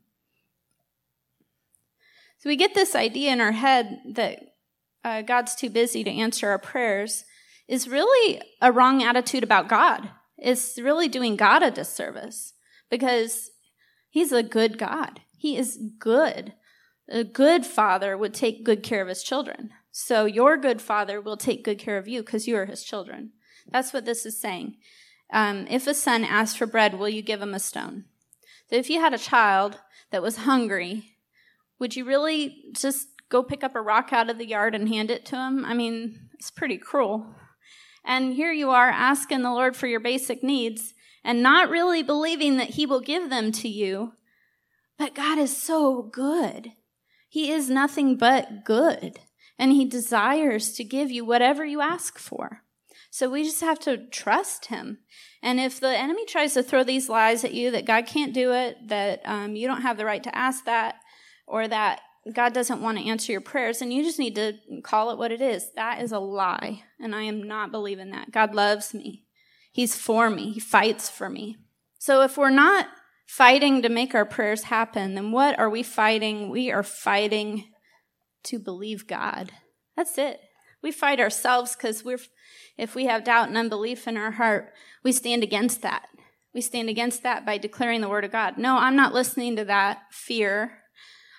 So 2.38 2.48
we 2.48 2.56
get 2.56 2.74
this 2.74 2.96
idea 2.96 3.34
in 3.34 3.42
our 3.42 3.52
head 3.52 4.00
that 4.14 4.56
uh, 5.04 5.24
God's 5.24 5.56
too 5.56 5.70
busy 5.70 6.06
to 6.06 6.10
answer 6.10 6.48
our 6.48 6.58
prayers 6.58 7.26
is 7.68 7.88
really 7.88 8.42
a 8.62 8.72
wrong 8.72 9.04
attitude 9.04 9.44
about 9.44 9.70
God. 9.70 10.10
It's 10.38 10.78
really 10.80 11.08
doing 11.08 11.36
God 11.36 11.64
a 11.64 11.72
disservice 11.72 12.54
because 12.90 13.50
He's 14.16 14.32
a 14.32 14.44
good 14.44 14.78
God. 14.78 15.20
He 15.38 15.58
is 15.58 15.78
good. 16.00 16.54
A 17.10 17.26
good 17.26 17.66
father 17.66 18.18
would 18.18 18.34
take 18.34 18.64
good 18.64 18.82
care 18.82 19.02
of 19.02 19.10
his 19.10 19.22
children. 19.22 19.72
So 19.92 20.24
your 20.24 20.56
good 20.56 20.82
father 20.82 21.20
will 21.20 21.36
take 21.36 21.66
good 21.66 21.78
care 21.78 21.98
of 21.98 22.08
you 22.08 22.22
because 22.22 22.48
you 22.48 22.56
are 22.56 22.66
his 22.66 22.82
children. 22.82 23.32
That's 23.70 23.92
what 23.92 24.06
this 24.06 24.26
is 24.26 24.40
saying. 24.40 24.78
Um, 25.34 25.68
if 25.70 25.86
a 25.86 25.94
son 25.94 26.24
asks 26.24 26.58
for 26.58 26.66
bread, 26.66 26.98
will 26.98 27.10
you 27.10 27.22
give 27.22 27.42
him 27.42 27.54
a 27.54 27.60
stone? 27.60 28.06
So 28.70 28.78
if 28.78 28.90
you 28.90 29.02
had 29.02 29.14
a 29.14 29.18
child 29.18 29.80
that 30.12 30.22
was 30.22 30.38
hungry, 30.38 31.18
would 31.78 31.98
you 31.98 32.06
really 32.06 32.64
just 32.74 33.10
go 33.28 33.44
pick 33.44 33.66
up 33.66 33.76
a 33.76 33.82
rock 33.82 34.14
out 34.14 34.30
of 34.30 34.38
the 34.38 34.48
yard 34.48 34.76
and 34.76 34.88
hand 34.88 35.12
it 35.12 35.26
to 35.26 35.36
him? 35.36 35.66
I 35.66 35.74
mean, 35.74 36.30
it's 36.36 36.52
pretty 36.52 36.78
cruel. 36.78 37.36
And 38.06 38.34
here 38.34 38.52
you 38.52 38.70
are 38.70 38.90
asking 38.90 39.42
the 39.42 39.52
Lord 39.52 39.76
for 39.76 39.88
your 39.88 40.00
basic 40.00 40.44
needs 40.44 40.94
and 41.24 41.42
not 41.42 41.70
really 41.70 42.04
believing 42.04 42.58
that 42.58 42.72
He 42.72 42.86
will 42.86 43.02
give 43.02 43.30
them 43.30 43.52
to 43.54 43.68
you. 43.68 44.14
But 44.98 45.16
God 45.16 45.40
is 45.40 45.56
so 45.56 46.04
good. 46.04 46.74
He 47.28 47.52
is 47.52 47.70
nothing 47.70 48.16
but 48.16 48.64
good. 48.64 49.20
And 49.58 49.72
He 49.72 49.86
desires 49.86 50.74
to 50.74 50.84
give 50.84 51.10
you 51.10 51.26
whatever 51.26 51.66
you 51.66 51.82
ask 51.82 52.20
for. 52.20 52.62
So 53.10 53.30
we 53.30 53.44
just 53.44 53.62
have 53.62 53.80
to 53.80 54.06
trust 54.08 54.68
Him. 54.68 55.00
And 55.42 55.60
if 55.60 55.80
the 55.80 55.98
enemy 55.98 56.26
tries 56.26 56.54
to 56.54 56.64
throw 56.64 56.84
these 56.84 57.10
lies 57.10 57.44
at 57.44 57.54
you 57.54 57.72
that 57.72 57.86
God 57.86 58.06
can't 58.06 58.34
do 58.34 58.54
it, 58.54 58.78
that 58.88 59.22
um, 59.26 59.56
you 59.56 59.68
don't 59.68 59.82
have 59.82 59.98
the 59.98 60.06
right 60.06 60.24
to 60.24 60.38
ask 60.38 60.66
that, 60.66 60.96
or 61.48 61.68
that 61.68 62.02
God 62.34 62.54
doesn't 62.54 62.82
want 62.82 62.98
to 62.98 63.06
answer 63.06 63.32
your 63.32 63.42
prayers, 63.42 63.82
and 63.82 63.94
you 63.94 64.04
just 64.04 64.20
need 64.20 64.36
to 64.36 64.54
call 64.84 65.12
it 65.12 65.18
what 65.18 65.32
it 65.32 65.42
is. 65.42 65.72
That 65.76 66.02
is 66.02 66.12
a 66.12 66.20
lie, 66.20 66.84
and 67.00 67.14
I 67.14 67.24
am 67.24 67.44
not 67.44 67.72
believing 67.72 68.10
that. 68.12 68.32
God 68.32 68.56
loves 68.56 68.94
me. 68.94 69.26
He's 69.72 69.96
for 69.96 70.30
me. 70.30 70.54
He 70.54 70.60
fights 70.60 71.10
for 71.10 71.30
me. 71.30 71.58
So 72.00 72.22
if 72.22 72.38
we're 72.38 72.50
not 72.50 72.88
fighting 73.28 73.82
to 73.82 73.90
make 73.90 74.16
our 74.16 74.26
prayers 74.26 74.64
happen, 74.64 75.16
then 75.16 75.32
what 75.32 75.58
are 75.60 75.70
we 75.70 75.84
fighting? 75.84 76.50
We 76.50 76.72
are 76.72 76.84
fighting 76.84 77.66
to 78.46 78.60
believe 78.60 79.08
God. 79.08 79.52
That's 79.96 80.18
it. 80.18 80.40
We 80.82 80.92
fight 80.92 81.20
ourselves 81.20 81.76
because 81.76 82.04
we're, 82.04 82.20
if 82.78 82.96
we 82.96 83.06
have 83.06 83.24
doubt 83.24 83.48
and 83.50 83.58
unbelief 83.58 84.08
in 84.08 84.18
our 84.18 84.32
heart, 84.32 84.72
we 85.04 85.12
stand 85.12 85.44
against 85.44 85.82
that. 85.82 86.08
We 86.54 86.62
stand 86.62 86.90
against 86.90 87.24
that 87.24 87.46
by 87.46 87.58
declaring 87.58 88.02
the 88.02 88.10
word 88.10 88.24
of 88.24 88.32
God. 88.32 88.58
No, 88.58 88.78
I'm 88.78 88.96
not 88.96 89.14
listening 89.14 89.56
to 89.58 89.66
that 89.66 90.04
fear 90.12 90.78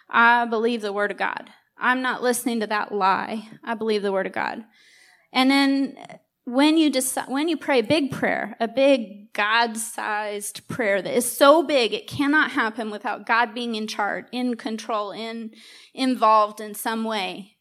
I 0.09 0.45
believe 0.47 0.83
the 0.83 0.93
word 0.93 1.11
of 1.11 1.17
God. 1.17 1.51
I'm 1.79 2.03
not 2.03 2.23
listening 2.23 2.61
to 2.61 2.67
that 2.69 2.93
lie. 2.93 3.49
I 3.63 3.75
believe 3.75 4.03
the 4.03 4.13
word 4.13 4.27
of 4.27 4.33
God. 4.33 4.65
And 5.33 5.51
then 5.51 5.97
when 6.45 6.79
you 6.79 6.91
decide, 6.91 7.29
when 7.29 7.49
you 7.49 7.57
pray 7.57 7.81
a 7.81 7.85
big 7.85 8.13
prayer, 8.13 8.57
a 8.61 8.69
big 8.69 9.33
God-sized 9.33 10.69
prayer 10.69 11.03
that 11.03 11.15
is 11.15 11.31
so 11.31 11.63
big 11.63 11.93
it 11.93 12.07
cannot 12.07 12.53
happen 12.53 12.91
without 12.91 13.27
God 13.27 13.53
being 13.53 13.75
in 13.75 13.87
charge, 13.87 14.27
in 14.33 14.57
control, 14.57 15.11
in 15.11 15.51
involved 15.93 16.61
in 16.61 16.75
some 16.75 17.05
way, 17.05 17.57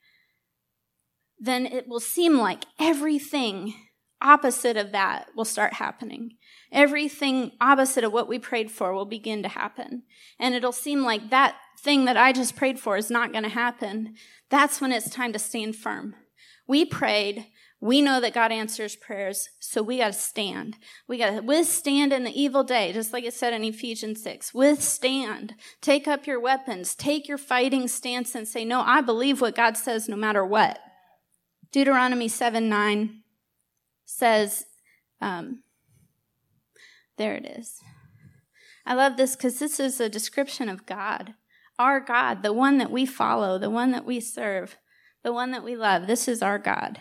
then 1.39 1.65
it 1.65 1.87
will 1.87 1.99
seem 1.99 2.37
like 2.37 2.65
everything 2.79 3.73
opposite 4.21 4.77
of 4.77 4.91
that 4.91 5.27
will 5.35 5.45
start 5.45 5.73
happening. 5.73 6.37
Everything 6.72 7.51
opposite 7.61 8.03
of 8.03 8.13
what 8.13 8.28
we 8.28 8.39
prayed 8.39 8.72
for 8.72 8.93
will 8.93 9.05
begin 9.05 9.43
to 9.43 9.49
happen. 9.49 10.03
And 10.39 10.55
it'll 10.55 10.72
seem 10.72 11.03
like 11.03 11.30
that 11.30 11.55
thing 11.80 12.05
that 12.05 12.18
I 12.18 12.32
just 12.32 12.55
prayed 12.55 12.80
for 12.80 12.97
is 12.97 13.09
not 13.09 13.32
going 13.32 13.43
to 13.43 13.49
happen. 13.49 14.16
That's 14.49 14.82
when 14.82 14.91
it's 14.91 15.09
time 15.09 15.34
to 15.34 15.39
stand 15.39 15.76
firm. 15.76 16.16
We 16.68 16.86
prayed 16.86 17.47
we 17.86 18.01
know 18.01 18.20
that 18.22 18.34
God 18.34 18.51
answers 18.51 18.95
prayers, 18.95 19.49
so 19.59 19.84
we 19.84 19.97
got 19.97 20.07
to 20.07 20.13
stand. 20.13 20.78
We 21.07 21.20
got 21.20 21.32
to 21.32 21.41
withstand 21.41 22.13
in 22.13 22.24
the 22.24 22.41
evil 22.41 22.63
day, 22.63 22.91
just 22.93 23.13
like 23.13 23.26
it 23.26 23.34
said 23.36 23.53
in 23.53 23.63
Ephesians 23.63 24.24
6. 24.24 24.53
Withstand. 24.55 25.53
Take 25.82 26.07
up 26.07 26.26
your 26.26 26.39
weapons. 26.39 26.95
Take 26.95 27.28
your 27.28 27.38
fighting 27.38 27.88
stance 27.88 28.34
and 28.34 28.47
say, 28.47 28.66
No, 28.66 28.82
I 28.82 29.01
believe 29.01 29.39
what 29.39 29.55
God 29.55 29.78
says 29.78 30.09
no 30.09 30.16
matter 30.16 30.45
what. 30.45 30.80
Deuteronomy 31.72 32.28
7 32.28 32.68
9 32.68 33.22
says, 34.05 34.66
um, 35.22 35.61
There 37.18 37.36
it 37.36 37.45
is. 37.45 37.82
I 38.86 38.93
love 38.93 39.18
this 39.18 39.36
because 39.36 39.59
this 39.59 39.80
is 39.80 39.99
a 39.99 40.09
description 40.09 40.70
of 40.70 40.86
God, 40.86 41.34
our 41.80 41.99
God, 41.99 42.43
the 42.43 42.53
one 42.53 42.78
that 42.78 42.91
we 42.91 43.05
follow, 43.05 43.57
the 43.57 43.70
one 43.70 43.91
that 43.91 44.05
we 44.05 44.20
serve, 44.20 44.78
the 45.24 45.34
one 45.34 45.51
that 45.51 45.63
we 45.63 45.76
love. 45.76 46.07
This 46.07 46.28
is 46.28 46.41
our 46.41 46.59
God. 46.59 46.99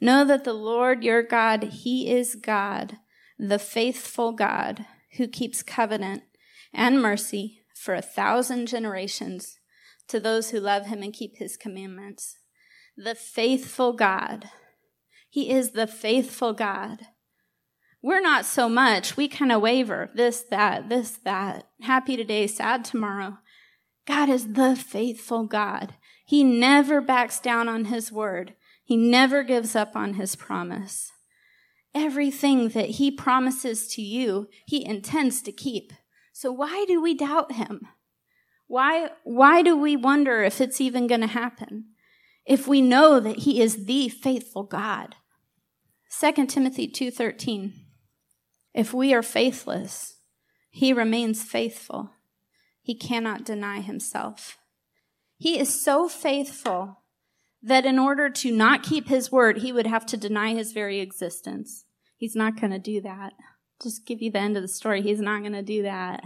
Know 0.00 0.24
that 0.24 0.44
the 0.44 0.52
Lord 0.52 1.02
your 1.02 1.22
God, 1.22 1.62
He 1.64 2.10
is 2.10 2.34
God, 2.34 2.98
the 3.38 3.58
faithful 3.58 4.32
God, 4.32 4.84
who 5.16 5.26
keeps 5.26 5.62
covenant 5.62 6.22
and 6.72 7.00
mercy 7.00 7.62
for 7.74 7.94
a 7.94 8.02
thousand 8.02 8.66
generations 8.66 9.58
to 10.08 10.20
those 10.20 10.50
who 10.50 10.60
love 10.60 10.86
Him 10.86 11.02
and 11.02 11.12
keep 11.12 11.38
His 11.38 11.56
commandments. 11.56 12.36
The 12.96 13.14
faithful 13.14 13.94
God. 13.94 14.50
He 15.30 15.50
is 15.50 15.70
the 15.70 15.86
faithful 15.86 16.52
God. 16.52 17.06
We're 18.02 18.20
not 18.20 18.46
so 18.46 18.68
much. 18.68 19.16
We 19.16 19.28
kind 19.28 19.52
of 19.52 19.60
waver. 19.60 20.10
This, 20.14 20.42
that, 20.50 20.88
this, 20.88 21.18
that. 21.24 21.68
Happy 21.82 22.16
today, 22.16 22.46
sad 22.46 22.84
tomorrow. 22.84 23.38
God 24.06 24.28
is 24.30 24.54
the 24.54 24.74
faithful 24.74 25.44
God. 25.44 25.94
He 26.24 26.42
never 26.42 27.00
backs 27.00 27.40
down 27.40 27.68
on 27.68 27.86
his 27.86 28.10
word. 28.10 28.54
He 28.84 28.96
never 28.96 29.42
gives 29.42 29.76
up 29.76 29.94
on 29.94 30.14
his 30.14 30.34
promise. 30.34 31.12
Everything 31.94 32.70
that 32.70 32.90
he 32.90 33.10
promises 33.10 33.86
to 33.88 34.02
you, 34.02 34.48
he 34.66 34.84
intends 34.84 35.42
to 35.42 35.52
keep. 35.52 35.92
So 36.32 36.50
why 36.50 36.86
do 36.88 37.02
we 37.02 37.14
doubt 37.14 37.52
him? 37.52 37.82
Why, 38.66 39.10
why 39.24 39.62
do 39.62 39.76
we 39.76 39.96
wonder 39.96 40.42
if 40.42 40.60
it's 40.60 40.80
even 40.80 41.06
going 41.06 41.20
to 41.20 41.26
happen? 41.26 41.86
If 42.46 42.66
we 42.66 42.80
know 42.80 43.20
that 43.20 43.40
he 43.40 43.60
is 43.60 43.84
the 43.84 44.08
faithful 44.08 44.62
God. 44.62 45.16
2 46.18 46.46
Timothy 46.46 46.88
2:13 46.88 47.72
If 48.74 48.94
we 48.94 49.12
are 49.12 49.22
faithless, 49.22 50.20
he 50.70 50.92
remains 50.92 51.42
faithful. 51.42 52.10
He 52.80 52.94
cannot 52.94 53.44
deny 53.44 53.80
himself. 53.80 54.58
He 55.36 55.58
is 55.58 55.82
so 55.82 56.08
faithful 56.08 57.02
that 57.62 57.84
in 57.84 57.98
order 57.98 58.30
to 58.30 58.52
not 58.52 58.82
keep 58.82 59.08
his 59.08 59.30
word, 59.30 59.58
he 59.58 59.72
would 59.72 59.86
have 59.86 60.06
to 60.06 60.16
deny 60.16 60.54
his 60.54 60.72
very 60.72 61.00
existence. 61.00 61.84
He's 62.16 62.36
not 62.36 62.60
going 62.60 62.72
to 62.72 62.78
do 62.78 63.00
that. 63.02 63.32
Just 63.82 64.06
give 64.06 64.22
you 64.22 64.30
the 64.30 64.38
end 64.38 64.56
of 64.56 64.62
the 64.62 64.68
story. 64.68 65.02
He's 65.02 65.20
not 65.20 65.40
going 65.40 65.52
to 65.52 65.62
do 65.62 65.82
that. 65.82 66.22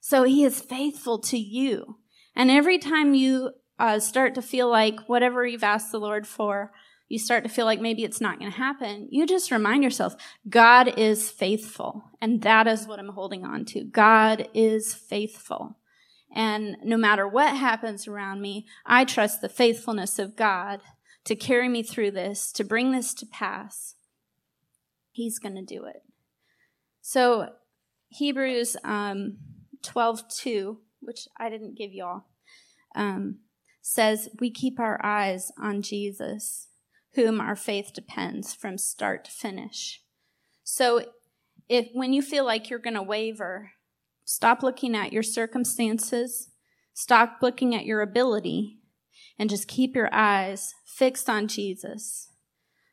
So 0.00 0.22
he 0.22 0.44
is 0.44 0.60
faithful 0.60 1.18
to 1.20 1.38
you. 1.38 1.98
And 2.36 2.50
every 2.50 2.78
time 2.78 3.14
you 3.14 3.52
uh, 3.78 3.98
start 4.00 4.34
to 4.34 4.42
feel 4.42 4.68
like 4.68 5.08
whatever 5.08 5.46
you've 5.46 5.64
asked 5.64 5.92
the 5.92 5.98
Lord 5.98 6.26
for, 6.26 6.72
you 7.14 7.18
start 7.20 7.44
to 7.44 7.48
feel 7.48 7.64
like 7.64 7.80
maybe 7.80 8.02
it's 8.02 8.20
not 8.20 8.40
going 8.40 8.50
to 8.50 8.58
happen, 8.58 9.06
you 9.08 9.24
just 9.24 9.52
remind 9.52 9.84
yourself, 9.84 10.16
God 10.48 10.98
is 10.98 11.30
faithful. 11.30 12.02
And 12.20 12.42
that 12.42 12.66
is 12.66 12.88
what 12.88 12.98
I'm 12.98 13.10
holding 13.10 13.44
on 13.44 13.64
to. 13.66 13.84
God 13.84 14.48
is 14.52 14.94
faithful. 14.94 15.78
And 16.34 16.76
no 16.82 16.96
matter 16.96 17.28
what 17.28 17.56
happens 17.56 18.08
around 18.08 18.40
me, 18.40 18.66
I 18.84 19.04
trust 19.04 19.40
the 19.40 19.48
faithfulness 19.48 20.18
of 20.18 20.34
God 20.34 20.80
to 21.26 21.36
carry 21.36 21.68
me 21.68 21.84
through 21.84 22.10
this, 22.10 22.50
to 22.50 22.64
bring 22.64 22.90
this 22.90 23.14
to 23.14 23.26
pass. 23.26 23.94
He's 25.12 25.38
going 25.38 25.54
to 25.54 25.62
do 25.62 25.84
it. 25.84 26.02
So, 27.00 27.50
Hebrews 28.08 28.76
um, 28.82 29.38
12 29.82 30.28
2, 30.28 30.78
which 30.98 31.28
I 31.38 31.48
didn't 31.48 31.78
give 31.78 31.92
y'all, 31.92 32.24
um, 32.96 33.38
says, 33.82 34.28
We 34.40 34.50
keep 34.50 34.80
our 34.80 35.00
eyes 35.04 35.52
on 35.56 35.80
Jesus, 35.82 36.66
whom 37.14 37.40
our 37.40 37.56
faith 37.56 37.92
depends 37.94 38.54
from 38.54 38.78
start 38.78 39.24
to 39.24 39.30
finish. 39.30 40.02
So, 40.62 41.06
if 41.68 41.88
when 41.92 42.12
you 42.12 42.20
feel 42.20 42.44
like 42.44 42.68
you're 42.68 42.78
going 42.78 42.94
to 42.94 43.02
waver, 43.02 43.70
Stop 44.24 44.62
looking 44.62 44.96
at 44.96 45.12
your 45.12 45.22
circumstances. 45.22 46.48
Stop 46.94 47.38
looking 47.42 47.74
at 47.74 47.84
your 47.84 48.00
ability 48.00 48.78
and 49.38 49.50
just 49.50 49.68
keep 49.68 49.94
your 49.94 50.08
eyes 50.12 50.74
fixed 50.86 51.28
on 51.28 51.46
Jesus. 51.46 52.30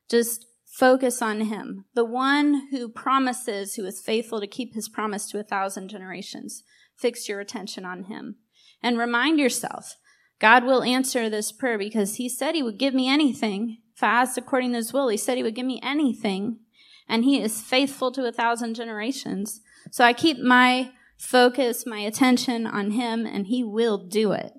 Just 0.09 0.45
focus 0.65 1.21
on 1.21 1.41
him, 1.41 1.85
the 1.93 2.05
one 2.05 2.67
who 2.71 2.89
promises, 2.89 3.75
who 3.75 3.85
is 3.85 4.01
faithful 4.01 4.41
to 4.41 4.47
keep 4.47 4.73
his 4.73 4.89
promise 4.89 5.29
to 5.29 5.39
a 5.39 5.43
thousand 5.43 5.89
generations. 5.89 6.63
Fix 6.97 7.29
your 7.29 7.39
attention 7.39 7.85
on 7.85 8.05
him 8.05 8.37
and 8.83 8.97
remind 8.97 9.39
yourself 9.39 9.95
God 10.39 10.65
will 10.65 10.83
answer 10.83 11.29
this 11.29 11.51
prayer 11.51 11.77
because 11.77 12.15
he 12.15 12.27
said 12.27 12.55
he 12.55 12.63
would 12.63 12.79
give 12.79 12.93
me 12.93 13.07
anything. 13.07 13.77
Asked 14.03 14.37
according 14.37 14.71
to 14.71 14.77
his 14.77 14.93
will, 14.93 15.07
he 15.07 15.17
said 15.17 15.37
he 15.37 15.43
would 15.43 15.55
give 15.55 15.65
me 15.65 15.79
anything. 15.83 16.59
And 17.07 17.25
he 17.25 17.41
is 17.41 17.61
faithful 17.61 18.11
to 18.13 18.25
a 18.25 18.31
thousand 18.31 18.75
generations. 18.75 19.61
So 19.91 20.03
I 20.03 20.13
keep 20.13 20.39
my 20.39 20.91
focus 21.21 21.85
my 21.85 21.99
attention 21.99 22.65
on 22.65 22.91
Him, 22.91 23.25
and 23.25 23.47
He 23.47 23.63
will 23.63 23.97
do 23.97 24.31
it. 24.31 24.53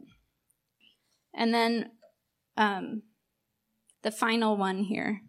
And 1.34 1.52
then 1.52 1.90
um, 2.56 3.02
the 4.02 4.10
final 4.10 4.56
one 4.56 4.84
here 4.84 5.22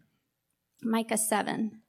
Micah 0.81 1.17
7. 1.17 1.79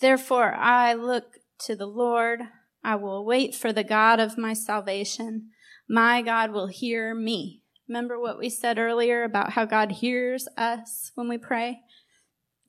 Therefore, 0.00 0.54
I 0.54 0.94
look 0.94 1.38
to 1.60 1.74
the 1.74 1.86
Lord. 1.86 2.40
I 2.84 2.94
will 2.94 3.24
wait 3.24 3.54
for 3.54 3.72
the 3.72 3.82
God 3.82 4.20
of 4.20 4.38
my 4.38 4.52
salvation. 4.52 5.48
My 5.88 6.22
God 6.22 6.52
will 6.52 6.68
hear 6.68 7.14
me. 7.14 7.62
Remember 7.88 8.20
what 8.20 8.38
we 8.38 8.50
said 8.50 8.78
earlier 8.78 9.24
about 9.24 9.52
how 9.52 9.64
God 9.64 9.92
hears 9.92 10.46
us 10.56 11.12
when 11.14 11.28
we 11.28 11.38
pray? 11.38 11.80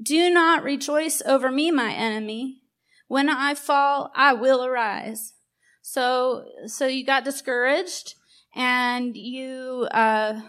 Do 0.01 0.29
not 0.29 0.63
rejoice 0.63 1.21
over 1.25 1.51
me, 1.51 1.71
my 1.71 1.91
enemy. 1.91 2.61
When 3.07 3.29
I 3.29 3.53
fall, 3.53 4.11
I 4.15 4.33
will 4.33 4.63
arise. 4.63 5.33
So, 5.81 6.45
so 6.67 6.87
you 6.87 7.05
got 7.05 7.25
discouraged 7.25 8.15
and 8.55 9.17
you, 9.17 9.87
uh, 9.91 10.39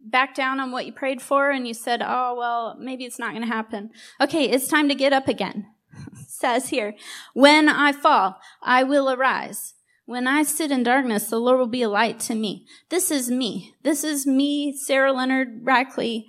backed 0.00 0.36
down 0.36 0.60
on 0.60 0.72
what 0.72 0.86
you 0.86 0.92
prayed 0.92 1.20
for 1.20 1.50
and 1.50 1.66
you 1.66 1.74
said, 1.74 2.02
oh, 2.04 2.34
well, 2.36 2.76
maybe 2.78 3.04
it's 3.04 3.18
not 3.18 3.30
going 3.30 3.42
to 3.42 3.48
happen. 3.48 3.90
Okay, 4.20 4.44
it's 4.44 4.68
time 4.68 4.88
to 4.88 4.94
get 4.94 5.12
up 5.12 5.28
again. 5.28 5.66
says 6.26 6.68
here, 6.68 6.94
when 7.34 7.68
I 7.68 7.92
fall, 7.92 8.40
I 8.62 8.82
will 8.82 9.10
arise. 9.10 9.74
When 10.06 10.26
I 10.26 10.42
sit 10.44 10.70
in 10.70 10.82
darkness, 10.82 11.28
the 11.28 11.38
Lord 11.38 11.58
will 11.58 11.66
be 11.66 11.82
a 11.82 11.88
light 11.88 12.18
to 12.20 12.34
me. 12.34 12.66
This 12.88 13.10
is 13.10 13.30
me. 13.30 13.74
This 13.82 14.02
is 14.02 14.26
me, 14.26 14.72
Sarah 14.72 15.12
Leonard 15.12 15.64
Rackley, 15.64 16.26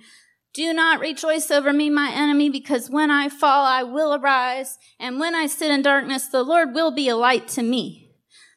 do 0.58 0.72
not 0.72 0.98
rejoice 0.98 1.52
over 1.52 1.72
me, 1.72 1.88
my 1.88 2.10
enemy, 2.12 2.50
because 2.50 2.90
when 2.90 3.12
I 3.12 3.28
fall, 3.28 3.64
I 3.64 3.84
will 3.84 4.12
arise. 4.12 4.76
And 4.98 5.20
when 5.20 5.34
I 5.34 5.46
sit 5.46 5.70
in 5.70 5.82
darkness, 5.82 6.26
the 6.26 6.42
Lord 6.42 6.74
will 6.74 6.90
be 6.90 7.08
a 7.08 7.16
light 7.16 7.46
to 7.50 7.62
me. 7.62 8.10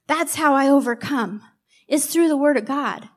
That's 0.07 0.35
how 0.35 0.55
I 0.55 0.67
overcome. 0.67 1.43
It's 1.87 2.07
through 2.07 2.27
the 2.27 2.37
word 2.37 2.57
of 2.57 2.65
God. 2.65 3.09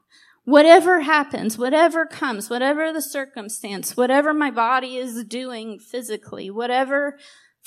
Whatever 0.45 1.01
happens, 1.01 1.57
whatever 1.57 2.05
comes, 2.05 2.51
whatever 2.51 2.93
the 2.93 3.01
circumstance, 3.01 3.97
whatever 3.97 4.35
my 4.35 4.51
body 4.51 4.99
is 4.99 5.25
doing 5.25 5.79
physically, 5.79 6.51
whatever 6.51 7.19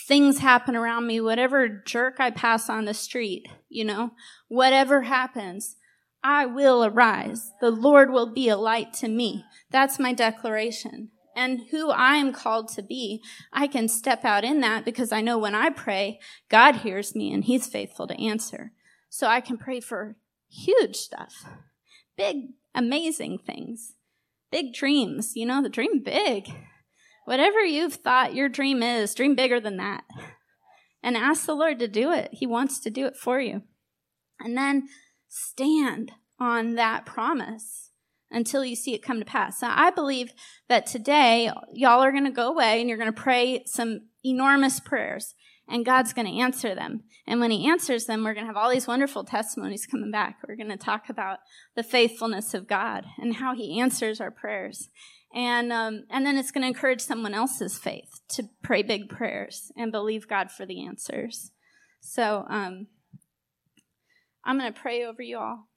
things 0.08 0.38
happen 0.38 0.76
around 0.76 1.08
me, 1.08 1.20
whatever 1.20 1.68
jerk 1.68 2.20
I 2.20 2.30
pass 2.30 2.70
on 2.70 2.86
the 2.86 2.94
street, 2.94 3.48
you 3.70 3.84
know, 3.86 4.12
whatever 4.48 5.04
happens, 5.04 5.76
I 6.24 6.46
will 6.46 6.84
arise. 6.84 7.52
The 7.62 7.72
Lord 7.72 8.12
will 8.12 8.34
be 8.34 8.50
a 8.50 8.58
light 8.58 8.94
to 8.96 9.08
me. 9.08 9.46
That's 9.72 10.00
my 10.00 10.14
declaration. 10.14 11.10
And 11.36 11.66
who 11.70 11.92
I 11.92 12.16
am 12.16 12.34
called 12.34 12.70
to 12.70 12.82
be, 12.82 13.22
I 13.54 13.68
can 13.68 13.88
step 13.88 14.26
out 14.26 14.44
in 14.44 14.60
that 14.62 14.84
because 14.84 15.12
I 15.12 15.22
know 15.22 15.38
when 15.38 15.54
I 15.54 15.70
pray, 15.70 16.20
God 16.50 16.78
hears 16.78 17.16
me 17.16 17.32
and 17.32 17.44
He's 17.44 17.68
faithful 17.68 18.08
to 18.08 18.20
answer. 18.20 18.72
so 19.10 19.28
I 19.28 19.40
can 19.40 19.58
pray 19.58 19.80
for 19.80 20.18
huge 20.50 20.96
stuff, 20.96 21.46
big, 22.18 22.50
amazing 22.76 23.38
things, 23.38 23.94
big 24.52 24.74
dreams. 24.74 25.34
You 25.36 25.46
know, 25.46 25.62
the 25.62 25.70
dream 25.70 26.02
big. 26.04 26.50
Whatever 27.26 27.64
you've 27.64 27.96
thought 27.96 28.36
your 28.36 28.50
dream 28.50 28.82
is, 28.82 29.14
dream 29.14 29.36
bigger 29.36 29.60
than 29.60 29.78
that. 29.78 30.04
And 31.04 31.16
ask 31.16 31.46
the 31.46 31.54
Lord 31.54 31.80
to 31.80 31.88
do 31.88 32.12
it. 32.12 32.30
He 32.34 32.48
wants 32.48 32.80
to 32.80 32.90
do 32.90 33.06
it 33.06 33.16
for 33.16 33.40
you. 33.40 33.62
And 34.40 34.58
then 34.58 34.88
stand 35.28 36.12
on 36.40 36.76
that 36.76 37.06
promise 37.06 37.92
until 38.30 38.66
you 38.66 38.76
see 38.76 38.94
it 38.94 39.04
come 39.04 39.20
to 39.20 39.26
pass. 39.26 39.62
Now, 39.62 39.74
I 39.76 39.90
believe 39.90 40.34
that 40.68 40.86
today 40.86 41.52
y'all 41.74 42.04
are 42.04 42.12
going 42.12 42.26
to 42.26 42.32
go 42.32 42.50
away 42.50 42.80
and 42.80 42.90
you're 42.90 42.98
going 42.98 43.14
to 43.14 43.22
pray 43.22 43.64
some 43.66 44.02
enormous 44.24 44.80
prayers 44.80 45.34
and 45.68 45.86
God's 45.86 46.14
going 46.14 46.28
to 46.28 46.40
answer 46.40 46.74
them. 46.74 47.04
And 47.26 47.40
when 47.40 47.52
He 47.52 47.70
answers 47.70 48.06
them, 48.06 48.24
we're 48.24 48.34
going 48.34 48.46
to 48.46 48.54
have 48.54 48.58
all 48.58 48.70
these 48.70 48.88
wonderful 48.88 49.24
testimonies 49.24 49.86
coming 49.86 50.12
back. 50.12 50.40
We're 50.48 50.56
going 50.56 50.70
to 50.70 50.78
talk 50.78 51.10
about 51.10 51.40
the 51.76 51.84
faithfulness 51.84 52.54
of 52.54 52.68
God 52.68 53.06
and 53.18 53.36
how 53.36 53.54
He 53.54 53.80
answers 53.80 54.22
our 54.22 54.32
prayers. 54.32 54.90
And, 55.34 55.72
um, 55.74 56.06
and 56.10 56.26
then 56.26 56.38
it's 56.38 56.52
going 56.52 56.62
to 56.64 56.68
encourage 56.68 57.02
someone 57.02 57.34
else's 57.34 57.78
faith 57.78 58.22
to 58.30 58.44
pray 58.64 58.82
big 58.82 59.10
prayers 59.10 59.72
and 59.76 59.92
believe 59.92 60.28
God 60.28 60.52
for 60.52 60.66
the 60.66 60.86
answers. 60.86 61.52
So 62.02 62.46
um, 62.50 62.88
I'm 64.44 64.58
going 64.58 64.74
to 64.74 64.80
pray 64.80 65.04
over 65.04 65.22
you 65.22 65.38
all. 65.38 65.68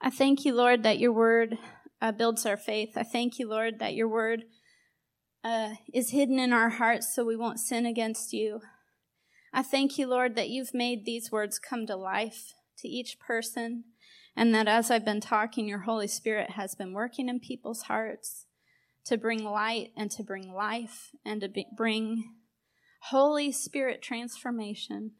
I 0.00 0.10
thank 0.10 0.44
you, 0.44 0.54
Lord, 0.54 0.82
that 0.82 0.98
your 0.98 1.12
word 1.12 1.56
uh, 2.02 2.12
builds 2.12 2.44
our 2.44 2.56
faith. 2.56 2.90
I 2.96 3.04
thank 3.04 3.38
you, 3.38 3.48
Lord, 3.48 3.78
that 3.78 3.94
your 3.94 4.08
word 4.08 4.44
uh, 5.44 5.74
is 5.92 6.10
hidden 6.10 6.38
in 6.38 6.52
our 6.52 6.70
hearts 6.70 7.14
so 7.14 7.24
we 7.24 7.36
won't 7.36 7.60
sin 7.60 7.86
against 7.86 8.32
you. 8.32 8.60
I 9.52 9.62
thank 9.62 9.98
you, 9.98 10.06
Lord, 10.08 10.34
that 10.34 10.48
you've 10.48 10.74
made 10.74 11.04
these 11.04 11.30
words 11.30 11.58
come 11.58 11.86
to 11.86 11.96
life 11.96 12.52
to 12.78 12.88
each 12.88 13.18
person, 13.20 13.84
and 14.36 14.52
that 14.54 14.66
as 14.66 14.90
I've 14.90 15.04
been 15.04 15.20
talking, 15.20 15.68
your 15.68 15.82
Holy 15.82 16.08
Spirit 16.08 16.50
has 16.50 16.74
been 16.74 16.92
working 16.92 17.28
in 17.28 17.38
people's 17.38 17.82
hearts 17.82 18.46
to 19.04 19.18
bring 19.18 19.44
light 19.44 19.92
and 19.96 20.10
to 20.12 20.22
bring 20.22 20.52
life 20.52 21.10
and 21.24 21.40
to 21.42 21.48
be, 21.48 21.66
bring 21.76 22.34
Holy 23.10 23.52
Spirit 23.52 24.02
transformation. 24.02 25.12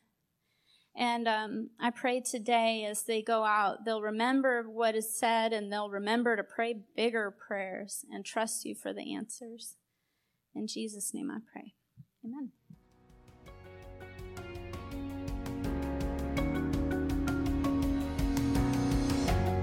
And 0.96 1.26
um, 1.26 1.70
I 1.80 1.90
pray 1.90 2.20
today 2.20 2.86
as 2.88 3.02
they 3.02 3.20
go 3.20 3.44
out, 3.44 3.84
they'll 3.84 4.00
remember 4.00 4.62
what 4.62 4.94
is 4.94 5.14
said 5.14 5.52
and 5.52 5.70
they'll 5.70 5.90
remember 5.90 6.36
to 6.36 6.44
pray 6.44 6.76
bigger 6.96 7.30
prayers 7.30 8.04
and 8.10 8.24
trust 8.24 8.64
you 8.64 8.74
for 8.74 8.92
the 8.92 9.14
answers. 9.14 9.74
In 10.54 10.66
Jesus' 10.66 11.12
name 11.12 11.30
I 11.30 11.38
pray. 11.52 11.74
Amen. 12.24 12.52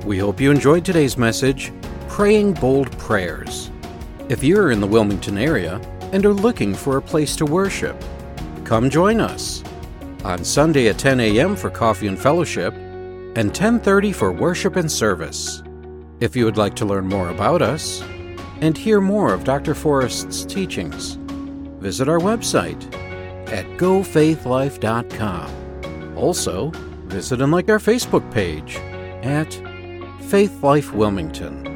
We 0.05 0.17
hope 0.17 0.41
you 0.41 0.51
enjoyed 0.51 0.83
today's 0.83 1.17
message 1.17 1.71
Praying 2.07 2.53
Bold 2.53 2.91
Prayers. 2.97 3.71
If 4.31 4.43
you're 4.45 4.71
in 4.71 4.79
the 4.79 4.87
Wilmington 4.87 5.37
area 5.37 5.81
and 6.13 6.25
are 6.25 6.33
looking 6.33 6.73
for 6.73 6.95
a 6.95 7.01
place 7.01 7.35
to 7.35 7.45
worship, 7.45 8.01
come 8.63 8.89
join 8.89 9.19
us 9.19 9.61
on 10.23 10.45
Sunday 10.45 10.87
at 10.87 10.97
10 10.97 11.19
a.m. 11.19 11.53
for 11.53 11.69
coffee 11.69 12.07
and 12.07 12.17
fellowship 12.17 12.73
and 13.35 13.53
10:30 13.53 14.15
for 14.15 14.31
worship 14.31 14.77
and 14.77 14.89
service. 14.89 15.61
If 16.21 16.33
you 16.33 16.45
would 16.45 16.55
like 16.55 16.75
to 16.75 16.85
learn 16.85 17.09
more 17.09 17.27
about 17.27 17.61
us 17.61 18.01
and 18.61 18.77
hear 18.77 19.01
more 19.01 19.33
of 19.33 19.43
Dr. 19.43 19.75
Forrest's 19.75 20.45
teachings, 20.45 21.17
visit 21.81 22.07
our 22.07 22.19
website 22.19 22.81
at 23.51 23.65
gofaithlife.com. 23.77 26.17
Also, 26.17 26.71
visit 27.07 27.41
and 27.41 27.51
like 27.51 27.69
our 27.69 27.79
Facebook 27.79 28.31
page 28.31 28.77
at 29.23 29.53
Faith 30.29 30.63
Life 30.63 30.93
Wilmington. 30.93 31.70